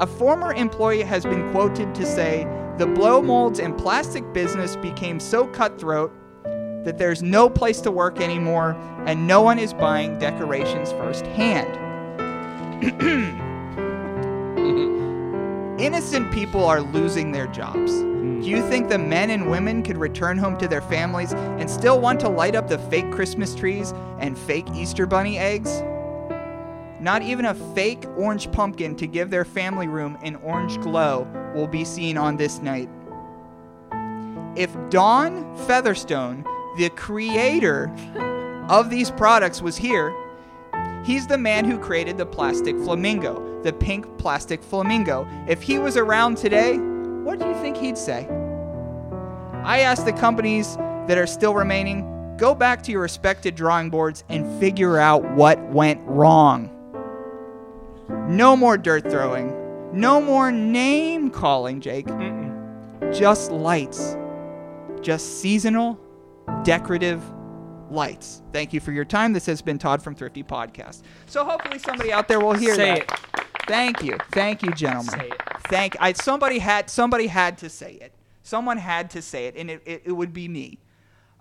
A 0.00 0.06
former 0.06 0.52
employee 0.52 1.02
has 1.02 1.22
been 1.22 1.50
quoted 1.52 1.94
to 1.94 2.04
say, 2.04 2.48
The 2.78 2.86
blow 2.86 3.22
molds 3.22 3.60
and 3.60 3.78
plastic 3.78 4.30
business 4.32 4.74
became 4.74 5.20
so 5.20 5.46
cutthroat 5.46 6.12
that 6.84 6.98
there's 6.98 7.22
no 7.22 7.48
place 7.48 7.80
to 7.82 7.92
work 7.92 8.20
anymore 8.20 8.72
and 9.06 9.26
no 9.26 9.40
one 9.40 9.60
is 9.60 9.72
buying 9.72 10.18
decorations 10.18 10.90
firsthand. 10.92 11.72
Innocent 15.78 16.32
people 16.32 16.64
are 16.64 16.80
losing 16.80 17.32
their 17.32 17.46
jobs. 17.48 17.92
Do 17.92 18.48
you 18.48 18.66
think 18.70 18.88
the 18.88 18.98
men 18.98 19.28
and 19.28 19.50
women 19.50 19.82
could 19.82 19.98
return 19.98 20.38
home 20.38 20.56
to 20.56 20.66
their 20.66 20.80
families 20.80 21.34
and 21.34 21.70
still 21.70 22.00
want 22.00 22.18
to 22.20 22.30
light 22.30 22.54
up 22.54 22.66
the 22.66 22.78
fake 22.78 23.12
Christmas 23.12 23.54
trees 23.54 23.92
and 24.18 24.38
fake 24.38 24.66
Easter 24.74 25.04
bunny 25.04 25.38
eggs? 25.38 25.82
Not 26.98 27.20
even 27.20 27.44
a 27.44 27.54
fake 27.74 28.06
orange 28.16 28.50
pumpkin 28.52 28.96
to 28.96 29.06
give 29.06 29.28
their 29.28 29.44
family 29.44 29.86
room 29.86 30.16
an 30.22 30.36
orange 30.36 30.80
glow 30.80 31.28
will 31.54 31.66
be 31.66 31.84
seen 31.84 32.16
on 32.16 32.38
this 32.38 32.62
night. 32.62 32.88
If 34.56 34.74
Don 34.88 35.54
Featherstone, 35.66 36.42
the 36.78 36.88
creator 36.88 37.92
of 38.70 38.88
these 38.88 39.10
products, 39.10 39.60
was 39.60 39.76
here, 39.76 40.14
he's 41.04 41.26
the 41.26 41.36
man 41.36 41.66
who 41.66 41.78
created 41.78 42.16
the 42.16 42.24
plastic 42.24 42.76
flamingo, 42.78 43.45
the 43.66 43.72
pink 43.72 44.06
plastic 44.16 44.62
flamingo. 44.62 45.28
If 45.48 45.60
he 45.60 45.80
was 45.80 45.96
around 45.96 46.38
today, 46.38 46.78
what 46.78 47.40
do 47.40 47.48
you 47.48 47.54
think 47.56 47.76
he'd 47.76 47.98
say? 47.98 48.28
I 49.64 49.80
asked 49.80 50.04
the 50.04 50.12
companies 50.12 50.76
that 51.08 51.18
are 51.18 51.26
still 51.26 51.52
remaining 51.52 52.12
go 52.36 52.54
back 52.54 52.82
to 52.82 52.92
your 52.92 53.00
respected 53.00 53.56
drawing 53.56 53.90
boards 53.90 54.22
and 54.28 54.60
figure 54.60 54.98
out 54.98 55.24
what 55.32 55.60
went 55.70 56.00
wrong. 56.04 56.70
No 58.28 58.56
more 58.56 58.76
dirt 58.78 59.10
throwing. 59.10 59.52
No 59.92 60.20
more 60.20 60.52
name 60.52 61.30
calling, 61.30 61.80
Jake. 61.80 62.06
Just 63.12 63.50
lights. 63.50 64.16
Just 65.00 65.40
seasonal, 65.40 65.98
decorative 66.62 67.20
lights. 67.90 68.42
Thank 68.52 68.72
you 68.72 68.78
for 68.78 68.92
your 68.92 69.04
time. 69.04 69.32
This 69.32 69.46
has 69.46 69.60
been 69.60 69.78
Todd 69.78 70.02
from 70.02 70.14
Thrifty 70.14 70.44
Podcast. 70.44 71.02
So 71.26 71.44
hopefully 71.44 71.80
somebody 71.80 72.12
out 72.12 72.28
there 72.28 72.38
will 72.38 72.54
hear 72.54 72.74
Say 72.74 73.04
that. 73.06 73.46
Thank 73.66 74.02
you. 74.02 74.16
Thank 74.32 74.62
you, 74.62 74.72
gentlemen. 74.72 75.18
Say 75.20 75.28
it. 75.28 75.42
Thank 75.68 75.96
I 76.00 76.12
somebody 76.12 76.58
had 76.58 76.88
somebody 76.90 77.26
had 77.26 77.58
to 77.58 77.68
say 77.68 77.94
it. 78.00 78.12
Someone 78.42 78.78
had 78.78 79.10
to 79.10 79.22
say 79.22 79.46
it, 79.46 79.56
and 79.56 79.70
it, 79.70 79.82
it, 79.84 80.02
it 80.06 80.12
would 80.12 80.32
be 80.32 80.46
me. 80.48 80.78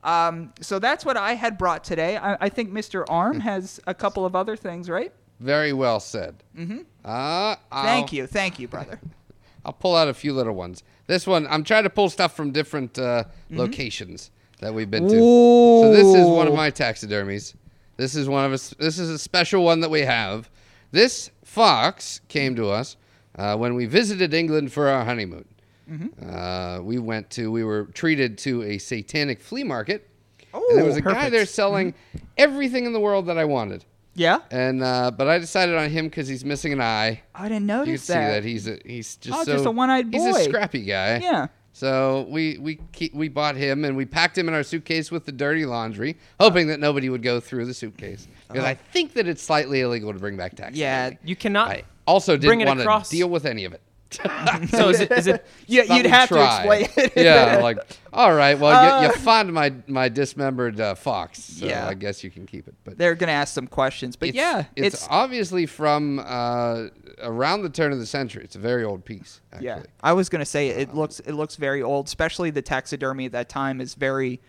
Um, 0.04 0.54
so 0.62 0.80
that's 0.80 1.06
what 1.06 1.18
I 1.18 1.34
had 1.36 1.58
brought 1.58 1.84
today. 1.84 2.18
I, 2.18 2.38
I 2.42 2.50
think 2.50 2.72
Mr. 2.72 3.06
Arm 3.10 3.40
has 3.52 3.80
a 3.88 3.94
couple 3.94 4.26
of 4.26 4.36
other 4.36 4.56
things, 4.56 4.90
right? 4.90 5.12
Very 5.40 5.74
well 5.74 6.00
said. 6.00 6.44
Mm-hmm. 6.58 6.80
Uh, 7.04 7.56
Thank 7.72 8.14
you. 8.14 8.26
Thank 8.28 8.60
you, 8.60 8.68
brother. 8.68 9.00
I'll 9.66 9.74
pull 9.74 9.96
out 9.96 10.08
a 10.08 10.14
few 10.14 10.34
little 10.34 10.54
ones. 10.54 10.84
This 11.08 11.26
one, 11.28 11.46
I'm 11.48 11.64
trying 11.64 11.84
to 11.84 11.90
pull 11.90 12.10
stuff 12.10 12.36
from 12.36 12.52
different 12.52 12.98
uh, 12.98 13.26
Mm-hmm. 13.50 13.58
locations 13.60 14.32
that 14.62 14.74
we've 14.74 14.90
been 14.90 15.04
to. 15.08 15.10
So 15.10 15.92
this 15.94 16.08
is 16.16 16.26
one 16.28 16.48
of 16.48 16.54
my 16.56 16.72
taxidermies. 16.72 17.54
This 17.98 18.16
is 18.16 18.28
one 18.30 18.46
of 18.46 18.54
us. 18.54 18.74
This 18.80 18.98
is 18.98 19.10
a 19.10 19.20
special 19.20 19.64
one 19.64 19.82
that 19.82 19.90
we 19.90 20.02
have. 20.02 20.50
This 20.92 21.30
fox 21.56 22.20
came 22.28 22.56
to 22.58 22.70
us 22.70 22.98
uh, 23.38 23.56
when 23.58 23.76
we 23.76 23.86
visited 23.86 24.34
England 24.34 24.72
for 24.74 24.90
our 24.90 25.06
honeymoon. 25.06 25.46
Mm-hmm. 25.90 26.30
Uh, 26.30 26.82
we 26.82 27.00
went 27.00 27.30
to. 27.32 27.52
We 27.52 27.64
were 27.64 27.86
treated 27.86 28.38
to 28.40 28.64
a 28.64 28.78
satanic 28.78 29.40
flea 29.40 29.64
market, 29.64 30.10
Oh, 30.54 30.66
and 30.70 30.78
there 30.78 30.86
was 30.86 30.98
a 30.98 31.02
guy 31.02 31.30
there 31.30 31.46
selling 31.46 31.94
everything 32.38 32.86
in 32.86 32.94
the 32.94 33.00
world 33.00 33.28
that 33.28 33.38
I 33.38 33.46
wanted. 33.46 33.86
Yeah? 34.16 34.40
And 34.52 34.84
uh, 34.84 35.12
but 35.12 35.28
I 35.28 35.40
decided 35.40 35.76
on 35.76 35.90
him 35.90 36.06
because 36.06 36.28
he's 36.28 36.44
missing 36.44 36.74
an 36.74 36.82
eye. 36.82 37.22
I 37.34 37.50
didn't 37.50 37.66
notice 37.68 38.08
that. 38.08 38.14
You 38.14 38.20
can 38.20 38.34
notice 38.34 38.64
see 38.64 38.74
that. 38.74 38.76
that 38.76 38.80
he's 38.80 38.90
a, 38.90 38.94
he's 38.94 39.16
just 39.18 39.38
Oh, 39.40 39.44
so 39.44 39.52
just 39.54 39.66
a 39.66 39.72
one-eyed 39.72 40.12
boy. 40.12 40.18
He's 40.18 40.36
a 40.38 40.44
scrappy 40.46 40.84
guy. 40.84 41.18
Yeah. 41.18 41.48
So 41.76 42.26
we 42.30 42.58
we 42.58 42.80
keep, 42.94 43.14
we 43.14 43.28
bought 43.28 43.58
him 43.58 43.84
and 43.84 43.98
we 43.98 44.06
packed 44.06 44.38
him 44.38 44.48
in 44.48 44.54
our 44.54 44.64
suitcase 44.64 45.12
with 45.12 45.26
the 45.26 45.34
dirty 45.34 45.66
laundry, 45.66 46.16
hoping 46.40 46.68
that 46.68 46.80
nobody 46.80 47.10
would 47.10 47.22
go 47.22 47.42
through 47.42 47.66
the 47.66 47.74
suitcase 47.74 48.30
because 48.48 48.64
oh. 48.64 48.68
I 48.68 48.76
think 48.76 49.12
that 49.16 49.28
it's 49.28 49.44
slightly 49.44 49.82
illegal 49.82 50.14
to 50.14 50.18
bring 50.18 50.38
back 50.38 50.56
taxidermy. 50.56 50.80
Yeah. 50.80 51.12
You 51.26 51.36
cannot. 51.36 51.70
I 51.70 51.84
also 52.08 52.38
didn't 52.38 52.66
want 52.66 52.80
to 52.80 53.10
deal 53.10 53.30
with 53.30 53.46
any 53.46 53.66
of 53.66 53.74
it. 53.74 53.82
So 54.12 54.90
is 54.90 55.02
it? 55.02 55.12
Is 55.12 55.28
it? 55.28 55.46
Yeah, 55.68 55.96
you'd 55.96 56.06
have 56.06 56.30
try. 56.30 56.38
to 56.66 56.72
explain 56.84 57.06
it. 57.06 57.14
yeah, 57.16 57.58
like 57.64 57.80
all 58.14 58.34
right, 58.34 58.58
well 58.58 58.72
Uh, 58.72 59.02
you, 59.02 59.08
you 59.08 59.14
found 59.14 59.52
my 59.52 59.74
my 59.88 60.10
dismembered 60.10 60.80
uh, 60.80 60.96
fox, 60.96 61.44
so 61.44 61.66
Yeah. 61.66 61.88
I 61.88 61.94
guess 61.96 62.24
you 62.24 62.30
can 62.32 62.46
keep 62.46 62.68
it. 62.68 62.76
But 62.84 62.98
They're 62.98 63.16
going 63.16 63.28
to 63.28 63.34
ask 63.34 63.54
some 63.54 63.68
questions. 63.68 64.16
But 64.16 64.30
it's, 64.30 64.38
yeah, 64.38 64.66
it's, 64.76 64.96
it's, 64.96 65.08
obviously 65.10 65.66
from 65.66 66.20
uh, 66.20 66.88
around 67.22 67.64
the 67.64 67.70
turn 67.70 67.92
of 67.92 68.00
the 68.00 68.06
century. 68.06 68.44
It's 68.44 68.56
a 68.56 68.60
very 68.60 68.84
old 68.84 69.04
piece. 69.06 69.42
Actually. 69.52 69.66
yeah. 69.68 69.84
I 70.04 70.14
was 70.14 70.30
going 70.30 70.40
to 70.40 70.46
say 70.46 70.70
it 70.70 70.94
looks 70.94 71.20
it 71.22 71.34
looks 71.34 71.56
very 71.56 71.82
old, 71.82 72.08
especially 72.08 72.52
the 72.52 72.62
taxidermy 72.62 73.26
at 73.26 73.32
that 73.34 73.50
time 73.50 73.82
is 73.82 73.96
very 73.96 74.40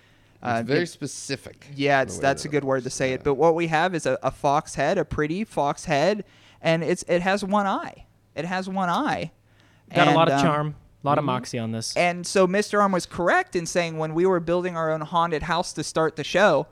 uh, 0.42 0.58
It's 0.60 0.68
very 0.68 0.82
it- 0.82 0.86
specific. 0.88 1.66
Yeah, 1.74 2.02
it's 2.02 2.18
that's 2.18 2.44
a 2.44 2.48
good 2.48 2.62
word 2.64 2.84
to 2.84 2.90
say 2.90 3.08
Yeah. 3.08 3.14
it. 3.16 3.24
But 3.24 3.34
what 3.34 3.54
we 3.54 3.66
have 3.68 3.94
is 3.94 4.04
a, 4.06 4.18
a 4.22 4.30
fox 4.30 4.74
head, 4.74 4.98
a 4.98 5.04
pretty 5.04 5.44
fox 5.44 5.86
head, 5.86 6.24
and 6.60 6.84
it's 6.84 7.04
it 7.08 7.22
has 7.22 7.42
one 7.42 7.66
eye. 7.66 8.04
It 8.34 8.44
has 8.44 8.68
one 8.68 8.90
eye. 8.90 9.32
Got 9.94 10.08
a 10.08 10.12
lot 10.12 10.28
of 10.28 10.34
um, 10.38 10.42
charm, 10.42 10.74
a 11.02 11.06
lot 11.06 11.18
of 11.18 11.24
moxie 11.24 11.58
on 11.58 11.72
this. 11.72 11.96
And 11.96 12.26
so 12.26 12.46
Mr. 12.46 12.80
Arm 12.80 12.92
was 12.92 13.06
correct 13.06 13.54
in 13.56 13.66
saying 13.66 13.98
when 13.98 14.14
we 14.14 14.26
were 14.26 14.40
building 14.40 14.76
our 14.76 14.90
own 14.90 15.00
haunted 15.02 15.44
house 15.44 15.72
to 15.74 15.84
start 15.84 16.16
the 16.16 16.24
show, 16.24 16.66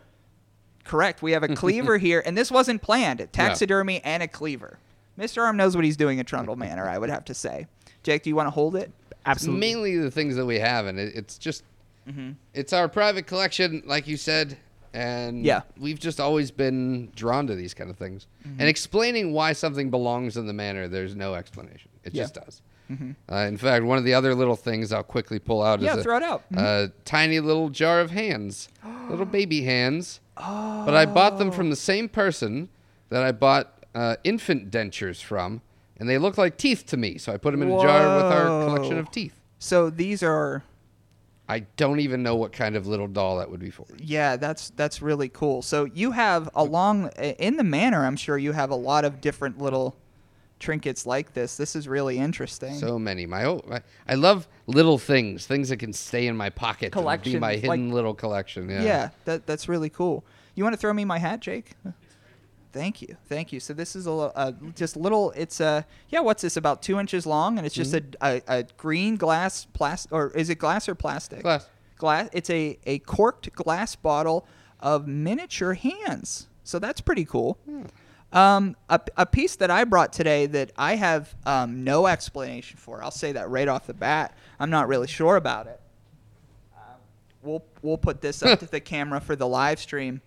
correct, 0.85 1.23
we 1.23 1.33
have 1.33 1.43
a 1.43 1.55
cleaver 1.55 1.99
here, 1.99 2.23
and 2.25 2.37
this 2.37 2.51
wasn't 2.51 2.83
planned. 2.83 3.27
Taxidermy 3.33 4.01
and 4.05 4.23
a 4.23 4.29
cleaver. 4.29 4.79
Mr. 5.19 5.43
Arm 5.43 5.57
knows 5.57 5.77
what 5.77 5.85
he's 5.85 5.97
doing 5.97 6.19
at 6.19 6.27
Trundle 6.27 6.57
Manor, 6.57 6.89
I 6.89 6.99
would 6.99 7.11
have 7.11 7.25
to 7.27 7.35
say. 7.35 7.67
Jake, 8.03 8.25
do 8.25 8.31
you 8.31 8.37
want 8.37 8.47
to 8.49 8.51
hold 8.51 8.75
it? 8.77 8.91
It's 9.11 9.21
Absolutely. 9.25 9.61
mainly 9.61 9.97
the 9.99 10.11
things 10.11 10.37
that 10.37 10.45
we 10.45 10.59
have, 10.59 10.87
and 10.87 10.99
it, 10.99 11.15
it's 11.15 11.39
just 11.39 11.62
Mm-hmm. 12.07 12.33
it's 12.53 12.75
our 12.75 12.87
private 12.87 13.27
collection, 13.27 13.83
like 13.87 14.07
you 14.07 14.19
said, 14.19 14.59
and 14.93 15.43
Yeah. 15.43 15.62
we've 15.81 15.99
just 15.99 16.21
always 16.21 16.51
been 16.51 17.11
drawn 17.17 17.47
to 17.47 17.55
these 17.55 17.73
kind 17.73 17.89
of 17.89 17.97
things. 17.97 18.27
Mm-hmm. 18.47 18.61
And 18.61 18.69
explaining 18.69 19.33
why 19.33 19.55
something 19.55 19.89
belongs 19.89 20.37
in 20.37 20.47
the 20.47 20.53
manor, 20.53 20.87
there's 20.87 21.15
no 21.17 21.35
explanation. 21.35 21.91
It 22.05 22.12
Yeah. 22.15 22.25
just 22.25 22.35
does. 22.35 22.61
Uh, 22.91 23.37
in 23.37 23.57
fact, 23.57 23.85
one 23.85 23.99
of 23.99 24.05
the 24.05 24.14
other 24.14 24.35
little 24.35 24.57
things 24.57 24.93
I'll 24.93 25.03
quickly 25.03 25.39
pull 25.39 25.62
out 25.62 25.80
Yeah, 25.80 25.93
is 25.95 25.99
a, 25.99 26.03
throw 26.03 26.16
it 26.18 26.22
out. 26.22 26.43
Mm-hmm. 26.53 26.59
a 26.59 26.89
tiny 27.05 27.41
little 27.41 27.70
jar 27.70 28.01
of 28.01 28.11
hands, 28.11 28.68
little 29.09 29.26
baby 29.26 29.62
hands. 29.62 30.20
But 30.37 30.95
I 30.95 31.07
bought 31.07 31.39
them 31.39 31.51
from 31.51 31.70
the 31.70 31.76
same 31.76 32.09
person 32.09 32.68
that 33.09 33.22
I 33.22 33.32
bought 33.32 33.85
uh, 33.95 34.16
infant 34.24 34.70
dentures 34.70 35.22
from, 35.22 35.62
and 35.99 36.09
they 36.09 36.18
look 36.18 36.37
like 36.37 36.57
teeth 36.57 36.87
to 36.87 36.97
me. 36.97 37.18
So 37.18 37.32
I 37.32 37.37
put 37.37 37.53
them 37.53 37.62
in 37.62 37.70
a 37.70 37.78
jar 37.80 38.16
with 38.16 38.26
our 38.26 38.64
collection 38.66 38.99
of 38.99 39.11
teeth. 39.11 39.41
So 39.59 39.89
these 39.91 40.22
are 40.22 40.62
I 41.49 41.61
don't 41.76 42.01
even 42.01 42.22
know 42.22 42.37
what 42.37 42.53
kind 42.53 42.74
of 42.74 42.87
little 42.87 43.07
doll 43.07 43.39
that 43.39 43.51
would 43.51 43.61
be 43.61 43.70
for. 43.70 43.87
Yeah, 43.99 44.37
that's 44.37 44.70
that's 44.70 45.03
really 45.03 45.28
cool. 45.28 45.62
So 45.62 45.85
you 45.85 46.12
have 46.12 46.49
along 46.55 47.09
in 47.18 47.57
the 47.57 47.64
manor, 47.64 48.05
I'm 48.05 48.16
sure 48.16 48.39
you 48.39 48.53
have 48.53 48.70
a 48.70 48.76
lot 48.76 49.05
of 49.05 49.20
different 49.20 49.59
little 49.59 49.97
trinkets 50.65 51.05
like 51.07 51.35
this. 51.35 51.57
This 51.57 51.77
is 51.77 51.87
really 51.87 52.17
interesting. 52.19 52.75
So 52.75 52.99
many. 52.99 53.27
My, 53.27 53.45
oh, 53.45 53.62
my 53.69 53.81
I 54.09 54.15
love 54.15 54.49
little 54.67 54.99
things, 54.99 55.47
things 55.47 55.69
that 55.69 55.77
can 55.79 55.93
stay 55.93 56.27
in 56.27 56.37
my 56.37 56.51
pocket. 56.51 56.93
Be 56.93 56.97
my 56.97 57.03
Collections, 57.03 57.41
like- 57.43 57.61
hidden 57.61 57.91
little 57.91 58.15
collection. 58.15 58.69
Yeah. 58.71 58.83
yeah, 58.83 59.09
that 59.27 59.47
that's 59.47 59.69
really 59.69 59.91
cool. 59.91 60.25
You 60.55 60.65
want 60.65 60.73
to 60.75 60.79
throw 60.81 60.93
me 60.93 61.05
my 61.05 61.19
hat, 61.19 61.41
Jake? 61.41 61.73
Thank 62.73 63.03
you, 63.03 63.17
thank 63.29 63.53
you. 63.53 63.61
So 63.61 63.73
this 63.73 63.95
is 63.95 64.07
a, 64.09 64.11
a 64.11 64.55
just 64.75 64.97
little. 64.97 65.31
It's 65.37 65.61
a 65.61 65.87
yeah. 66.09 66.21
What's 66.21 66.43
this? 66.43 66.57
About 66.57 66.83
two 66.83 66.99
inches 66.99 67.25
long, 67.25 67.57
and 67.59 67.65
it's 67.67 67.75
just 67.75 67.93
Mm-hmm. 67.93 68.15
a, 68.21 68.43
a, 68.49 68.59
a 68.61 68.62
green 68.77 69.15
glass 69.17 69.67
plastic, 69.73 70.12
or 70.12 70.31
is 70.35 70.51
it 70.51 70.57
glass 70.57 70.89
or 70.89 70.95
plastic? 70.97 71.43
Glass. 71.43 71.69
Glass. 71.99 72.29
It's 72.33 72.51
a 72.51 72.77
a 72.87 72.99
corked 73.01 73.53
glass 73.55 73.95
bottle 73.95 74.45
of 74.81 75.07
miniature 75.07 75.75
hands. 75.75 76.49
So 76.65 76.79
that's 76.81 77.01
pretty 77.01 77.25
cool. 77.25 77.59
Um, 78.35 78.76
a, 78.89 79.01
a 79.16 79.24
piece 79.26 79.57
that 79.57 79.70
I 79.70 79.85
brought 79.85 80.12
today 80.12 80.47
that 80.47 80.72
I 80.76 80.97
have 80.97 81.35
um, 81.47 81.85
no 81.85 82.07
explanation 82.09 82.76
for. 82.78 83.03
I'll 83.03 83.11
say 83.12 83.32
that 83.32 83.49
right 83.49 83.68
off 83.68 83.87
the 83.87 83.95
bat. 83.95 84.37
I'm 84.59 84.70
not 84.70 84.89
really 84.89 85.07
sure 85.07 85.37
about 85.37 85.68
it. 85.68 85.80
Um, 86.76 86.82
we'll 87.43 87.64
we'll 87.82 87.97
put 87.99 88.20
this 88.20 88.43
up 88.43 88.59
to 88.59 88.66
the 88.66 88.80
camera 88.95 89.20
for 89.20 89.37
the 89.37 89.47
live 89.47 89.78
stream. 89.78 90.20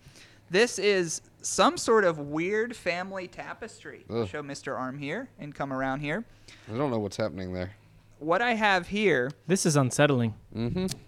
This 0.50 0.78
is 0.78 1.20
some 1.42 1.76
sort 1.76 2.04
of 2.04 2.18
weird 2.18 2.74
family 2.74 3.28
tapestry. 3.28 4.06
I'll 4.08 4.22
Ugh. 4.22 4.28
show 4.28 4.42
Mr. 4.42 4.76
Arm 4.76 4.98
here 4.98 5.28
and 5.38 5.54
come 5.54 5.70
around 5.72 6.00
here. 6.00 6.24
I 6.72 6.76
don't 6.78 6.90
know 6.90 6.98
what's 6.98 7.18
happening 7.18 7.52
there. 7.52 7.72
What 8.20 8.42
I 8.42 8.54
have 8.54 8.88
here 8.88 9.30
This 9.46 9.64
is 9.64 9.76
unsettling. 9.76 10.34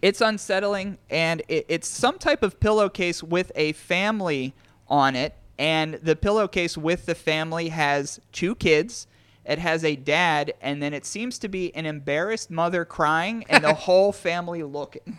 it's 0.00 0.20
unsettling 0.20 0.98
and 1.08 1.42
it, 1.48 1.66
it's 1.68 1.88
some 1.88 2.18
type 2.18 2.42
of 2.44 2.60
pillowcase 2.60 3.20
with 3.22 3.50
a 3.56 3.72
family 3.72 4.54
on 4.86 5.16
it 5.16 5.34
and 5.60 5.94
the 6.02 6.16
pillowcase 6.16 6.76
with 6.78 7.04
the 7.04 7.14
family 7.14 7.68
has 7.68 8.18
two 8.32 8.54
kids 8.56 9.06
it 9.44 9.58
has 9.58 9.84
a 9.84 9.94
dad 9.94 10.54
and 10.60 10.82
then 10.82 10.94
it 10.94 11.04
seems 11.04 11.38
to 11.38 11.48
be 11.48 11.74
an 11.76 11.84
embarrassed 11.84 12.50
mother 12.50 12.84
crying 12.84 13.44
and 13.48 13.62
the 13.62 13.74
whole 13.86 14.10
family 14.10 14.62
looking 14.62 15.18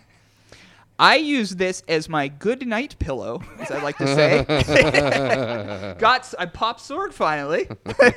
I 0.97 1.15
use 1.15 1.55
this 1.55 1.83
as 1.87 2.07
my 2.07 2.27
good 2.27 2.67
night 2.67 2.95
pillow, 2.99 3.41
as 3.59 3.71
I 3.71 3.81
like 3.81 3.97
to 3.97 4.05
say. 4.05 5.95
Got 5.99 6.31
I 6.37 6.45
popped 6.45 6.79
sword 6.79 7.11
finally. 7.11 7.67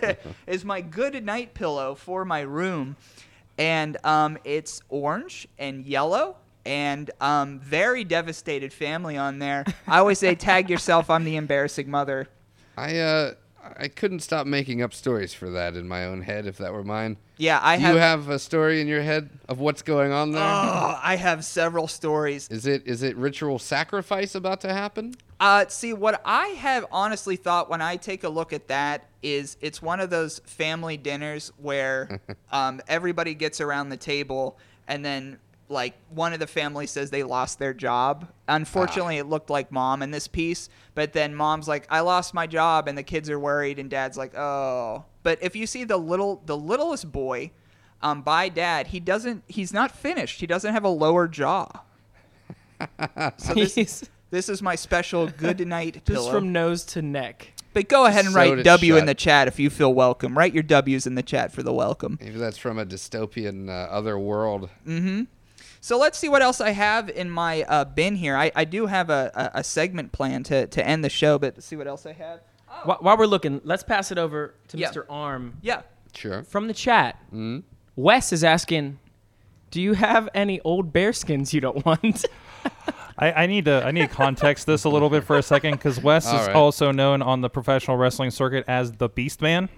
is 0.47 0.66
my 0.66 0.83
good 0.83 1.25
night 1.25 1.55
pillow 1.55 1.95
for 1.95 2.27
my 2.27 2.41
room, 2.41 2.97
and 3.57 3.97
um, 4.05 4.37
it's 4.45 4.83
orange 4.91 5.49
and 5.59 5.87
yellow 5.87 6.37
and 6.66 7.10
um, 7.20 7.60
very 7.60 8.04
devastated 8.04 8.72
family 8.72 9.16
on 9.16 9.38
there. 9.38 9.64
I 9.86 9.98
always 9.98 10.18
say, 10.18 10.34
tag 10.34 10.70
yourself. 10.70 11.10
I'm 11.10 11.24
the 11.24 11.36
embarrassing 11.36 11.90
mother. 11.90 12.28
I 12.76 12.98
uh 12.98 13.34
I 13.78 13.88
couldn't 13.88 14.20
stop 14.20 14.46
making 14.46 14.82
up 14.82 14.92
stories 14.92 15.32
for 15.32 15.50
that 15.50 15.74
in 15.74 15.88
my 15.88 16.04
own 16.04 16.20
head 16.20 16.46
if 16.46 16.58
that 16.58 16.72
were 16.72 16.84
mine. 16.84 17.16
Yeah, 17.38 17.58
I 17.62 17.76
Do 17.76 17.82
have. 17.82 17.94
you 17.94 18.00
have 18.00 18.28
a 18.28 18.38
story 18.38 18.80
in 18.80 18.86
your 18.86 19.00
head 19.00 19.30
of 19.48 19.58
what's 19.58 19.80
going 19.82 20.12
on 20.12 20.32
there. 20.32 20.42
Oh, 20.42 20.98
I 21.02 21.16
have 21.16 21.44
several 21.44 21.88
stories. 21.88 22.48
Is 22.50 22.66
it 22.66 22.86
is 22.86 23.02
it 23.02 23.16
ritual 23.16 23.58
sacrifice 23.58 24.34
about 24.34 24.60
to 24.62 24.72
happen? 24.72 25.14
Uh, 25.40 25.64
see, 25.68 25.92
what 25.92 26.20
I 26.24 26.48
have 26.48 26.86
honestly 26.92 27.36
thought 27.36 27.68
when 27.70 27.80
I 27.82 27.96
take 27.96 28.24
a 28.24 28.28
look 28.28 28.52
at 28.52 28.68
that 28.68 29.06
is 29.22 29.56
it's 29.60 29.80
one 29.80 30.00
of 30.00 30.10
those 30.10 30.40
family 30.40 30.96
dinners 30.96 31.52
where 31.56 32.20
um, 32.52 32.80
everybody 32.86 33.34
gets 33.34 33.60
around 33.60 33.88
the 33.88 33.96
table 33.96 34.58
and 34.86 35.04
then 35.04 35.38
like 35.68 35.94
one 36.10 36.32
of 36.32 36.40
the 36.40 36.46
family 36.46 36.86
says 36.86 37.10
they 37.10 37.22
lost 37.22 37.58
their 37.58 37.72
job. 37.74 38.28
Unfortunately, 38.48 39.18
it 39.18 39.26
looked 39.26 39.50
like 39.50 39.72
mom 39.72 40.02
in 40.02 40.10
this 40.10 40.28
piece, 40.28 40.68
but 40.94 41.12
then 41.12 41.34
mom's 41.34 41.66
like, 41.68 41.86
"I 41.90 42.00
lost 42.00 42.34
my 42.34 42.46
job," 42.46 42.86
and 42.88 42.96
the 42.98 43.02
kids 43.02 43.30
are 43.30 43.38
worried, 43.38 43.78
and 43.78 43.88
dad's 43.88 44.16
like, 44.18 44.36
"Oh." 44.36 45.04
But 45.22 45.38
if 45.42 45.56
you 45.56 45.66
see 45.66 45.84
the 45.84 45.96
little, 45.96 46.42
the 46.44 46.56
littlest 46.56 47.10
boy, 47.10 47.50
um, 48.02 48.20
by 48.20 48.50
dad, 48.50 48.88
he 48.88 49.00
doesn't, 49.00 49.42
he's 49.48 49.72
not 49.72 49.90
finished. 49.90 50.40
He 50.40 50.46
doesn't 50.46 50.74
have 50.74 50.84
a 50.84 50.88
lower 50.90 51.26
jaw. 51.26 51.80
So 53.38 53.54
this, 53.54 53.74
He's 53.76 54.10
this 54.30 54.48
is 54.48 54.60
my 54.60 54.74
special 54.74 55.28
good 55.28 55.66
night 55.66 56.02
just 56.04 56.30
from 56.30 56.52
nose 56.52 56.84
to 56.86 57.00
neck. 57.02 57.52
but 57.72 57.88
go 57.88 58.04
ahead 58.04 58.24
and 58.24 58.34
Sewed 58.34 58.36
write 58.36 58.58
it 58.58 58.62
W 58.64 58.96
in 58.96 59.06
the 59.06 59.14
chat 59.14 59.48
if 59.48 59.58
you 59.58 59.70
feel 59.70 59.94
welcome. 59.94 60.36
Write 60.36 60.52
your 60.52 60.62
W's 60.64 61.06
in 61.06 61.14
the 61.14 61.22
chat 61.22 61.52
for 61.52 61.62
the 61.62 61.72
welcome. 61.72 62.18
Maybe 62.20 62.36
that's 62.36 62.58
from 62.58 62.78
a 62.78 62.84
dystopian 62.84 63.68
uh, 63.68 63.72
other 63.72 64.18
world. 64.18 64.68
So 65.85 65.99
let's 65.99 66.16
see 66.16 66.30
what 66.30 66.41
else 66.41 66.62
I 66.62 66.70
have 66.70 67.11
in 67.11 67.28
my 67.30 67.62
uh, 67.64 67.85
bin 67.85 68.16
here. 68.16 68.39
I, 68.39 68.51
I 68.57 68.64
do 68.64 68.87
have 68.87 69.11
a, 69.11 69.30
a, 69.55 69.59
a 69.59 69.64
segment 69.64 70.12
plan 70.12 70.43
to, 70.45 70.66
to 70.66 70.87
end 70.87 71.05
the 71.05 71.11
show, 71.11 71.39
but 71.39 71.57
let's 71.57 71.66
see 71.66 71.76
what 71.76 71.87
else 71.87 72.07
I 72.07 72.12
have. 72.14 72.41
Wh- 72.85 73.03
While 73.03 73.18
we're 73.18 73.26
looking, 73.26 73.61
let's 73.64 73.82
pass 73.82 74.11
it 74.11 74.16
over 74.16 74.55
to 74.68 74.78
Yeah. 74.78 74.91
Mr. 74.91 75.05
Arm 75.11 75.59
Yeah. 75.61 75.82
Sure. 76.14 76.43
from 76.45 76.68
the 76.68 76.72
chat. 76.72 77.18
Mm-hmm. 77.26 77.59
Wes 77.97 78.32
is 78.32 78.43
asking, 78.43 78.99
"Do 79.70 79.82
you 79.82 79.93
have 79.93 80.26
any 80.32 80.59
old 80.62 80.91
bearskins 80.91 81.53
you 81.53 81.61
don't 81.61 81.85
want?" 81.85 82.24
I, 83.18 83.32
I 83.43 83.47
need 83.47 83.66
to 83.66 83.85
I 83.85 83.91
need 83.91 84.09
to 84.09 84.14
context 84.14 84.66
this 84.66 84.85
a 84.85 84.89
little 84.89 85.11
bit 85.11 85.24
for 85.24 85.37
a 85.37 85.43
second 85.43 85.72
because 85.72 86.01
Wes 86.01 86.26
All 86.26 86.41
is 86.41 86.47
right. 86.47 86.57
also 86.57 86.93
known 86.93 87.20
on 87.20 87.43
the 87.43 87.51
professional 87.51 87.99
wrestling 87.99 88.30
circuit 88.30 88.64
as 88.68 88.91
the 88.93 89.11
Beast 89.11 89.43
Man. 89.43 89.68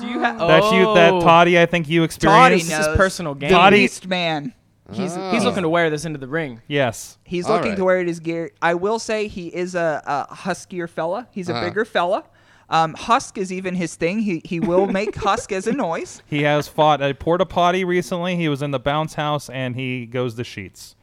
Do 0.00 0.06
you 0.06 0.20
have? 0.20 0.40
oh. 0.40 0.48
That 0.48 0.72
you 0.72 0.94
that 0.94 1.12
Oh. 1.12 1.20
Toddy 1.20 1.60
I 1.60 1.66
think 1.66 1.86
you 1.86 2.00
Toddy 2.00 2.04
experienced. 2.06 2.68
This 2.70 2.78
is 2.80 2.86
knows. 2.86 2.96
personal 2.96 3.34
The 3.34 3.40
game. 3.40 3.50
Toddy- 3.50 3.76
Beast 3.80 4.06
Man. 4.08 4.54
He's 4.92 5.16
Oh. 5.16 5.30
he's 5.30 5.44
looking 5.44 5.62
to 5.62 5.68
wear 5.68 5.90
this 5.90 6.04
into 6.04 6.18
the 6.18 6.26
ring. 6.28 6.60
Yes. 6.68 7.18
He's 7.24 7.46
All 7.46 7.56
looking 7.56 7.76
to 7.76 7.84
wear 7.84 8.00
it 8.00 8.08
as 8.08 8.20
gear. 8.20 8.50
I 8.62 8.74
will 8.74 8.98
say 8.98 9.28
he 9.28 9.48
is 9.48 9.74
a, 9.74 10.02
a 10.30 10.34
huskier 10.34 10.88
fella. 10.88 11.28
He's 11.30 11.48
a 11.48 11.54
Uh-huh. 11.54 11.64
bigger 11.66 11.84
fella. 11.84 12.24
Um, 12.68 12.94
Husk 12.94 13.36
is 13.36 13.52
even 13.52 13.74
his 13.74 13.96
thing. 13.96 14.20
He, 14.20 14.42
he 14.44 14.60
will 14.60 14.86
make 14.86 15.16
Husk 15.16 15.50
as 15.50 15.66
a 15.66 15.72
noise. 15.72 16.22
He 16.26 16.42
has 16.44 16.68
fought 16.68 17.02
a 17.02 17.12
porta 17.14 17.44
potty 17.44 17.84
recently. 17.84 18.36
He 18.36 18.48
was 18.48 18.62
in 18.62 18.70
the 18.70 18.78
bounce 18.78 19.14
house 19.14 19.48
and 19.50 19.74
he 19.74 20.06
goes 20.06 20.36
the 20.36 20.44
sheets. 20.44 20.94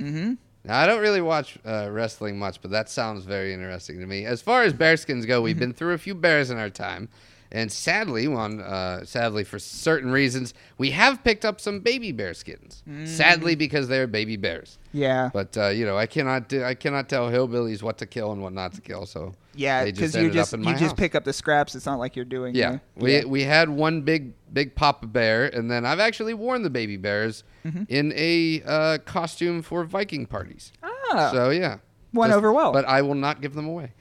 Now, 0.00 0.80
I 0.80 0.86
don't 0.86 1.00
really 1.00 1.20
watch 1.20 1.58
uh, 1.64 1.88
wrestling 1.90 2.38
much, 2.38 2.60
but 2.60 2.70
that 2.72 2.88
sounds 2.88 3.24
very 3.24 3.52
interesting 3.52 3.98
to 4.00 4.06
me. 4.06 4.24
As 4.24 4.42
far 4.42 4.62
as 4.64 4.72
bearskins 4.72 5.26
go, 5.26 5.40
we've 5.40 5.58
been 5.58 5.72
through 5.72 5.94
a 5.94 5.98
few 5.98 6.14
bears 6.14 6.50
in 6.50 6.58
our 6.58 6.70
time, 6.70 7.08
and 7.52 7.70
sadly, 7.70 8.26
one 8.28 8.60
uh, 8.60 9.04
sadly 9.04 9.44
for 9.44 9.58
certain 9.58 10.10
reasons, 10.10 10.54
we 10.78 10.90
have 10.90 11.22
picked 11.22 11.44
up 11.44 11.60
some 11.60 11.80
baby 11.80 12.12
bearskins. 12.12 12.82
Sadly, 13.06 13.54
because 13.54 13.86
they're 13.88 14.06
baby 14.06 14.36
bears. 14.36 14.78
Yeah. 14.92 15.30
But 15.32 15.56
uh, 15.56 15.68
you 15.68 15.84
know, 15.84 15.96
I 15.96 16.06
cannot 16.06 16.48
do, 16.48 16.64
I 16.64 16.74
cannot 16.74 17.08
tell 17.08 17.28
hillbillies 17.30 17.82
what 17.82 17.98
to 17.98 18.06
kill 18.06 18.32
and 18.32 18.42
what 18.42 18.52
not 18.52 18.72
to 18.74 18.80
kill. 18.80 19.06
So 19.06 19.34
Yeah, 19.54 19.84
because 19.84 20.16
you 20.16 20.30
just 20.30 20.52
you 20.52 20.58
my 20.58 20.74
just 20.74 20.96
pick 20.96 21.14
up 21.14 21.24
the 21.24 21.32
scraps. 21.32 21.74
It's 21.74 21.86
not 21.86 21.98
like 21.98 22.16
you're 22.16 22.24
doing. 22.24 22.54
Yeah, 22.54 22.78
the- 22.96 23.04
we 23.04 23.16
yeah. 23.16 23.24
we 23.24 23.42
had 23.42 23.68
one 23.68 24.02
big 24.02 24.32
big 24.52 24.74
papa 24.74 25.06
bear, 25.06 25.46
and 25.46 25.70
then 25.70 25.86
I've 25.86 26.00
actually 26.00 26.34
worn 26.34 26.62
the 26.62 26.70
baby 26.70 26.96
bears 26.96 27.44
Mm-hmm. 27.64 27.84
in 27.88 28.12
a 28.16 28.60
uh, 28.66 28.98
costume 29.04 29.62
for 29.62 29.84
Viking 29.84 30.26
parties. 30.26 30.72
Ah. 30.82 31.30
So 31.32 31.50
yeah, 31.50 31.76
Went 32.12 32.32
over 32.32 32.52
well. 32.52 32.72
But 32.72 32.86
I 32.86 33.02
will 33.02 33.14
not 33.14 33.40
give 33.40 33.54
them 33.54 33.66
away. 33.68 33.92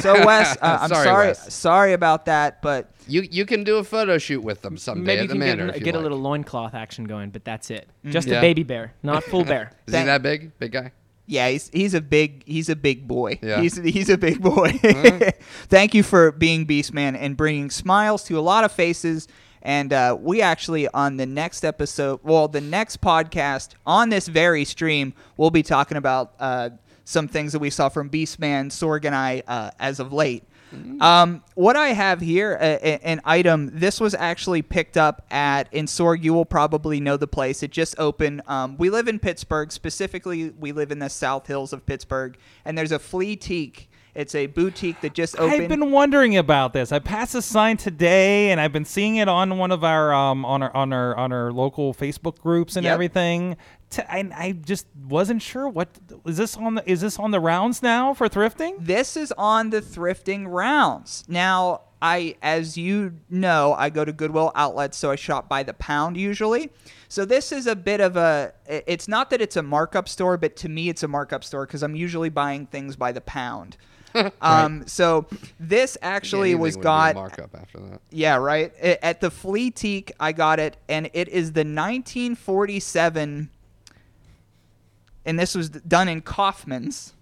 So 0.00 0.24
Wes, 0.24 0.56
uh, 0.62 0.78
I'm 0.82 0.88
Sorry, 0.88 1.04
sorry, 1.04 1.26
Wes. 1.28 1.54
sorry 1.54 1.92
about 1.92 2.26
that, 2.26 2.62
but 2.62 2.90
You 3.08 3.22
you 3.22 3.44
can 3.44 3.64
do 3.64 3.76
a 3.78 3.84
photo 3.84 4.16
shoot 4.18 4.40
with 4.42 4.62
them 4.62 4.76
someday 4.76 5.04
Maybe 5.06 5.18
at 5.18 5.22
you 5.22 5.28
the 5.28 5.34
can 5.34 5.40
get, 5.40 5.46
manor 5.58 5.62
an- 5.64 5.70
if 5.70 5.76
you 5.78 5.84
get 5.84 5.94
a 5.94 5.98
like. 5.98 6.02
little 6.04 6.20
loincloth 6.20 6.74
action 6.74 7.04
going, 7.04 7.30
but 7.30 7.44
that's 7.44 7.70
it. 7.70 7.88
Just 8.04 8.28
Yeah. 8.28 8.38
a 8.38 8.40
baby 8.40 8.62
bear, 8.62 8.94
not 9.02 9.24
full 9.24 9.44
bear. 9.52 9.72
Is 9.86 9.92
Thank- 9.92 10.04
he 10.04 10.06
that 10.06 10.22
big? 10.22 10.58
Big 10.58 10.72
guy? 10.72 10.92
yeah, 11.28 11.48
he's 11.48 11.68
he's 11.70 11.92
a 11.94 12.00
big 12.00 12.44
he's 12.46 12.68
a 12.68 12.76
big 12.76 13.08
boy. 13.08 13.38
Yeah. 13.42 13.60
He's 13.60 13.76
he's 13.76 14.08
a 14.08 14.16
big 14.18 14.40
boy. 14.40 14.70
Thank 15.68 15.94
you 15.94 16.02
for 16.02 16.30
being 16.32 16.66
Beastman 16.66 17.16
and 17.18 17.36
bringing 17.36 17.70
smiles 17.70 18.22
to 18.24 18.38
a 18.38 18.40
lot 18.40 18.64
of 18.64 18.72
faces. 18.72 19.26
And 19.62 19.92
uh, 19.92 20.16
we 20.20 20.40
actually 20.42 20.86
on 20.88 21.16
the 21.16 21.26
next 21.26 21.64
episode, 21.64 22.20
well, 22.22 22.46
the 22.46 22.60
next 22.60 23.00
podcast 23.00 23.70
on 23.84 24.10
this 24.10 24.28
very 24.28 24.64
stream, 24.64 25.12
we'll 25.36 25.50
be 25.50 25.64
talking 25.64 25.96
about 25.96 26.34
uh, 26.38 26.70
some 27.06 27.26
things 27.28 27.52
that 27.52 27.60
we 27.60 27.70
saw 27.70 27.88
from 27.88 28.10
Beastman, 28.10 28.66
Sorg, 28.70 29.06
and 29.06 29.14
I 29.14 29.42
uh, 29.48 29.70
as 29.80 29.98
of 30.00 30.12
late. 30.12 30.44
Um, 31.00 31.42
what 31.54 31.74
I 31.76 31.90
have 31.90 32.20
here, 32.20 32.58
a, 32.60 32.74
a- 32.82 33.06
an 33.06 33.20
item. 33.24 33.70
This 33.72 33.98
was 34.00 34.14
actually 34.14 34.60
picked 34.60 34.98
up 34.98 35.24
at 35.30 35.72
in 35.72 35.86
Sorg. 35.86 36.22
You 36.22 36.34
will 36.34 36.44
probably 36.44 37.00
know 37.00 37.16
the 37.16 37.28
place. 37.28 37.62
It 37.62 37.70
just 37.70 37.94
opened. 37.98 38.42
Um, 38.46 38.76
we 38.76 38.90
live 38.90 39.08
in 39.08 39.18
Pittsburgh. 39.18 39.70
Specifically, 39.72 40.50
we 40.50 40.72
live 40.72 40.90
in 40.90 40.98
the 40.98 41.08
South 41.08 41.46
Hills 41.46 41.72
of 41.72 41.86
Pittsburgh, 41.86 42.36
and 42.64 42.76
there's 42.76 42.92
a 42.92 42.98
Flea 42.98 43.36
Teak. 43.36 43.88
It's 44.16 44.34
a 44.34 44.46
boutique 44.46 45.02
that 45.02 45.12
just 45.12 45.38
opened. 45.38 45.62
I've 45.62 45.68
been 45.68 45.90
wondering 45.90 46.36
about 46.38 46.72
this. 46.72 46.90
I 46.90 46.98
passed 46.98 47.34
a 47.34 47.42
sign 47.42 47.76
today, 47.76 48.50
and 48.50 48.58
I've 48.60 48.72
been 48.72 48.86
seeing 48.86 49.16
it 49.16 49.28
on 49.28 49.58
one 49.58 49.70
of 49.70 49.84
our 49.84 50.12
um, 50.14 50.44
on 50.46 50.62
our 50.62 50.74
on 50.74 50.92
our 50.92 51.14
on 51.16 51.32
our 51.32 51.52
local 51.52 51.92
Facebook 51.92 52.38
groups 52.40 52.76
and 52.76 52.84
Yep. 52.84 52.94
everything. 52.94 53.56
I 53.98 54.52
just 54.64 54.86
wasn't 55.08 55.42
sure 55.42 55.68
what 55.68 55.88
is 56.26 56.38
this 56.38 56.56
on 56.56 56.74
the 56.76 56.90
is 56.90 57.02
this 57.02 57.18
on 57.18 57.30
the 57.30 57.40
rounds 57.40 57.82
now 57.82 58.14
for 58.14 58.28
thrifting? 58.28 58.74
This 58.80 59.16
is 59.16 59.32
on 59.38 59.70
the 59.70 59.80
thrifting 59.80 60.46
rounds. 60.48 61.24
Now, 61.28 61.82
I 62.02 62.36
as 62.42 62.76
you 62.76 63.14
know, 63.30 63.74
I 63.78 63.90
go 63.90 64.04
to 64.04 64.12
Goodwill 64.12 64.50
outlets, 64.54 64.96
so 64.96 65.10
I 65.10 65.16
shop 65.16 65.48
by 65.48 65.62
the 65.62 65.74
pound 65.74 66.16
usually. 66.16 66.70
So 67.08 67.24
this 67.24 67.52
is 67.52 67.66
a 67.66 67.76
bit 67.76 68.00
of 68.00 68.16
a. 68.16 68.52
it's 68.66 69.08
not 69.08 69.30
that 69.30 69.40
it's 69.40 69.56
a 69.56 69.62
markup 69.62 70.08
store, 70.08 70.36
but 70.36 70.56
to 70.56 70.68
me 70.68 70.88
it's 70.88 71.02
a 71.02 71.08
markup 71.08 71.44
store 71.44 71.66
cuz 71.66 71.82
I'm 71.82 71.94
usually 71.94 72.30
buying 72.30 72.66
things 72.66 72.96
by 72.96 73.12
the 73.12 73.20
pound. 73.20 73.76
Um 74.40 74.86
so 74.86 75.26
this 75.60 75.98
actually 76.02 76.50
Anything 76.50 76.62
was 76.62 76.76
got 76.76 77.14
markup 77.14 77.54
after 77.54 77.78
that. 77.80 78.00
yeah, 78.10 78.36
right. 78.36 78.72
I- 78.82 78.98
At 79.02 79.20
the 79.20 79.30
Flea 79.30 79.70
Teak, 79.70 80.12
I 80.18 80.32
got 80.32 80.58
it, 80.58 80.76
and 80.88 81.10
it 81.12 81.28
is 81.28 81.52
the 81.52 81.64
1947, 81.64 83.50
and 85.24 85.38
this 85.38 85.54
was 85.54 85.68
done 85.70 86.08
in 86.08 86.20
Kaufmann's. 86.22 87.12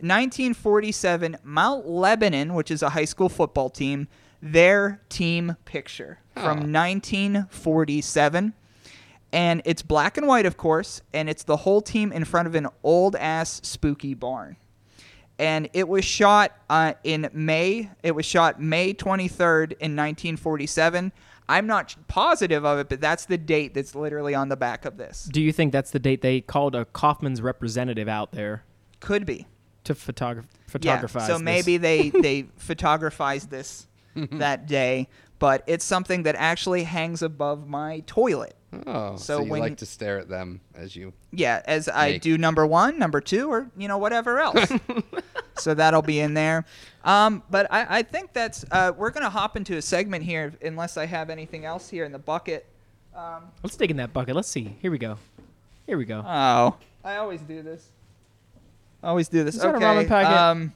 1947 0.00 1.38
Mount 1.42 1.86
Lebanon, 1.88 2.52
which 2.54 2.70
is 2.70 2.82
a 2.82 2.90
high 2.90 3.04
school 3.06 3.28
football 3.30 3.70
team, 3.70 4.08
their 4.42 5.00
team 5.08 5.56
picture 5.64 6.18
from 6.34 6.44
Oh. 6.58 6.66
1947. 6.66 8.52
And 9.32 9.62
it's 9.64 9.82
black 9.82 10.16
and 10.18 10.26
white, 10.26 10.46
of 10.46 10.56
course, 10.56 11.00
and 11.12 11.28
it's 11.30 11.42
the 11.44 11.56
whole 11.58 11.80
team 11.80 12.12
in 12.12 12.24
front 12.24 12.46
of 12.46 12.54
an 12.54 12.68
old 12.84 13.16
ass 13.16 13.60
spooky 13.64 14.14
barn 14.14 14.56
and 15.38 15.68
it 15.72 15.88
was 15.88 16.04
shot 16.04 16.52
uh, 16.70 16.94
in 17.04 17.28
May. 17.32 17.90
It 18.02 18.12
was 18.14 18.24
shot 18.26 18.60
May 18.60 18.94
23rd 18.94 19.72
in 19.72 19.94
1947. 19.96 21.12
I'm 21.48 21.66
not 21.66 21.94
positive 22.08 22.64
of 22.64 22.78
it, 22.80 22.88
but 22.88 23.00
that's 23.00 23.26
the 23.26 23.38
date 23.38 23.74
that's 23.74 23.94
literally 23.94 24.34
on 24.34 24.48
the 24.48 24.56
back 24.56 24.84
of 24.84 24.96
this. 24.96 25.28
Do 25.30 25.40
you 25.40 25.52
think 25.52 25.72
that's 25.72 25.90
the 25.92 25.98
date 26.00 26.20
they 26.22 26.40
called 26.40 26.74
a 26.74 26.84
Kaufmann's 26.86 27.40
representative 27.40 28.08
out 28.08 28.32
there 28.32 28.64
Could 29.00 29.26
be. 29.26 29.46
to 29.84 29.94
photograph 29.94 30.46
Yeah. 30.46 30.66
photographize? 30.66 31.26
So 31.28 31.34
this? 31.34 31.42
maybe 31.42 31.76
they 31.76 32.10
they 32.22 32.44
photographized 32.58 33.50
this 33.50 33.86
that 34.16 34.66
day, 34.66 35.08
but 35.38 35.62
it's 35.66 35.84
something 35.84 36.24
that 36.24 36.34
actually 36.36 36.82
hangs 36.84 37.22
above 37.22 37.68
my 37.68 38.02
toilet. 38.06 38.56
Oh, 38.86 39.16
So 39.16 39.38
so, 39.38 39.44
you 39.44 39.50
when- 39.50 39.60
like 39.60 39.76
to 39.78 39.86
stare 39.86 40.18
at 40.18 40.28
them 40.28 40.60
as 40.74 40.94
you. 40.96 41.12
Yeah, 41.32 41.62
as 41.66 41.88
I 41.88 42.18
do 42.18 42.38
number 42.38 42.66
one, 42.66 42.98
number 42.98 43.20
two, 43.20 43.50
or 43.50 43.68
you 43.76 43.88
know 43.88 43.98
whatever 43.98 44.38
else. 44.40 44.70
so 45.58 45.74
that'll 45.74 46.02
be 46.02 46.20
in 46.20 46.34
there. 46.34 46.64
Um, 47.04 47.42
but 47.50 47.66
I, 47.70 47.98
I 47.98 48.02
think 48.02 48.32
that's 48.32 48.64
uh, 48.70 48.92
we're 48.96 49.10
gonna 49.10 49.30
hop 49.30 49.56
into 49.56 49.76
a 49.76 49.82
segment 49.82 50.24
here, 50.24 50.52
unless 50.62 50.96
I 50.96 51.06
have 51.06 51.30
anything 51.30 51.64
else 51.64 51.88
here 51.88 52.04
in 52.04 52.12
the 52.12 52.18
bucket. 52.18 52.66
Let's 53.62 53.76
dig 53.76 53.90
in 53.90 53.96
that 53.96 54.12
bucket. 54.12 54.36
Let's 54.36 54.48
see. 54.48 54.76
Here 54.80 54.90
we 54.90 54.98
go. 54.98 55.18
Here 55.86 55.96
we 55.96 56.04
go. 56.04 56.22
Oh, 56.26 56.76
I 57.04 57.16
always 57.16 57.40
do 57.40 57.62
this. 57.62 57.88
I 59.02 59.08
always 59.08 59.28
do 59.28 59.44
this. 59.44 59.54
Is 59.54 59.62
that 59.62 59.74
a 59.74 59.76
okay. 59.76 60.04
ramen? 60.06 60.24
Um, 60.36 60.72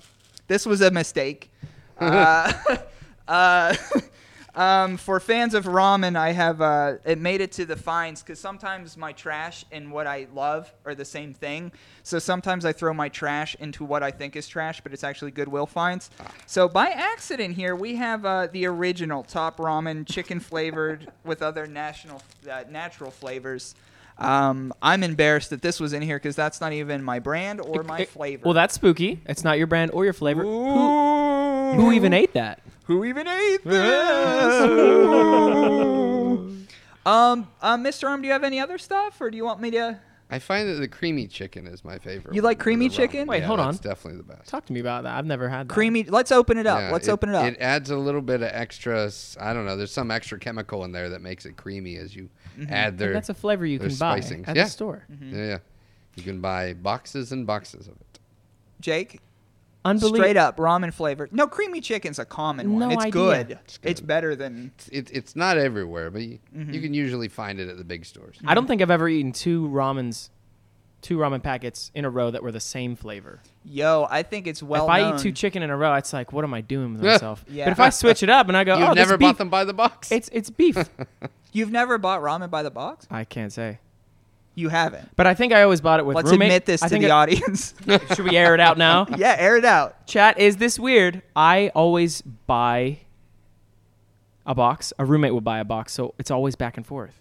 this 0.46 0.64
was 0.64 0.80
a 0.80 0.90
mistake. 0.90 1.50
uh, 1.98 2.52
uh, 3.28 3.74
um, 4.60 4.98
for 4.98 5.18
fans 5.20 5.54
of 5.54 5.64
ramen, 5.64 6.16
I 6.16 6.32
have 6.32 6.60
uh, 6.60 6.96
it 7.06 7.18
made 7.18 7.40
it 7.40 7.50
to 7.52 7.64
the 7.64 7.76
fines 7.76 8.22
because 8.22 8.38
sometimes 8.38 8.94
my 8.94 9.10
trash 9.12 9.64
and 9.72 9.90
what 9.90 10.06
I 10.06 10.26
love 10.34 10.70
are 10.84 10.94
the 10.94 11.04
same 11.06 11.32
thing. 11.32 11.72
So 12.02 12.18
sometimes 12.18 12.66
I 12.66 12.72
throw 12.72 12.92
my 12.92 13.08
trash 13.08 13.56
into 13.58 13.86
what 13.86 14.02
I 14.02 14.10
think 14.10 14.36
is 14.36 14.46
trash, 14.46 14.82
but 14.82 14.92
it's 14.92 15.02
actually 15.02 15.30
Goodwill 15.30 15.64
fines. 15.64 16.10
So 16.44 16.68
by 16.68 16.90
accident 16.90 17.54
here, 17.54 17.74
we 17.74 17.96
have 17.96 18.26
uh, 18.26 18.48
the 18.52 18.66
original 18.66 19.22
top 19.22 19.56
ramen, 19.56 20.06
chicken 20.06 20.40
flavored 20.40 21.10
with 21.24 21.40
other 21.40 21.66
national 21.66 22.20
uh, 22.50 22.64
natural 22.68 23.10
flavors. 23.10 23.74
Um, 24.20 24.74
I'm 24.82 25.02
embarrassed 25.02 25.50
that 25.50 25.62
this 25.62 25.80
was 25.80 25.94
in 25.94 26.02
here 26.02 26.16
because 26.16 26.36
that's 26.36 26.60
not 26.60 26.72
even 26.72 27.02
my 27.02 27.18
brand 27.18 27.60
or 27.60 27.82
my 27.82 28.04
flavor. 28.04 28.42
Well, 28.44 28.54
that's 28.54 28.74
spooky. 28.74 29.22
It's 29.26 29.44
not 29.44 29.56
your 29.56 29.66
brand 29.66 29.92
or 29.92 30.04
your 30.04 30.12
flavor. 30.12 30.42
Who, 30.42 31.72
who 31.72 31.92
even 31.92 32.12
ate 32.12 32.34
that? 32.34 32.60
Who 32.84 33.04
even 33.04 33.26
ate 33.26 33.64
this? 33.64 33.80
um, 37.06 37.48
uh, 37.62 37.76
Mr. 37.78 38.08
Arm, 38.08 38.20
do 38.20 38.26
you 38.26 38.32
have 38.32 38.44
any 38.44 38.60
other 38.60 38.76
stuff, 38.76 39.20
or 39.20 39.30
do 39.30 39.36
you 39.36 39.44
want 39.44 39.60
me 39.60 39.70
to? 39.70 39.98
I 40.30 40.38
find 40.38 40.68
that 40.68 40.74
the 40.74 40.88
creamy 40.88 41.26
chicken 41.26 41.66
is 41.66 41.84
my 41.84 41.98
favorite. 41.98 42.34
You 42.34 42.42
like 42.42 42.58
creamy 42.58 42.88
chicken? 42.88 43.26
Wait, 43.26 43.40
Yeah, 43.40 43.46
hold 43.46 43.58
that's 43.58 43.78
on. 43.78 43.82
definitely 43.82 44.18
the 44.18 44.22
best. 44.34 44.48
Talk 44.48 44.64
to 44.66 44.72
me 44.72 44.80
about 44.80 45.02
that. 45.04 45.16
I've 45.16 45.26
never 45.26 45.48
had 45.48 45.68
that. 45.68 45.72
Creamy. 45.74 46.04
Let's 46.04 46.30
open 46.32 46.56
it 46.58 46.66
up. 46.66 46.78
Yeah, 46.80 46.90
Let's 46.92 47.08
open 47.08 47.30
it 47.30 47.34
up. 47.34 47.44
It 47.46 47.58
adds 47.60 47.90
a 47.90 47.96
little 47.96 48.20
bit 48.22 48.42
of 48.42 48.50
extra. 48.52 49.10
I 49.40 49.52
don't 49.52 49.66
know. 49.66 49.76
There's 49.76 49.92
some 49.92 50.10
extra 50.10 50.38
chemical 50.38 50.84
in 50.84 50.92
there 50.92 51.08
that 51.10 51.20
makes 51.22 51.46
it 51.46 51.56
creamy 51.56 51.96
as 51.96 52.14
you 52.14 52.28
Mm-hmm. 52.58 52.72
add 52.74 52.98
their. 52.98 53.08
And 53.08 53.16
that's 53.16 53.28
a 53.28 53.34
flavor 53.34 53.64
you 53.64 53.78
their 53.78 53.88
can 53.88 53.96
buy 53.96 54.18
spicings. 54.20 54.48
at 54.48 54.56
yeah. 54.56 54.64
the 54.64 54.70
store. 54.70 55.06
Yeah, 55.22 55.44
yeah. 55.46 55.58
You 56.16 56.22
can 56.24 56.40
buy 56.40 56.74
boxes 56.74 57.30
and 57.32 57.46
boxes 57.46 57.86
of 57.86 57.94
it. 57.94 58.18
Jake, 58.80 59.20
Unbelievable. 59.84 60.16
straight 60.22 60.36
up 60.36 60.56
ramen 60.58 60.92
flavor. 60.92 61.28
No, 61.32 61.46
creamy 61.46 61.80
chicken's 61.80 62.18
a 62.18 62.24
common 62.24 62.72
one. 62.78 62.80
No 62.80 62.90
it's 62.94 63.00
idea. 63.04 63.10
good. 63.12 63.50
It's 63.64 63.78
It's 63.82 64.00
better 64.00 64.36
than. 64.36 64.72
It, 64.92 65.10
it's 65.10 65.34
not 65.34 65.56
everywhere, 65.56 66.10
but 66.10 66.22
you, 66.22 66.38
Mm-hmm. 66.54 66.72
you 66.74 66.80
can 66.80 66.92
usually 66.94 67.28
find 67.28 67.58
it 67.60 67.68
at 67.68 67.78
the 67.78 67.84
big 67.84 68.04
stores. 68.04 68.36
I 68.46 68.54
don't 68.54 68.66
think 68.66 68.82
I've 68.82 68.90
ever 68.90 69.08
eaten 69.08 69.32
two 69.32 69.68
ramens, 69.68 70.28
two 71.00 71.16
ramen 71.16 71.42
packets 71.42 71.90
in 71.94 72.04
a 72.04 72.10
row 72.10 72.30
that 72.30 72.42
were 72.42 72.52
the 72.52 72.60
same 72.60 72.94
flavor. 72.94 73.40
Yo, 73.64 74.06
I 74.10 74.22
think 74.22 74.46
it's 74.46 74.62
well 74.62 74.84
if 74.84 74.90
I 74.90 75.00
known. 75.00 75.14
eat 75.14 75.22
two 75.22 75.32
chicken 75.32 75.62
in 75.62 75.70
a 75.70 75.76
row, 75.76 75.94
it's 75.94 76.12
like, 76.12 76.32
what 76.32 76.44
am 76.44 76.52
I 76.52 76.60
doing 76.60 76.92
with 76.92 77.02
myself? 77.04 77.42
Yeah. 77.48 77.64
But 77.64 77.72
if 77.72 77.80
I 77.80 77.88
switch 77.88 78.22
it 78.22 78.28
up 78.28 78.48
and 78.48 78.56
I 78.56 78.64
go, 78.64 78.76
You've 78.78 78.88
oh, 78.90 78.94
this 78.94 79.06
never 79.06 79.16
beef, 79.16 79.28
bought 79.28 79.38
them 79.38 79.48
by 79.48 79.64
the 79.64 79.72
box. 79.72 80.12
It's 80.12 80.28
it's 80.32 80.50
beef. 80.50 80.76
You've 81.52 81.70
never 81.72 81.96
bought 81.98 82.20
ramen 82.20 82.50
by 82.50 82.62
the 82.62 82.70
box? 82.70 83.06
I 83.10 83.24
can't 83.24 83.52
say, 83.52 83.78
You 84.60 84.68
haven't. 84.68 85.08
but 85.16 85.26
I 85.26 85.34
think 85.34 85.52
I 85.52 85.62
always 85.62 85.80
bought 85.80 85.98
it 86.00 86.06
with 86.06 86.16
Let's 86.16 86.30
roommate. 86.30 86.48
admit 86.48 86.66
this 86.66 86.82
I 86.82 86.86
to 86.86 86.90
think 86.90 87.02
the 87.02 87.08
it- 87.08 87.12
audience. 87.12 87.74
Should 88.14 88.24
we 88.26 88.36
air 88.36 88.54
it 88.54 88.60
out 88.60 88.78
now? 88.78 89.06
yeah, 89.16 89.36
air 89.38 89.56
it 89.56 89.64
out. 89.64 90.06
Chat, 90.06 90.38
is 90.38 90.56
this 90.58 90.78
weird? 90.78 91.22
I 91.34 91.70
always 91.74 92.20
buy 92.22 92.98
a 94.46 94.54
box. 94.54 94.92
A 94.98 95.04
roommate 95.04 95.32
will 95.32 95.40
buy 95.40 95.58
a 95.58 95.64
box, 95.64 95.92
so 95.92 96.14
it's 96.18 96.30
always 96.30 96.56
back 96.56 96.76
and 96.76 96.86
forth. 96.86 97.14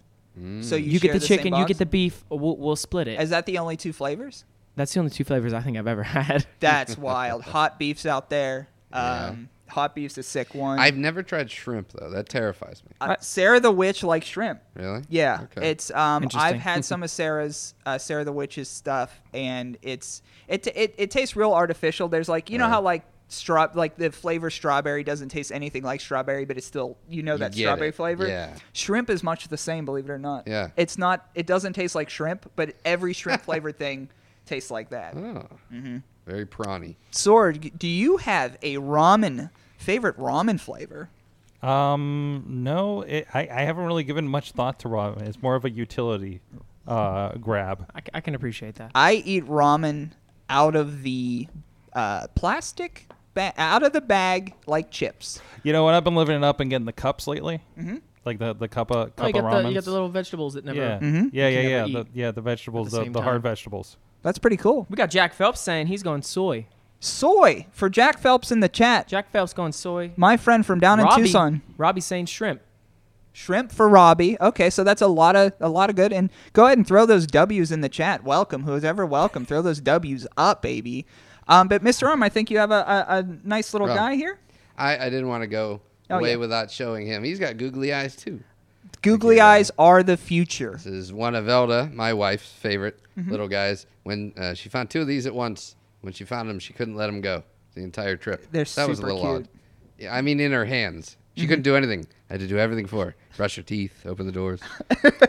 So 0.62 0.74
you, 0.76 0.92
You, 0.92 1.00
get 1.00 1.08
share 1.08 1.14
the 1.14 1.20
same 1.20 1.28
chicken, 1.38 1.46
you 1.54 1.60
box? 1.60 1.68
get 1.68 1.78
the 1.78 1.86
beef. 1.86 2.24
We'll, 2.30 2.56
we'll 2.56 2.76
split 2.76 3.08
it. 3.08 3.20
Is 3.20 3.28
that 3.30 3.44
the 3.44 3.58
only 3.58 3.76
two 3.76 3.92
flavors? 3.92 4.44
That's 4.74 4.94
the 4.94 5.00
only 5.00 5.10
two 5.10 5.24
flavors 5.24 5.52
I 5.52 5.60
think 5.60 5.76
I've 5.76 5.86
ever 5.88 6.02
had. 6.04 6.46
That's 6.60 6.96
wild. 6.96 7.42
Hot 7.42 7.78
beef's 7.78 8.06
out 8.06 8.30
there. 8.30 8.68
Yeah. 8.92 9.26
Um, 9.26 9.48
Hot 9.70 9.94
beef's 9.94 10.18
a 10.18 10.22
sick 10.22 10.54
one. 10.54 10.78
I've 10.78 10.96
never 10.96 11.22
tried 11.22 11.50
shrimp 11.50 11.92
though. 11.92 12.10
That 12.10 12.28
terrifies 12.28 12.82
me. 12.84 12.92
Uh, 13.00 13.16
Sarah 13.20 13.60
the 13.60 13.70
Witch 13.72 14.02
likes 14.02 14.26
shrimp. 14.26 14.60
Really? 14.74 15.02
Yeah, 15.08 15.40
Okay. 15.56 15.70
it's 15.70 15.90
um. 15.90 16.28
I've 16.34 16.56
had 16.60 16.84
some 16.84 17.02
of 17.02 17.10
Sarah's 17.10 17.74
uh, 17.86 17.98
Sarah 17.98 18.24
the 18.24 18.32
Witch's 18.32 18.68
stuff, 18.68 19.20
and 19.32 19.76
it's 19.82 20.22
it 20.48 20.66
it, 20.68 20.94
it 20.98 21.10
tastes 21.10 21.36
real 21.36 21.52
artificial. 21.52 22.08
There's 22.08 22.28
like 22.28 22.50
you 22.50 22.58
know 22.58 22.64
Right. 22.64 22.70
how 22.70 22.80
like 22.82 23.04
straw 23.28 23.68
like 23.74 23.96
the 23.96 24.10
flavor 24.10 24.50
strawberry 24.50 25.04
doesn't 25.04 25.28
taste 25.28 25.52
anything 25.52 25.84
like 25.84 26.00
strawberry, 26.00 26.44
but 26.44 26.56
it's 26.56 26.66
still 26.66 26.96
you 27.08 27.22
know 27.22 27.36
that 27.36 27.52
get 27.52 27.60
strawberry 27.62 27.88
it. 27.90 27.94
flavor. 27.94 28.26
Yeah. 28.26 28.56
Shrimp 28.72 29.08
is 29.08 29.22
much 29.22 29.46
the 29.48 29.56
same, 29.56 29.84
believe 29.84 30.06
it 30.06 30.10
or 30.10 30.18
not. 30.18 30.48
Yeah. 30.48 30.70
It's 30.76 30.98
not. 30.98 31.28
It 31.34 31.46
doesn't 31.46 31.74
taste 31.74 31.94
like 31.94 32.10
shrimp, 32.10 32.50
but 32.56 32.74
every 32.84 33.12
shrimp 33.12 33.42
flavored 33.44 33.78
thing 33.78 34.08
tastes 34.46 34.70
like 34.70 34.90
that. 34.90 35.16
Oh. 35.16 35.46
Mm-hmm. 35.72 35.98
Very 36.26 36.46
prawny. 36.46 36.96
Sorg, 37.12 37.76
do 37.78 37.88
you 37.88 38.18
have 38.18 38.56
a 38.62 38.76
ramen 38.76 39.50
favorite 39.78 40.16
ramen 40.18 40.60
flavor? 40.60 41.08
Um, 41.62 42.44
no, 42.46 43.02
it, 43.02 43.26
I, 43.34 43.40
I 43.50 43.62
haven't 43.62 43.84
really 43.84 44.04
given 44.04 44.26
much 44.28 44.52
thought 44.52 44.78
to 44.80 44.88
ramen. 44.88 45.22
It's 45.22 45.42
more 45.42 45.54
of 45.56 45.64
a 45.64 45.70
utility 45.70 46.40
uh, 46.86 47.32
grab. 47.36 47.90
I, 47.94 48.00
c- 48.00 48.06
I 48.14 48.20
can 48.20 48.34
appreciate 48.34 48.76
that. 48.76 48.92
I 48.94 49.14
eat 49.14 49.44
ramen 49.46 50.10
out 50.48 50.74
of 50.74 51.02
the 51.02 51.48
uh, 51.92 52.28
plastic, 52.34 53.06
ba- 53.34 53.52
out 53.58 53.82
of 53.82 53.92
the 53.92 54.00
bag 54.00 54.54
like 54.66 54.90
chips. 54.90 55.40
You 55.62 55.72
know 55.72 55.84
what? 55.84 55.94
I've 55.94 56.04
been 56.04 56.14
living 56.14 56.36
it 56.36 56.44
up 56.44 56.60
and 56.60 56.70
getting 56.70 56.86
the 56.86 56.92
cups 56.92 57.26
lately. 57.26 57.60
Mm-hmm. 57.78 57.96
Like 58.24 58.38
the 58.38 58.54
the 58.54 58.68
cup 58.68 58.90
of 58.90 59.16
cup 59.16 59.24
Oh, 59.26 59.28
you 59.28 59.34
of 59.38 59.44
ramen. 59.44 59.68
you 59.68 59.74
got 59.74 59.84
the 59.84 59.90
little 59.92 60.08
vegetables 60.10 60.54
that 60.54 60.64
never. 60.64 60.78
yeah. 60.78 60.98
Mm-hmm. 60.98 61.28
yeah, 61.32 61.48
yeah, 61.48 61.60
yeah, 61.60 61.82
the, 61.86 62.06
yeah. 62.14 62.30
The 62.32 62.42
vegetables, 62.42 62.90
the 62.92 63.04
the, 63.04 63.10
the 63.10 63.22
hard 63.22 63.42
vegetables. 63.42 63.96
That's 64.22 64.38
pretty 64.38 64.56
cool. 64.56 64.86
We 64.90 64.96
got 64.96 65.10
Jack 65.10 65.32
Phelps 65.34 65.60
saying 65.60 65.86
he's 65.86 66.02
going 66.02 66.22
soy. 66.22 66.66
Soy 66.98 67.66
for 67.72 67.88
Jack 67.88 68.18
Phelps 68.18 68.52
in 68.52 68.60
the 68.60 68.68
chat. 68.68 69.08
Jack 69.08 69.30
Phelps 69.30 69.52
going 69.54 69.72
soy. 69.72 70.12
My 70.16 70.36
friend 70.36 70.64
from 70.66 70.80
down 70.80 70.98
Robbie, 71.00 71.22
in 71.22 71.26
Tucson. 71.26 71.62
Robbie 71.78 72.00
saying 72.02 72.26
shrimp. 72.26 72.60
Shrimp 73.32 73.72
for 73.72 73.88
Robbie. 73.88 74.36
Okay, 74.40 74.68
so 74.70 74.84
that's 74.84 75.00
a 75.00 75.06
lot 75.06 75.36
of 75.36 75.52
a 75.60 75.68
lot 75.68 75.88
of 75.88 75.96
good. 75.96 76.12
And 76.12 76.30
go 76.52 76.66
ahead 76.66 76.76
and 76.76 76.86
throw 76.86 77.06
those 77.06 77.26
W's 77.26 77.70
in 77.72 77.80
the 77.80 77.88
chat. 77.88 78.24
Welcome, 78.24 78.64
who's 78.64 78.84
ever 78.84 79.06
welcome. 79.06 79.46
Throw 79.46 79.62
those 79.62 79.80
W's 79.80 80.26
up, 80.36 80.60
baby. 80.62 81.06
Um, 81.48 81.68
but 81.68 81.82
Mr. 81.82 82.06
Arm, 82.08 82.22
I 82.22 82.28
think 82.28 82.50
you 82.50 82.58
have 82.58 82.70
a, 82.70 82.74
a, 83.08 83.18
a 83.18 83.22
nice 83.44 83.72
little 83.72 83.90
Oh. 83.90 83.94
guy 83.94 84.14
here. 84.16 84.38
I, 84.76 85.06
I 85.06 85.10
didn't 85.10 85.28
want 85.28 85.42
to 85.42 85.46
go 85.46 85.80
Oh, 86.10 86.18
away 86.18 86.30
yeah. 86.30 86.36
without 86.36 86.70
showing 86.70 87.06
him. 87.06 87.22
He's 87.24 87.38
got 87.38 87.56
googly 87.56 87.94
eyes 87.94 88.16
too. 88.16 88.40
Googly 89.02 89.36
Yeah. 89.36 89.46
eyes 89.46 89.70
are 89.78 90.02
the 90.02 90.16
future. 90.16 90.72
This 90.72 90.86
is 90.86 91.12
one 91.12 91.34
of 91.34 91.44
Velda, 91.46 91.92
my 91.92 92.12
wife's 92.12 92.50
favorite 92.52 92.98
Mm-hmm. 93.18 93.30
little 93.32 93.48
guys. 93.48 93.86
When 94.04 94.32
uh, 94.38 94.54
she 94.54 94.68
found 94.70 94.88
two 94.88 95.00
of 95.02 95.06
these 95.06 95.26
at 95.26 95.34
once, 95.34 95.74
when 96.00 96.12
she 96.12 96.24
found 96.24 96.48
them, 96.48 96.58
she 96.58 96.72
couldn't 96.72 96.94
let 96.94 97.06
them 97.06 97.20
go 97.20 97.42
the 97.74 97.82
entire 97.82 98.16
trip. 98.16 98.46
They're 98.50 98.64
that 98.64 98.88
was 98.88 98.98
a 99.00 99.02
little 99.02 99.18
cute. 99.20 99.30
Mm-hmm. 99.30 99.36
odd. 99.42 99.48
Yeah, 99.98 100.14
I 100.14 100.22
mean, 100.22 100.40
in 100.40 100.52
her 100.52 100.64
hands, 100.64 101.16
she 101.36 101.46
couldn't 101.46 101.62
do 101.62 101.76
anything. 101.76 102.06
I 102.30 102.34
had 102.34 102.40
to 102.40 102.46
do 102.46 102.56
everything 102.58 102.86
for 102.86 103.06
her: 103.06 103.16
brush 103.36 103.56
her 103.56 103.62
teeth, 103.62 104.06
open 104.06 104.24
the 104.26 104.32
doors. 104.32 104.60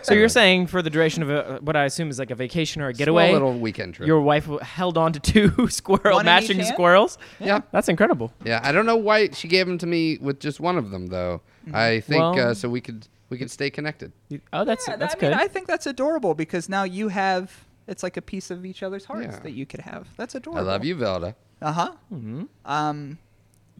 So 0.03 0.13
you're 0.13 0.29
saying 0.29 0.67
for 0.67 0.81
the 0.81 0.89
duration 0.89 1.21
of 1.23 1.29
a, 1.29 1.59
what 1.61 1.75
I 1.75 1.85
assume 1.85 2.09
is 2.09 2.17
like 2.19 2.31
a 2.31 2.35
vacation 2.35 2.81
or 2.81 2.87
a 2.89 2.93
Small 2.93 2.97
getaway, 2.97 3.33
little 3.33 3.57
weekend 3.57 3.93
trip. 3.95 4.07
your 4.07 4.21
wife 4.21 4.45
held 4.61 4.97
on 4.97 5.13
to 5.13 5.19
two 5.19 5.67
squirrel 5.69 6.15
One 6.15 6.21
in 6.21 6.25
matching 6.25 6.57
each 6.57 6.65
hand? 6.65 6.73
squirrels. 6.75 7.17
yeah, 7.39 7.61
That's 7.71 7.87
incredible. 7.89 8.31
yeah. 8.43 8.59
I 8.63 8.71
don't 8.71 8.85
know 8.85 8.95
why 8.97 9.29
she 9.31 9.47
gave 9.47 9.67
them 9.67 9.77
to 9.79 9.85
me 9.85 10.17
with 10.19 10.39
just 10.39 10.59
one 10.59 10.77
of 10.77 10.89
them 10.91 11.07
though. 11.07 11.41
Mm-hmm. 11.67 11.75
I 11.75 11.99
think 12.01 12.19
Well- 12.21 12.39
uh, 12.49 12.53
so 12.53 12.67
we 12.69 12.81
could 12.81 13.07
we 13.31 13.37
could 13.39 13.49
stay 13.49 13.69
connected. 13.71 14.11
You- 14.29 14.41
Oh, 14.53 14.63
that's 14.63 14.87
Yeah, 14.87 14.97
that's 14.97 15.15
I 15.15 15.17
good. 15.19 15.29
mean, 15.31 15.39
I 15.39 15.47
think 15.47 15.65
that's 15.65 15.87
adorable 15.87 16.35
because 16.35 16.69
now 16.69 16.83
you 16.83 17.07
have 17.07 17.65
it's 17.87 18.03
like 18.03 18.15
a 18.17 18.21
piece 18.21 18.51
of 18.51 18.63
each 18.65 18.83
other's 18.83 19.05
hearts 19.05 19.27
Yeah. 19.37 19.39
that 19.39 19.51
you 19.53 19.65
could 19.65 19.79
have. 19.81 20.07
That's 20.15 20.35
adorable. 20.35 20.61
I 20.61 20.71
love 20.71 20.85
you, 20.85 20.95
Velda. 20.95 21.33
Uh 21.61 21.71
huh. 21.71 21.91
Mm-hmm. 22.13 22.43
Um, 22.65 23.17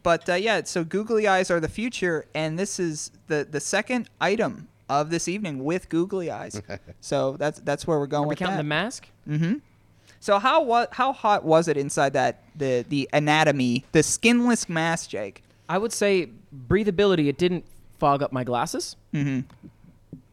but 0.02 0.28
uh, 0.28 0.34
yeah, 0.34 0.62
so 0.64 0.82
googly 0.84 1.28
eyes 1.28 1.50
are 1.50 1.60
the 1.60 1.68
future, 1.68 2.26
and 2.34 2.58
this 2.58 2.80
is 2.80 3.12
the 3.28 3.46
the 3.48 3.60
second 3.60 4.10
item 4.20 4.68
of 4.88 5.10
this 5.10 5.28
evening 5.28 5.62
with 5.64 5.88
googly 5.88 6.30
eyes. 6.30 6.60
so 7.00 7.36
that's 7.38 7.60
that's 7.60 7.86
where 7.86 7.98
we're 8.00 8.06
going 8.08 8.24
Are 8.24 8.28
we 8.28 8.32
with 8.32 8.38
counting 8.40 8.56
that. 8.56 8.62
the 8.62 8.68
mask? 8.68 9.08
mm-hmm. 9.28 9.54
So 10.20 10.38
how 10.38 10.62
what 10.62 10.94
how 10.94 11.12
hot 11.12 11.44
was 11.44 11.68
it 11.68 11.76
inside 11.76 12.12
that 12.14 12.42
the 12.56 12.84
the 12.88 13.08
anatomy 13.12 13.84
the 13.92 14.02
skinless 14.02 14.68
mask, 14.68 15.10
Jake? 15.10 15.42
I 15.68 15.78
would 15.78 15.92
say 15.92 16.28
breathability. 16.68 17.28
It 17.28 17.38
didn't 17.38 17.64
fog 18.02 18.20
up 18.22 18.32
my 18.32 18.42
glasses, 18.42 18.96
Mm-hmm. 19.14 19.40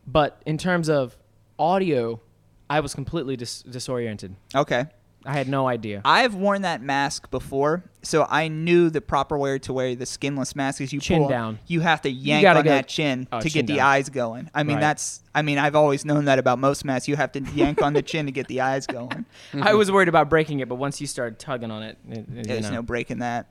but 0.07 0.41
in 0.47 0.57
terms 0.57 0.89
of 0.89 1.15
audio, 1.59 2.19
I 2.67 2.79
was 2.79 2.95
completely 2.95 3.35
dis- 3.37 3.61
disoriented. 3.61 4.35
Okay. 4.55 4.85
I 5.25 5.33
had 5.33 5.47
no 5.49 5.67
idea. 5.67 6.01
I've 6.05 6.33
worn 6.33 6.61
that 6.63 6.81
mask 6.81 7.29
before, 7.29 7.83
so 8.01 8.25
I 8.29 8.47
knew 8.47 8.89
the 8.89 9.01
proper 9.01 9.37
way 9.37 9.59
to 9.59 9.73
wear 9.73 9.93
the 9.93 10.05
skinless 10.07 10.55
mask 10.55 10.81
is 10.81 10.91
you 10.93 10.99
Chin 11.01 11.19
pull, 11.19 11.29
down. 11.29 11.59
You 11.67 11.81
have 11.81 12.01
to 12.03 12.09
yank 12.09 12.47
on 12.47 12.55
go- 12.63 12.69
that 12.69 12.87
chin 12.87 13.27
Oh, 13.31 13.39
to 13.41 13.49
chin 13.49 13.65
get 13.65 13.73
the 13.75 13.81
eyes 13.81 14.09
going. 14.09 14.49
I 14.55 14.63
mean, 14.63 14.77
Right. 14.77 14.81
that's. 14.81 15.21
I 15.35 15.41
mean, 15.43 15.57
I've 15.59 15.75
always 15.75 16.05
known 16.05 16.25
that 16.25 16.39
about 16.39 16.57
most 16.57 16.85
masks. 16.85 17.07
You 17.09 17.17
have 17.17 17.31
to 17.33 17.41
yank 17.53 17.81
on 17.83 17.93
the 17.93 18.01
chin 18.01 18.25
to 18.27 18.31
get 18.31 18.47
the 18.47 18.61
eyes 18.61 18.87
going. 18.87 19.25
I 19.61 19.73
was 19.75 19.91
worried 19.91 20.07
about 20.07 20.29
breaking 20.29 20.61
it, 20.61 20.69
but 20.69 20.75
once 20.75 20.99
you 21.01 21.05
started 21.05 21.37
tugging 21.37 21.69
on 21.69 21.83
it, 21.83 21.97
it, 22.09 22.17
it- 22.19 22.47
There's 22.47 22.63
know. 22.71 22.77
no 22.77 22.81
breaking 22.81 23.19
that. 23.19 23.45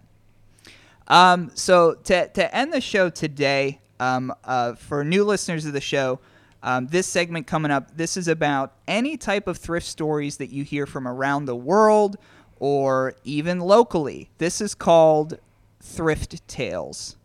Um, 1.07 1.51
so 1.55 1.95
to 2.05 2.29
to 2.29 2.55
end 2.55 2.73
the 2.73 2.81
show 2.81 3.11
today, 3.11 3.81
um, 4.01 4.33
uh, 4.45 4.75
for 4.75 5.05
new 5.05 5.25
listeners 5.25 5.67
of 5.67 5.73
the 5.73 5.81
show, 5.81 6.21
um, 6.63 6.89
this 6.89 7.07
segment 7.07 7.47
coming 7.47 7.71
up, 7.71 7.97
this 7.97 8.17
is 8.17 8.27
about 8.29 8.75
any 8.87 9.17
type 9.17 9.47
of 9.47 9.59
thrift 9.59 9.87
stories 9.87 10.39
that 10.39 10.51
you 10.51 10.65
hear 10.65 10.87
from 10.87 11.07
around 11.07 11.45
the 11.45 11.57
world 11.57 12.17
or 12.59 13.15
even 13.25 13.61
locally. 13.61 14.31
This 14.39 14.61
is 14.61 14.75
called 14.75 15.39
thrift 15.81 16.47
tales. 16.49 17.17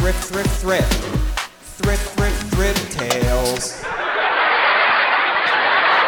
Thrift, 0.00 0.24
thrift, 0.24 0.50
thrift. 0.60 0.92
Thrift, 1.62 2.18
thrift, 2.18 2.54
thrift 2.54 2.92
tales. 2.92 3.84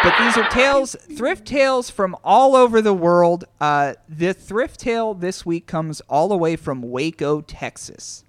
But 0.03 0.18
these 0.18 0.36
are 0.36 0.48
tales, 0.50 0.96
thrift 1.16 1.46
tales 1.46 1.88
from 1.88 2.16
all 2.24 2.57
over 2.57 2.82
the 2.82 2.92
world. 2.92 3.44
Uh, 3.61 3.94
the 4.09 4.34
thrift 4.34 4.80
tale 4.80 5.14
this 5.14 5.46
week 5.46 5.68
comes 5.68 6.00
all 6.09 6.26
the 6.26 6.36
way 6.36 6.57
from 6.57 6.82
Waco, 6.82 7.40
Texas. 7.40 8.24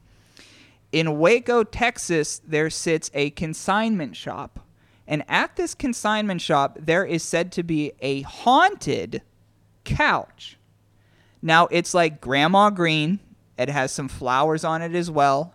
In 0.92 1.18
Waco, 1.18 1.64
Texas, 1.64 2.40
there 2.46 2.70
sits 2.70 3.10
a 3.16 3.32
consignment 3.32 4.16
shop. 4.16 4.60
And 5.08 5.24
at 5.28 5.56
this 5.56 5.74
consignment 5.74 6.42
shop, 6.42 6.78
there 6.80 7.04
is 7.06 7.24
said 7.24 7.52
to 7.54 7.64
be 7.64 7.94
a 8.02 8.22
haunted 8.22 9.24
couch. 9.84 10.60
Now, 11.42 11.66
it's 11.72 11.96
like 11.96 12.22
Grandma 12.22 12.70
Green. 12.70 13.20
It 13.58 13.70
has 13.70 13.92
some 13.92 14.08
flowers 14.08 14.64
on 14.64 14.84
it 14.84 14.94
as 14.94 15.10
well 15.10 15.53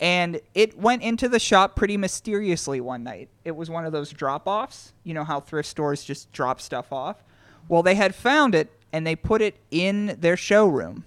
and 0.00 0.40
it 0.54 0.78
went 0.78 1.02
into 1.02 1.28
the 1.28 1.38
shop 1.38 1.74
pretty 1.74 1.96
mysteriously 1.96 2.80
one 2.80 3.02
night. 3.02 3.28
It 3.44 3.56
was 3.56 3.68
one 3.68 3.84
of 3.84 3.92
those 3.92 4.10
drop 4.10 4.46
offs. 4.46 4.92
You 5.04 5.14
know 5.14 5.24
how 5.24 5.40
thrift 5.40 5.68
stores 5.68 6.04
just 6.04 6.30
drop 6.32 6.60
stuff 6.60 6.92
off? 6.92 7.22
Well, 7.68 7.82
they 7.82 7.96
had 7.96 8.14
found 8.14 8.54
it 8.54 8.70
and 8.92 9.06
they 9.06 9.16
put 9.16 9.42
it 9.42 9.56
in 9.70 10.16
their 10.20 10.36
showroom. 10.36 11.04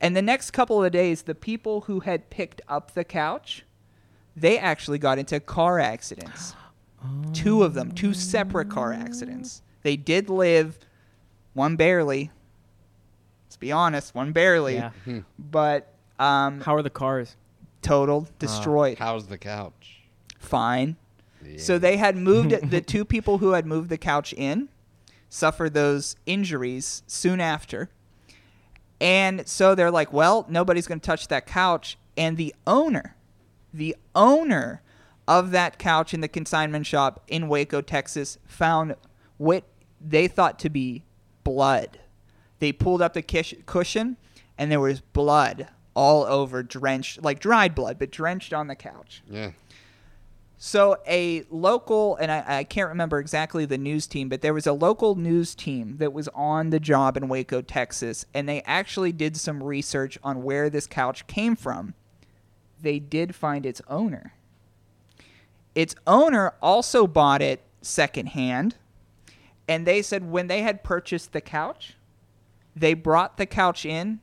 And 0.00 0.16
the 0.16 0.22
next 0.22 0.50
couple 0.50 0.82
of 0.82 0.92
days, 0.92 1.22
the 1.22 1.34
people 1.34 1.82
who 1.82 2.00
had 2.00 2.28
picked 2.30 2.60
up 2.68 2.94
the 2.94 3.04
couch, 3.04 3.64
they 4.36 4.58
actually 4.58 4.98
got 4.98 5.18
into 5.18 5.38
car 5.40 5.78
accidents. 5.78 6.54
Two 7.32 7.62
of 7.62 7.74
them, 7.74 7.92
two 7.92 8.14
separate 8.14 8.70
car 8.70 8.92
accidents. 8.92 9.62
They 9.82 9.96
did 9.96 10.30
live, 10.30 10.78
one 11.52 11.76
barely. 11.76 12.30
Let's 13.46 13.56
be 13.56 13.72
honest, 13.72 14.14
one 14.14 14.32
barely. 14.32 14.76
Yeah. 14.76 14.90
But 15.38 15.92
um, 16.18 16.60
How 16.62 16.74
are 16.74 16.82
the 16.82 16.90
cars? 16.90 17.36
Totaled, 17.84 18.28
uh, 18.28 18.32
destroyed. 18.38 18.98
How's 18.98 19.26
the 19.28 19.38
couch? 19.38 20.02
Fine. 20.38 20.96
So 21.58 21.78
they 21.78 21.98
had 21.98 22.16
moved 22.16 22.70
the 22.70 22.80
two 22.94 23.04
people 23.04 23.38
who 23.38 23.52
had 23.52 23.66
moved 23.66 23.90
the 23.90 23.98
couch 23.98 24.32
in 24.32 24.68
suffered 25.28 25.74
those 25.74 26.16
injuries 26.26 27.02
soon 27.06 27.40
after. 27.40 27.90
And 29.00 29.46
so 29.46 29.74
they're 29.74 29.90
like, 29.90 30.12
well, 30.12 30.46
nobody's 30.48 30.86
going 30.86 31.00
to 31.00 31.06
touch 31.06 31.28
that 31.28 31.46
couch. 31.46 31.98
And 32.16 32.36
the 32.36 32.54
owner, 32.66 33.16
the 33.72 33.96
owner 34.14 34.80
of 35.26 35.50
that 35.50 35.78
couch 35.78 36.14
in 36.14 36.20
the 36.20 36.28
consignment 36.28 36.86
shop 36.86 37.22
in 37.28 37.48
Waco, 37.48 37.80
Texas, 37.80 38.38
found 38.46 38.94
what 39.36 39.64
they 40.00 40.28
thought 40.28 40.58
to 40.60 40.70
be 40.70 41.04
blood. 41.42 41.98
They 42.60 42.72
pulled 42.72 43.02
up 43.02 43.14
the 43.14 43.22
cushion, 43.22 44.16
and 44.56 44.70
there 44.70 44.80
was 44.80 45.00
blood 45.00 45.68
all 45.94 46.24
over, 46.24 46.62
drenched, 46.62 47.22
like 47.22 47.40
dried 47.40 47.74
blood, 47.74 47.98
but 47.98 48.10
drenched 48.10 48.52
on 48.52 48.66
the 48.66 48.74
couch. 48.74 49.22
Yeah. 49.28 49.52
So 50.56 50.96
a 51.06 51.44
local, 51.50 52.16
and 52.16 52.30
I, 52.30 52.58
I 52.58 52.64
can't 52.64 52.88
remember 52.88 53.18
exactly 53.18 53.66
the 53.66 53.76
news 53.76 54.06
team, 54.06 54.28
but 54.28 54.40
there 54.40 54.54
was 54.54 54.66
a 54.66 54.72
local 54.72 55.14
news 55.14 55.54
team 55.54 55.98
that 55.98 56.12
was 56.12 56.28
on 56.28 56.70
the 56.70 56.80
job 56.80 57.16
in 57.16 57.28
Waco, 57.28 57.60
Texas, 57.60 58.24
and 58.32 58.48
they 58.48 58.62
actually 58.62 59.12
did 59.12 59.36
some 59.36 59.62
research 59.62 60.18
on 60.22 60.42
where 60.42 60.70
this 60.70 60.86
couch 60.86 61.26
came 61.26 61.54
from. 61.54 61.94
They 62.80 62.98
did 62.98 63.34
find 63.34 63.66
its 63.66 63.82
owner. 63.88 64.32
Its 65.74 65.94
owner 66.06 66.54
also 66.62 67.06
bought 67.06 67.42
it 67.42 67.62
secondhand, 67.82 68.76
and 69.68 69.86
they 69.86 70.02
said 70.02 70.30
when 70.30 70.46
they 70.46 70.62
had 70.62 70.84
purchased 70.84 71.32
the 71.32 71.40
couch, 71.40 71.96
they 72.76 72.94
brought 72.94 73.36
the 73.36 73.46
couch 73.46 73.84
in, 73.84 74.20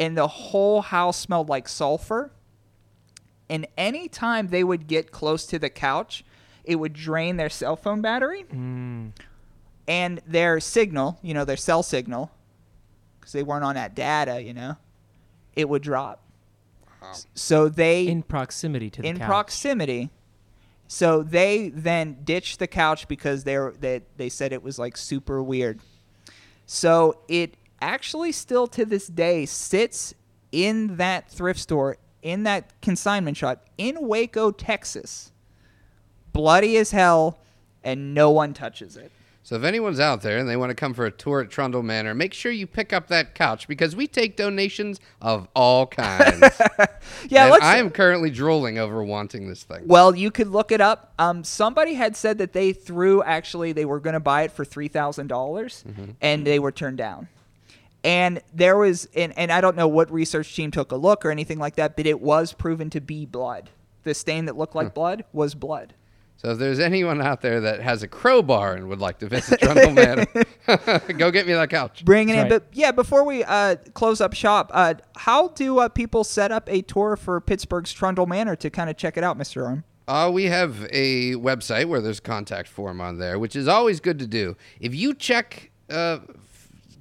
and 0.00 0.16
the 0.16 0.26
whole 0.26 0.80
house 0.82 1.16
smelled 1.18 1.48
like 1.48 1.68
sulfur 1.68 2.32
and 3.50 3.66
anytime 3.76 4.48
they 4.48 4.62
would 4.64 4.86
get 4.86 5.10
close 5.10 5.44
to 5.46 5.58
the 5.58 5.68
couch, 5.68 6.24
it 6.64 6.76
would 6.76 6.92
drain 6.92 7.36
their 7.36 7.48
cell 7.50 7.74
phone 7.74 8.00
battery 8.00 8.44
mm. 8.44 9.10
and 9.88 10.20
their 10.24 10.60
signal, 10.60 11.18
you 11.20 11.34
know, 11.34 11.44
their 11.44 11.56
cell 11.56 11.82
signal, 11.82 12.30
because 13.18 13.32
they 13.32 13.42
weren't 13.42 13.64
on 13.64 13.74
that 13.74 13.96
data, 13.96 14.40
you 14.40 14.54
know, 14.54 14.76
it 15.54 15.68
would 15.68 15.82
drop. 15.82 16.22
S- 17.02 17.26
So 17.34 17.68
they 17.68 18.06
In 18.06 18.22
proximity 18.22 18.88
to 18.90 19.02
the 19.02 19.08
couch. 19.08 19.14
in 19.14 19.18
couch. 19.18 19.26
proximity. 19.26 20.10
So 20.86 21.22
they 21.24 21.70
then 21.70 22.18
ditched 22.24 22.60
the 22.60 22.66
couch 22.68 23.08
because 23.08 23.42
they 23.44 23.58
were, 23.58 23.74
they 23.78 24.02
they 24.16 24.28
said 24.28 24.52
it 24.52 24.62
was 24.62 24.78
like 24.78 24.96
super 24.96 25.42
weird. 25.42 25.80
So 26.66 27.18
it 27.26 27.54
actually 27.80 28.32
still 28.32 28.66
to 28.68 28.84
this 28.84 29.06
day 29.06 29.46
sits 29.46 30.14
in 30.52 30.96
that 30.96 31.30
thrift 31.30 31.60
store 31.60 31.96
in 32.22 32.42
that 32.42 32.80
consignment 32.82 33.36
shop 33.36 33.66
in 33.78 34.06
Waco, 34.06 34.50
Texas. 34.50 35.32
Bloody 36.32 36.76
as 36.76 36.90
hell 36.90 37.38
and 37.82 38.14
no 38.14 38.30
one 38.30 38.54
touches 38.54 38.96
it. 38.96 39.10
So 39.42 39.56
if 39.56 39.64
anyone's 39.64 39.98
out 39.98 40.20
there 40.20 40.38
and 40.38 40.48
they 40.48 40.56
want 40.56 40.70
to 40.70 40.74
come 40.74 40.92
for 40.94 41.06
a 41.06 41.10
tour 41.10 41.40
at 41.40 41.50
Trundle 41.50 41.82
Manor, 41.82 42.14
make 42.14 42.34
sure 42.34 42.52
you 42.52 42.66
pick 42.66 42.92
up 42.92 43.08
that 43.08 43.34
couch 43.34 43.66
because 43.66 43.96
we 43.96 44.06
take 44.06 44.36
donations 44.36 45.00
of 45.20 45.48
all 45.56 45.86
kinds. 45.88 46.60
Yeah, 47.28 47.56
I 47.60 47.78
am 47.78 47.90
currently 47.90 48.30
drooling 48.30 48.78
over 48.78 49.02
wanting 49.02 49.48
this 49.48 49.64
thing. 49.64 49.82
Well, 49.86 50.14
you 50.14 50.30
could 50.30 50.48
look 50.48 50.70
it 50.70 50.80
up. 50.80 51.14
Um, 51.18 51.42
somebody 51.42 51.94
had 51.94 52.16
said 52.16 52.38
that 52.38 52.52
they 52.52 52.72
threw 52.72 53.22
actually 53.22 53.72
they 53.72 53.86
were 53.86 53.98
going 53.98 54.14
to 54.14 54.20
buy 54.20 54.42
it 54.42 54.52
for 54.52 54.64
three 54.64 54.88
dollars, 54.88 55.84
and 56.20 56.46
they 56.46 56.58
were 56.58 56.70
turned 56.70 56.98
down. 56.98 57.26
And 58.02 58.40
there 58.54 58.76
was, 58.76 59.08
and, 59.14 59.36
and 59.36 59.52
I 59.52 59.60
don't 59.60 59.76
know 59.76 59.88
what 59.88 60.10
research 60.10 60.54
team 60.54 60.70
took 60.70 60.92
a 60.92 60.96
look 60.96 61.24
or 61.24 61.30
anything 61.30 61.58
like 61.58 61.76
that, 61.76 61.96
but 61.96 62.06
it 62.06 62.20
was 62.20 62.52
proven 62.52 62.90
to 62.90 63.00
be 63.00 63.26
blood. 63.26 63.70
The 64.04 64.14
stain 64.14 64.46
that 64.46 64.56
looked 64.56 64.74
like 64.74 64.94
blood 64.94 65.24
was 65.32 65.54
blood. 65.54 65.94
So 66.40 66.52
if 66.52 66.58
there's 66.58 66.80
anyone 66.80 67.20
out 67.20 67.42
there 67.42 67.60
that 67.60 67.80
has 67.80 68.02
a 68.02 68.08
crowbar 68.08 68.74
and 68.74 68.88
would 68.88 68.98
like 68.98 69.18
to 69.18 69.28
visit 69.28 69.60
Trundle 69.60 69.90
Manor, 69.90 70.24
go 71.18 71.30
get 71.30 71.46
me 71.46 71.52
that 71.52 71.68
couch. 71.68 72.02
Bringing 72.02 72.34
in, 72.34 72.48
That's 72.48 72.64
but 72.64 72.68
yeah, 72.72 72.92
before 72.92 73.24
we 73.24 73.44
uh, 73.44 73.76
close 73.92 74.22
up 74.22 74.32
shop, 74.32 74.70
uh, 74.72 74.94
how 75.16 75.48
do 75.48 75.80
uh, 75.80 75.90
people 75.90 76.24
set 76.24 76.50
up 76.50 76.66
a 76.70 76.80
tour 76.80 77.16
for 77.16 77.42
Pittsburgh's 77.42 77.92
Trundle 77.92 78.24
Manor 78.24 78.56
to 78.56 78.70
kind 78.70 78.88
of 78.88 78.96
check 78.96 79.18
it 79.18 79.24
out, 79.24 79.36
Mister 79.36 79.66
Arm? 79.66 79.84
Uh, 80.08 80.30
we 80.32 80.44
have 80.44 80.88
a 80.90 81.34
website 81.34 81.84
where 81.84 82.00
there's 82.00 82.20
a 82.20 82.22
contact 82.22 82.70
form 82.70 83.02
on 83.02 83.18
there, 83.18 83.38
which 83.38 83.54
is 83.54 83.68
always 83.68 84.00
good 84.00 84.18
to 84.18 84.26
do. 84.26 84.56
If 84.80 84.94
you 84.94 85.12
check, 85.12 85.70
uh, 85.90 86.20
f- 86.30 86.49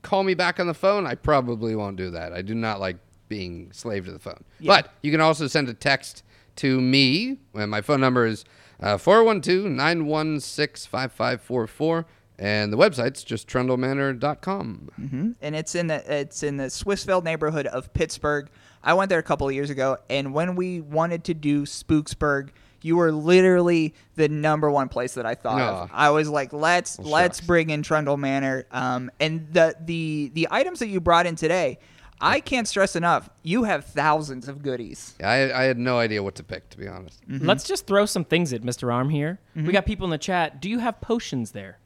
call 0.01 0.23
me 0.23 0.33
back 0.33 0.59
on 0.59 0.67
the 0.67 0.73
phone, 0.73 1.05
I 1.05 1.15
probably 1.15 1.75
won't 1.75 1.97
do 1.97 2.11
that. 2.11 2.33
I 2.33 2.41
do 2.41 2.55
not 2.55 2.79
like 2.79 2.97
being 3.27 3.71
slave 3.71 4.05
to 4.05 4.11
the 4.11 4.19
phone. 4.19 4.43
But 4.65 4.93
you 5.01 5.11
can 5.11 5.21
also 5.21 5.47
send 5.47 5.69
a 5.69 5.73
text 5.73 6.23
to 6.57 6.81
me. 6.81 7.37
And 7.53 7.69
my 7.71 7.81
phone 7.81 8.01
number 8.01 8.25
is 8.25 8.43
uh, 8.81 8.97
412 8.97 9.65
916 9.71 10.89
5544. 10.89 12.05
And 12.39 12.71
the 12.71 12.77
website's 12.77 13.23
just 13.23 13.47
trundlemanor.com. 13.49 15.35
and 15.41 15.55
it's 15.55 15.75
in 15.75 15.87
the 15.87 16.19
it's 16.19 16.41
in 16.41 16.55
the 16.57 16.65
Swissvale 16.65 17.23
neighborhood 17.23 17.67
of 17.67 17.93
Pittsburgh. 17.93 18.49
I 18.81 18.93
went 18.93 19.09
there 19.09 19.19
a 19.19 19.23
couple 19.23 19.47
of 19.47 19.53
years 19.53 19.69
ago, 19.69 19.97
and 20.09 20.33
when 20.33 20.55
we 20.55 20.79
wanted 20.79 21.25
to 21.25 21.33
do 21.33 21.63
Spooksburg, 21.63 22.49
you 22.81 22.97
were 22.97 23.11
literally 23.11 23.93
the 24.15 24.29
number 24.29 24.69
one 24.71 24.89
place 24.89 25.13
that 25.15 25.25
I 25.25 25.35
thought 25.35 25.61
of. 25.61 25.89
I 25.93 26.09
was 26.11 26.29
like, 26.29 26.53
let's 26.53 26.97
Well, 26.97 27.09
let's 27.09 27.37
shucks. 27.39 27.47
bring 27.47 27.69
in 27.69 27.83
Trundle 27.83 28.17
Manor. 28.17 28.65
Um, 28.71 29.11
and 29.19 29.47
the 29.51 29.75
the 29.83 30.31
the 30.33 30.47
items 30.51 30.79
that 30.79 30.87
you 30.87 30.99
brought 30.99 31.25
in 31.25 31.35
today, 31.35 31.79
I 32.21 32.39
can't 32.41 32.67
stress 32.67 32.95
enough. 32.95 33.29
You 33.43 33.63
have 33.63 33.85
thousands 33.85 34.47
of 34.47 34.61
goodies. 34.61 35.15
I, 35.23 35.51
I 35.53 35.63
had 35.63 35.77
no 35.77 35.99
idea 35.99 36.21
what 36.21 36.35
to 36.35 36.43
pick, 36.43 36.69
to 36.71 36.77
be 36.77 36.87
honest. 36.87 37.19
Let's 37.27 37.63
just 37.63 37.87
throw 37.87 38.05
some 38.05 38.25
things 38.25 38.51
at 38.53 38.61
Mr. 38.61 38.93
Arm 38.93 39.09
here. 39.09 39.39
We 39.55 39.71
got 39.71 39.85
people 39.85 40.05
in 40.05 40.11
the 40.11 40.17
chat. 40.17 40.61
Do 40.61 40.69
you 40.69 40.79
have 40.79 40.99
potions 41.01 41.51
there? 41.51 41.77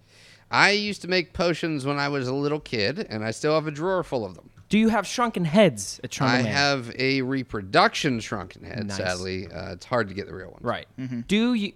I 0.51 0.71
used 0.71 1.01
to 1.01 1.07
make 1.07 1.33
potions 1.33 1.83
when 1.85 1.97
I 1.97 2.09
was 2.09 2.27
a 2.27 2.33
little 2.33 2.59
kid, 2.59 3.07
and 3.09 3.23
I 3.23 3.31
still 3.31 3.55
have 3.55 3.65
a 3.65 3.71
drawer 3.71 4.03
full 4.03 4.23
of 4.25 4.35
them. 4.35 4.51
Do 4.69 4.79
you 4.79 4.89
have 4.89 5.05
shrunken 5.05 5.45
heads 5.45 5.99
at 6.03 6.09
Trundle 6.11 6.39
I 6.39 6.43
Manor? 6.43 6.55
have 6.55 6.95
a 6.97 7.21
reproduction 7.21 8.19
shrunken 8.19 8.63
head. 8.63 8.87
Nice. 8.87 8.97
Sadly, 8.97 9.47
uh, 9.47 9.73
it's 9.73 9.85
hard 9.85 10.07
to 10.07 10.13
get 10.15 10.25
the 10.27 10.33
real 10.33 10.49
one. 10.49 10.59
Right. 10.61 10.87
Do 11.27 11.53
you? 11.53 11.73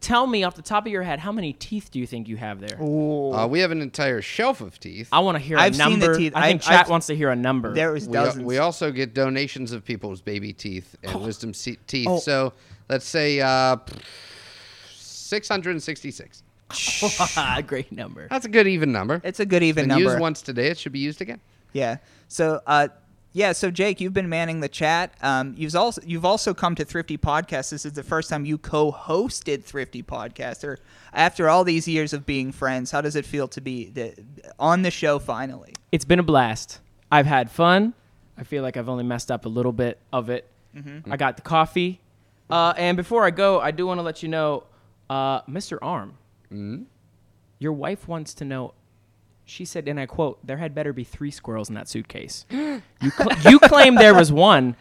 tell 0.00 0.26
me 0.26 0.42
off 0.42 0.56
the 0.56 0.62
top 0.62 0.84
of 0.84 0.90
your 0.90 1.02
head, 1.04 1.20
how 1.20 1.30
many 1.30 1.52
teeth 1.52 1.88
do 1.92 2.00
you 2.00 2.06
think 2.08 2.26
you 2.26 2.36
have 2.36 2.58
there? 2.60 2.76
Uh, 2.82 3.46
we 3.46 3.60
have 3.60 3.70
an 3.70 3.80
entire 3.80 4.20
shelf 4.20 4.60
of 4.60 4.80
teeth. 4.80 5.08
I 5.12 5.20
want 5.20 5.36
to 5.36 5.38
hear 5.44 5.56
a 5.58 5.60
I've 5.60 5.76
seen 5.76 6.00
the 6.00 6.06
number. 6.06 6.18
teeth. 6.18 6.32
I 6.34 6.48
think 6.48 6.62
I've- 6.62 6.70
chat 6.72 6.80
I've- 6.86 6.90
wants 6.90 7.06
to 7.06 7.14
hear 7.14 7.30
a 7.30 7.36
number. 7.36 7.72
There 7.72 7.94
is 7.94 8.08
was 8.08 8.08
We, 8.08 8.16
al- 8.18 8.24
dozens. 8.24 8.44
we 8.44 8.58
also 8.58 8.90
get 8.90 9.14
donations 9.14 9.70
of 9.70 9.84
people's 9.84 10.20
baby 10.20 10.52
teeth 10.52 10.96
and 11.04 11.14
wisdom 11.24 11.54
se- 11.54 11.78
teeth. 11.86 12.08
Oh. 12.10 12.18
So 12.18 12.52
let's 12.88 13.04
say 13.06 13.40
uh, 13.40 13.76
666. 14.88 16.42
Great 17.66 17.92
number. 17.92 18.26
That's 18.28 18.46
a 18.46 18.48
good 18.48 18.66
even 18.66 18.90
number. 18.92 19.20
it's 19.22 19.40
a 19.40 19.46
good 19.46 19.62
even 19.62 19.86
number. 19.88 20.02
used 20.04 20.18
once 20.18 20.42
today. 20.42 20.68
It 20.68 20.78
should 20.78 20.92
be 20.92 20.98
used 21.00 21.20
again. 21.20 21.40
Yeah. 21.72 21.96
So, 22.28 22.60
uh, 22.66 22.88
yeah. 23.32 23.52
So, 23.52 23.70
Jake, 23.70 24.00
you've 24.00 24.12
been 24.12 24.28
manning 24.28 24.60
the 24.60 24.68
chat. 24.68 25.14
Um, 25.22 25.54
you've 25.56 25.74
also 25.74 26.02
you've 26.04 26.24
also 26.24 26.52
come 26.54 26.74
to 26.74 26.84
Thrifty 26.84 27.16
Podcast. 27.16 27.70
This 27.70 27.86
is 27.86 27.92
the 27.92 28.02
first 28.02 28.28
time 28.28 28.44
you 28.44 28.58
co-hosted 28.58 29.64
Thrifty 29.64 30.02
Podcast. 30.02 30.64
Or 30.64 30.78
after 31.14 31.48
all 31.48 31.64
these 31.64 31.88
years 31.88 32.12
of 32.12 32.26
being 32.26 32.52
friends, 32.52 32.90
how 32.90 33.00
does 33.00 33.16
it 33.16 33.24
feel 33.24 33.48
to 33.48 33.60
be 33.60 33.88
the, 33.90 34.14
on 34.58 34.82
the 34.82 34.90
show 34.90 35.18
finally? 35.18 35.72
It's 35.92 36.04
been 36.04 36.18
a 36.18 36.22
blast. 36.22 36.80
I've 37.10 37.26
had 37.26 37.50
fun. 37.50 37.94
I 38.36 38.44
feel 38.44 38.62
like 38.62 38.76
I've 38.76 38.88
only 38.88 39.04
messed 39.04 39.30
up 39.30 39.44
a 39.46 39.48
little 39.48 39.72
bit 39.72 39.98
of 40.12 40.28
it. 40.30 40.46
Mm-hmm. 40.76 41.12
I 41.12 41.16
got 41.16 41.36
the 41.36 41.42
coffee. 41.42 42.00
Uh, 42.50 42.74
and 42.76 42.96
before 42.96 43.24
I 43.24 43.30
go, 43.30 43.60
I 43.60 43.70
do 43.70 43.86
want 43.86 43.98
to 43.98 44.02
let 44.02 44.22
you 44.22 44.28
know, 44.28 44.64
uh, 45.08 45.42
Mr. 45.42 45.78
Arm, 45.80 46.14
Mm-hmm. 46.52 46.82
your 47.58 47.72
wife 47.72 48.06
wants 48.08 48.34
to 48.34 48.44
know. 48.44 48.74
She 49.44 49.64
said, 49.64 49.88
and 49.88 49.98
I 50.00 50.06
quote, 50.06 50.38
"There 50.46 50.56
had 50.58 50.74
better 50.74 50.92
be 50.92 51.04
three 51.04 51.30
squirrels 51.30 51.68
in 51.68 51.74
that 51.74 51.88
suitcase." 51.88 52.46
you 52.50 52.82
cl- 53.10 53.38
you 53.50 53.58
claim 53.58 53.96
there 53.96 54.14
was 54.14 54.30
one. 54.32 54.76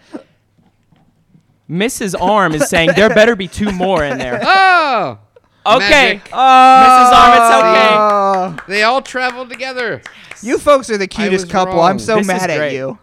Mrs. 1.69 2.19
Arm 2.19 2.53
is 2.53 2.67
saying 2.69 2.91
there 2.95 3.09
better 3.09 3.35
be 3.35 3.47
two 3.47 3.71
more 3.71 4.03
in 4.03 4.17
there. 4.17 4.39
Oh, 4.43 5.19
Okay, 5.63 6.15
Magic. 6.15 6.23
Mrs. 6.25 7.11
Arm, 7.13 7.33
it's 7.33 7.55
okay. 7.55 7.89
Oh, 7.93 8.57
they 8.67 8.81
all 8.83 9.01
traveled 9.01 9.49
together. 9.49 10.01
you 10.41 10.57
folks 10.57 10.89
are 10.89 10.97
the 10.97 11.07
cutest 11.07 11.49
couple. 11.51 11.75
wrong. 11.75 11.91
I'm 11.91 11.99
so 11.99 12.15
This 12.15 12.23
is 12.23 12.27
mad 12.27 12.49
at 12.49 12.57
great. 12.57 12.73
you. 12.73 12.97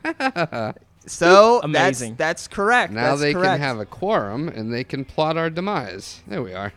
so 1.06 1.60
Amazing. 1.62 2.16
That's, 2.16 2.42
that's 2.42 2.48
correct. 2.48 2.92
Now 2.92 3.10
That's 3.10 3.20
they 3.20 3.32
correct. 3.32 3.52
can 3.54 3.60
have 3.60 3.78
a 3.78 3.86
quorum 3.86 4.48
and 4.48 4.72
they 4.74 4.82
can 4.84 5.04
plot 5.04 5.36
our 5.36 5.50
demise. 5.50 6.20
There 6.26 6.42
we 6.42 6.52
are. 6.52 6.72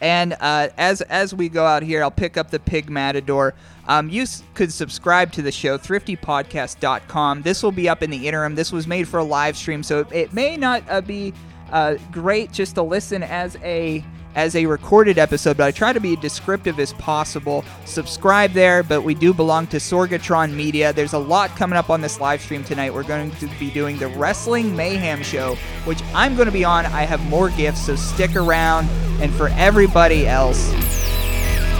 And 0.00 0.36
uh, 0.40 0.68
as 0.78 1.00
as 1.02 1.34
we 1.34 1.48
go 1.48 1.64
out 1.66 1.82
here, 1.82 2.02
I'll 2.02 2.10
pick 2.10 2.36
up 2.36 2.50
the 2.50 2.60
Pig 2.60 2.88
Matador. 2.88 3.54
Um, 3.88 4.08
you 4.08 4.22
s- 4.22 4.42
could 4.54 4.72
subscribe 4.72 5.32
to 5.32 5.42
the 5.42 5.50
show, 5.52 5.78
thriftypodcast.com. 5.78 7.42
This 7.42 7.62
will 7.62 7.72
be 7.72 7.88
up 7.88 8.02
in 8.02 8.10
the 8.10 8.28
interim. 8.28 8.54
This 8.54 8.70
was 8.72 8.86
made 8.86 9.08
for 9.08 9.18
a 9.18 9.24
live 9.24 9.56
stream, 9.56 9.82
so 9.82 10.00
it, 10.00 10.12
it 10.12 10.32
may 10.32 10.56
not 10.56 10.82
uh, 10.88 11.00
be 11.00 11.32
uh, 11.72 11.96
great 12.12 12.52
just 12.52 12.74
to 12.76 12.82
listen 12.82 13.22
as 13.22 13.56
a 13.62 14.04
as 14.38 14.54
a 14.54 14.64
recorded 14.66 15.18
episode, 15.18 15.56
but 15.56 15.66
I 15.66 15.72
try 15.72 15.92
to 15.92 15.98
be 15.98 16.14
descriptive 16.14 16.78
as 16.78 16.92
possible. 16.92 17.64
Subscribe 17.84 18.52
there, 18.52 18.84
but 18.84 19.02
we 19.02 19.12
do 19.12 19.34
belong 19.34 19.66
to 19.66 19.78
Sorgatron 19.78 20.54
Media. 20.54 20.92
There's 20.92 21.12
a 21.12 21.18
lot 21.18 21.50
coming 21.56 21.76
up 21.76 21.90
on 21.90 22.00
this 22.00 22.20
live 22.20 22.40
stream 22.40 22.62
tonight. 22.62 22.94
We're 22.94 23.02
going 23.02 23.32
to 23.32 23.48
be 23.58 23.68
doing 23.68 23.98
the 23.98 24.06
Wrestling 24.06 24.76
Mayhem 24.76 25.24
Show, 25.24 25.56
which 25.86 26.00
I'm 26.14 26.36
going 26.36 26.46
to 26.46 26.52
be 26.52 26.64
on. 26.64 26.86
I 26.86 27.02
have 27.02 27.20
more 27.28 27.50
gifts, 27.50 27.86
so 27.86 27.96
stick 27.96 28.36
around. 28.36 28.88
And 29.20 29.34
for 29.34 29.48
everybody 29.48 30.28
else, 30.28 30.70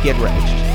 get 0.03 0.17
ready. 0.19 0.68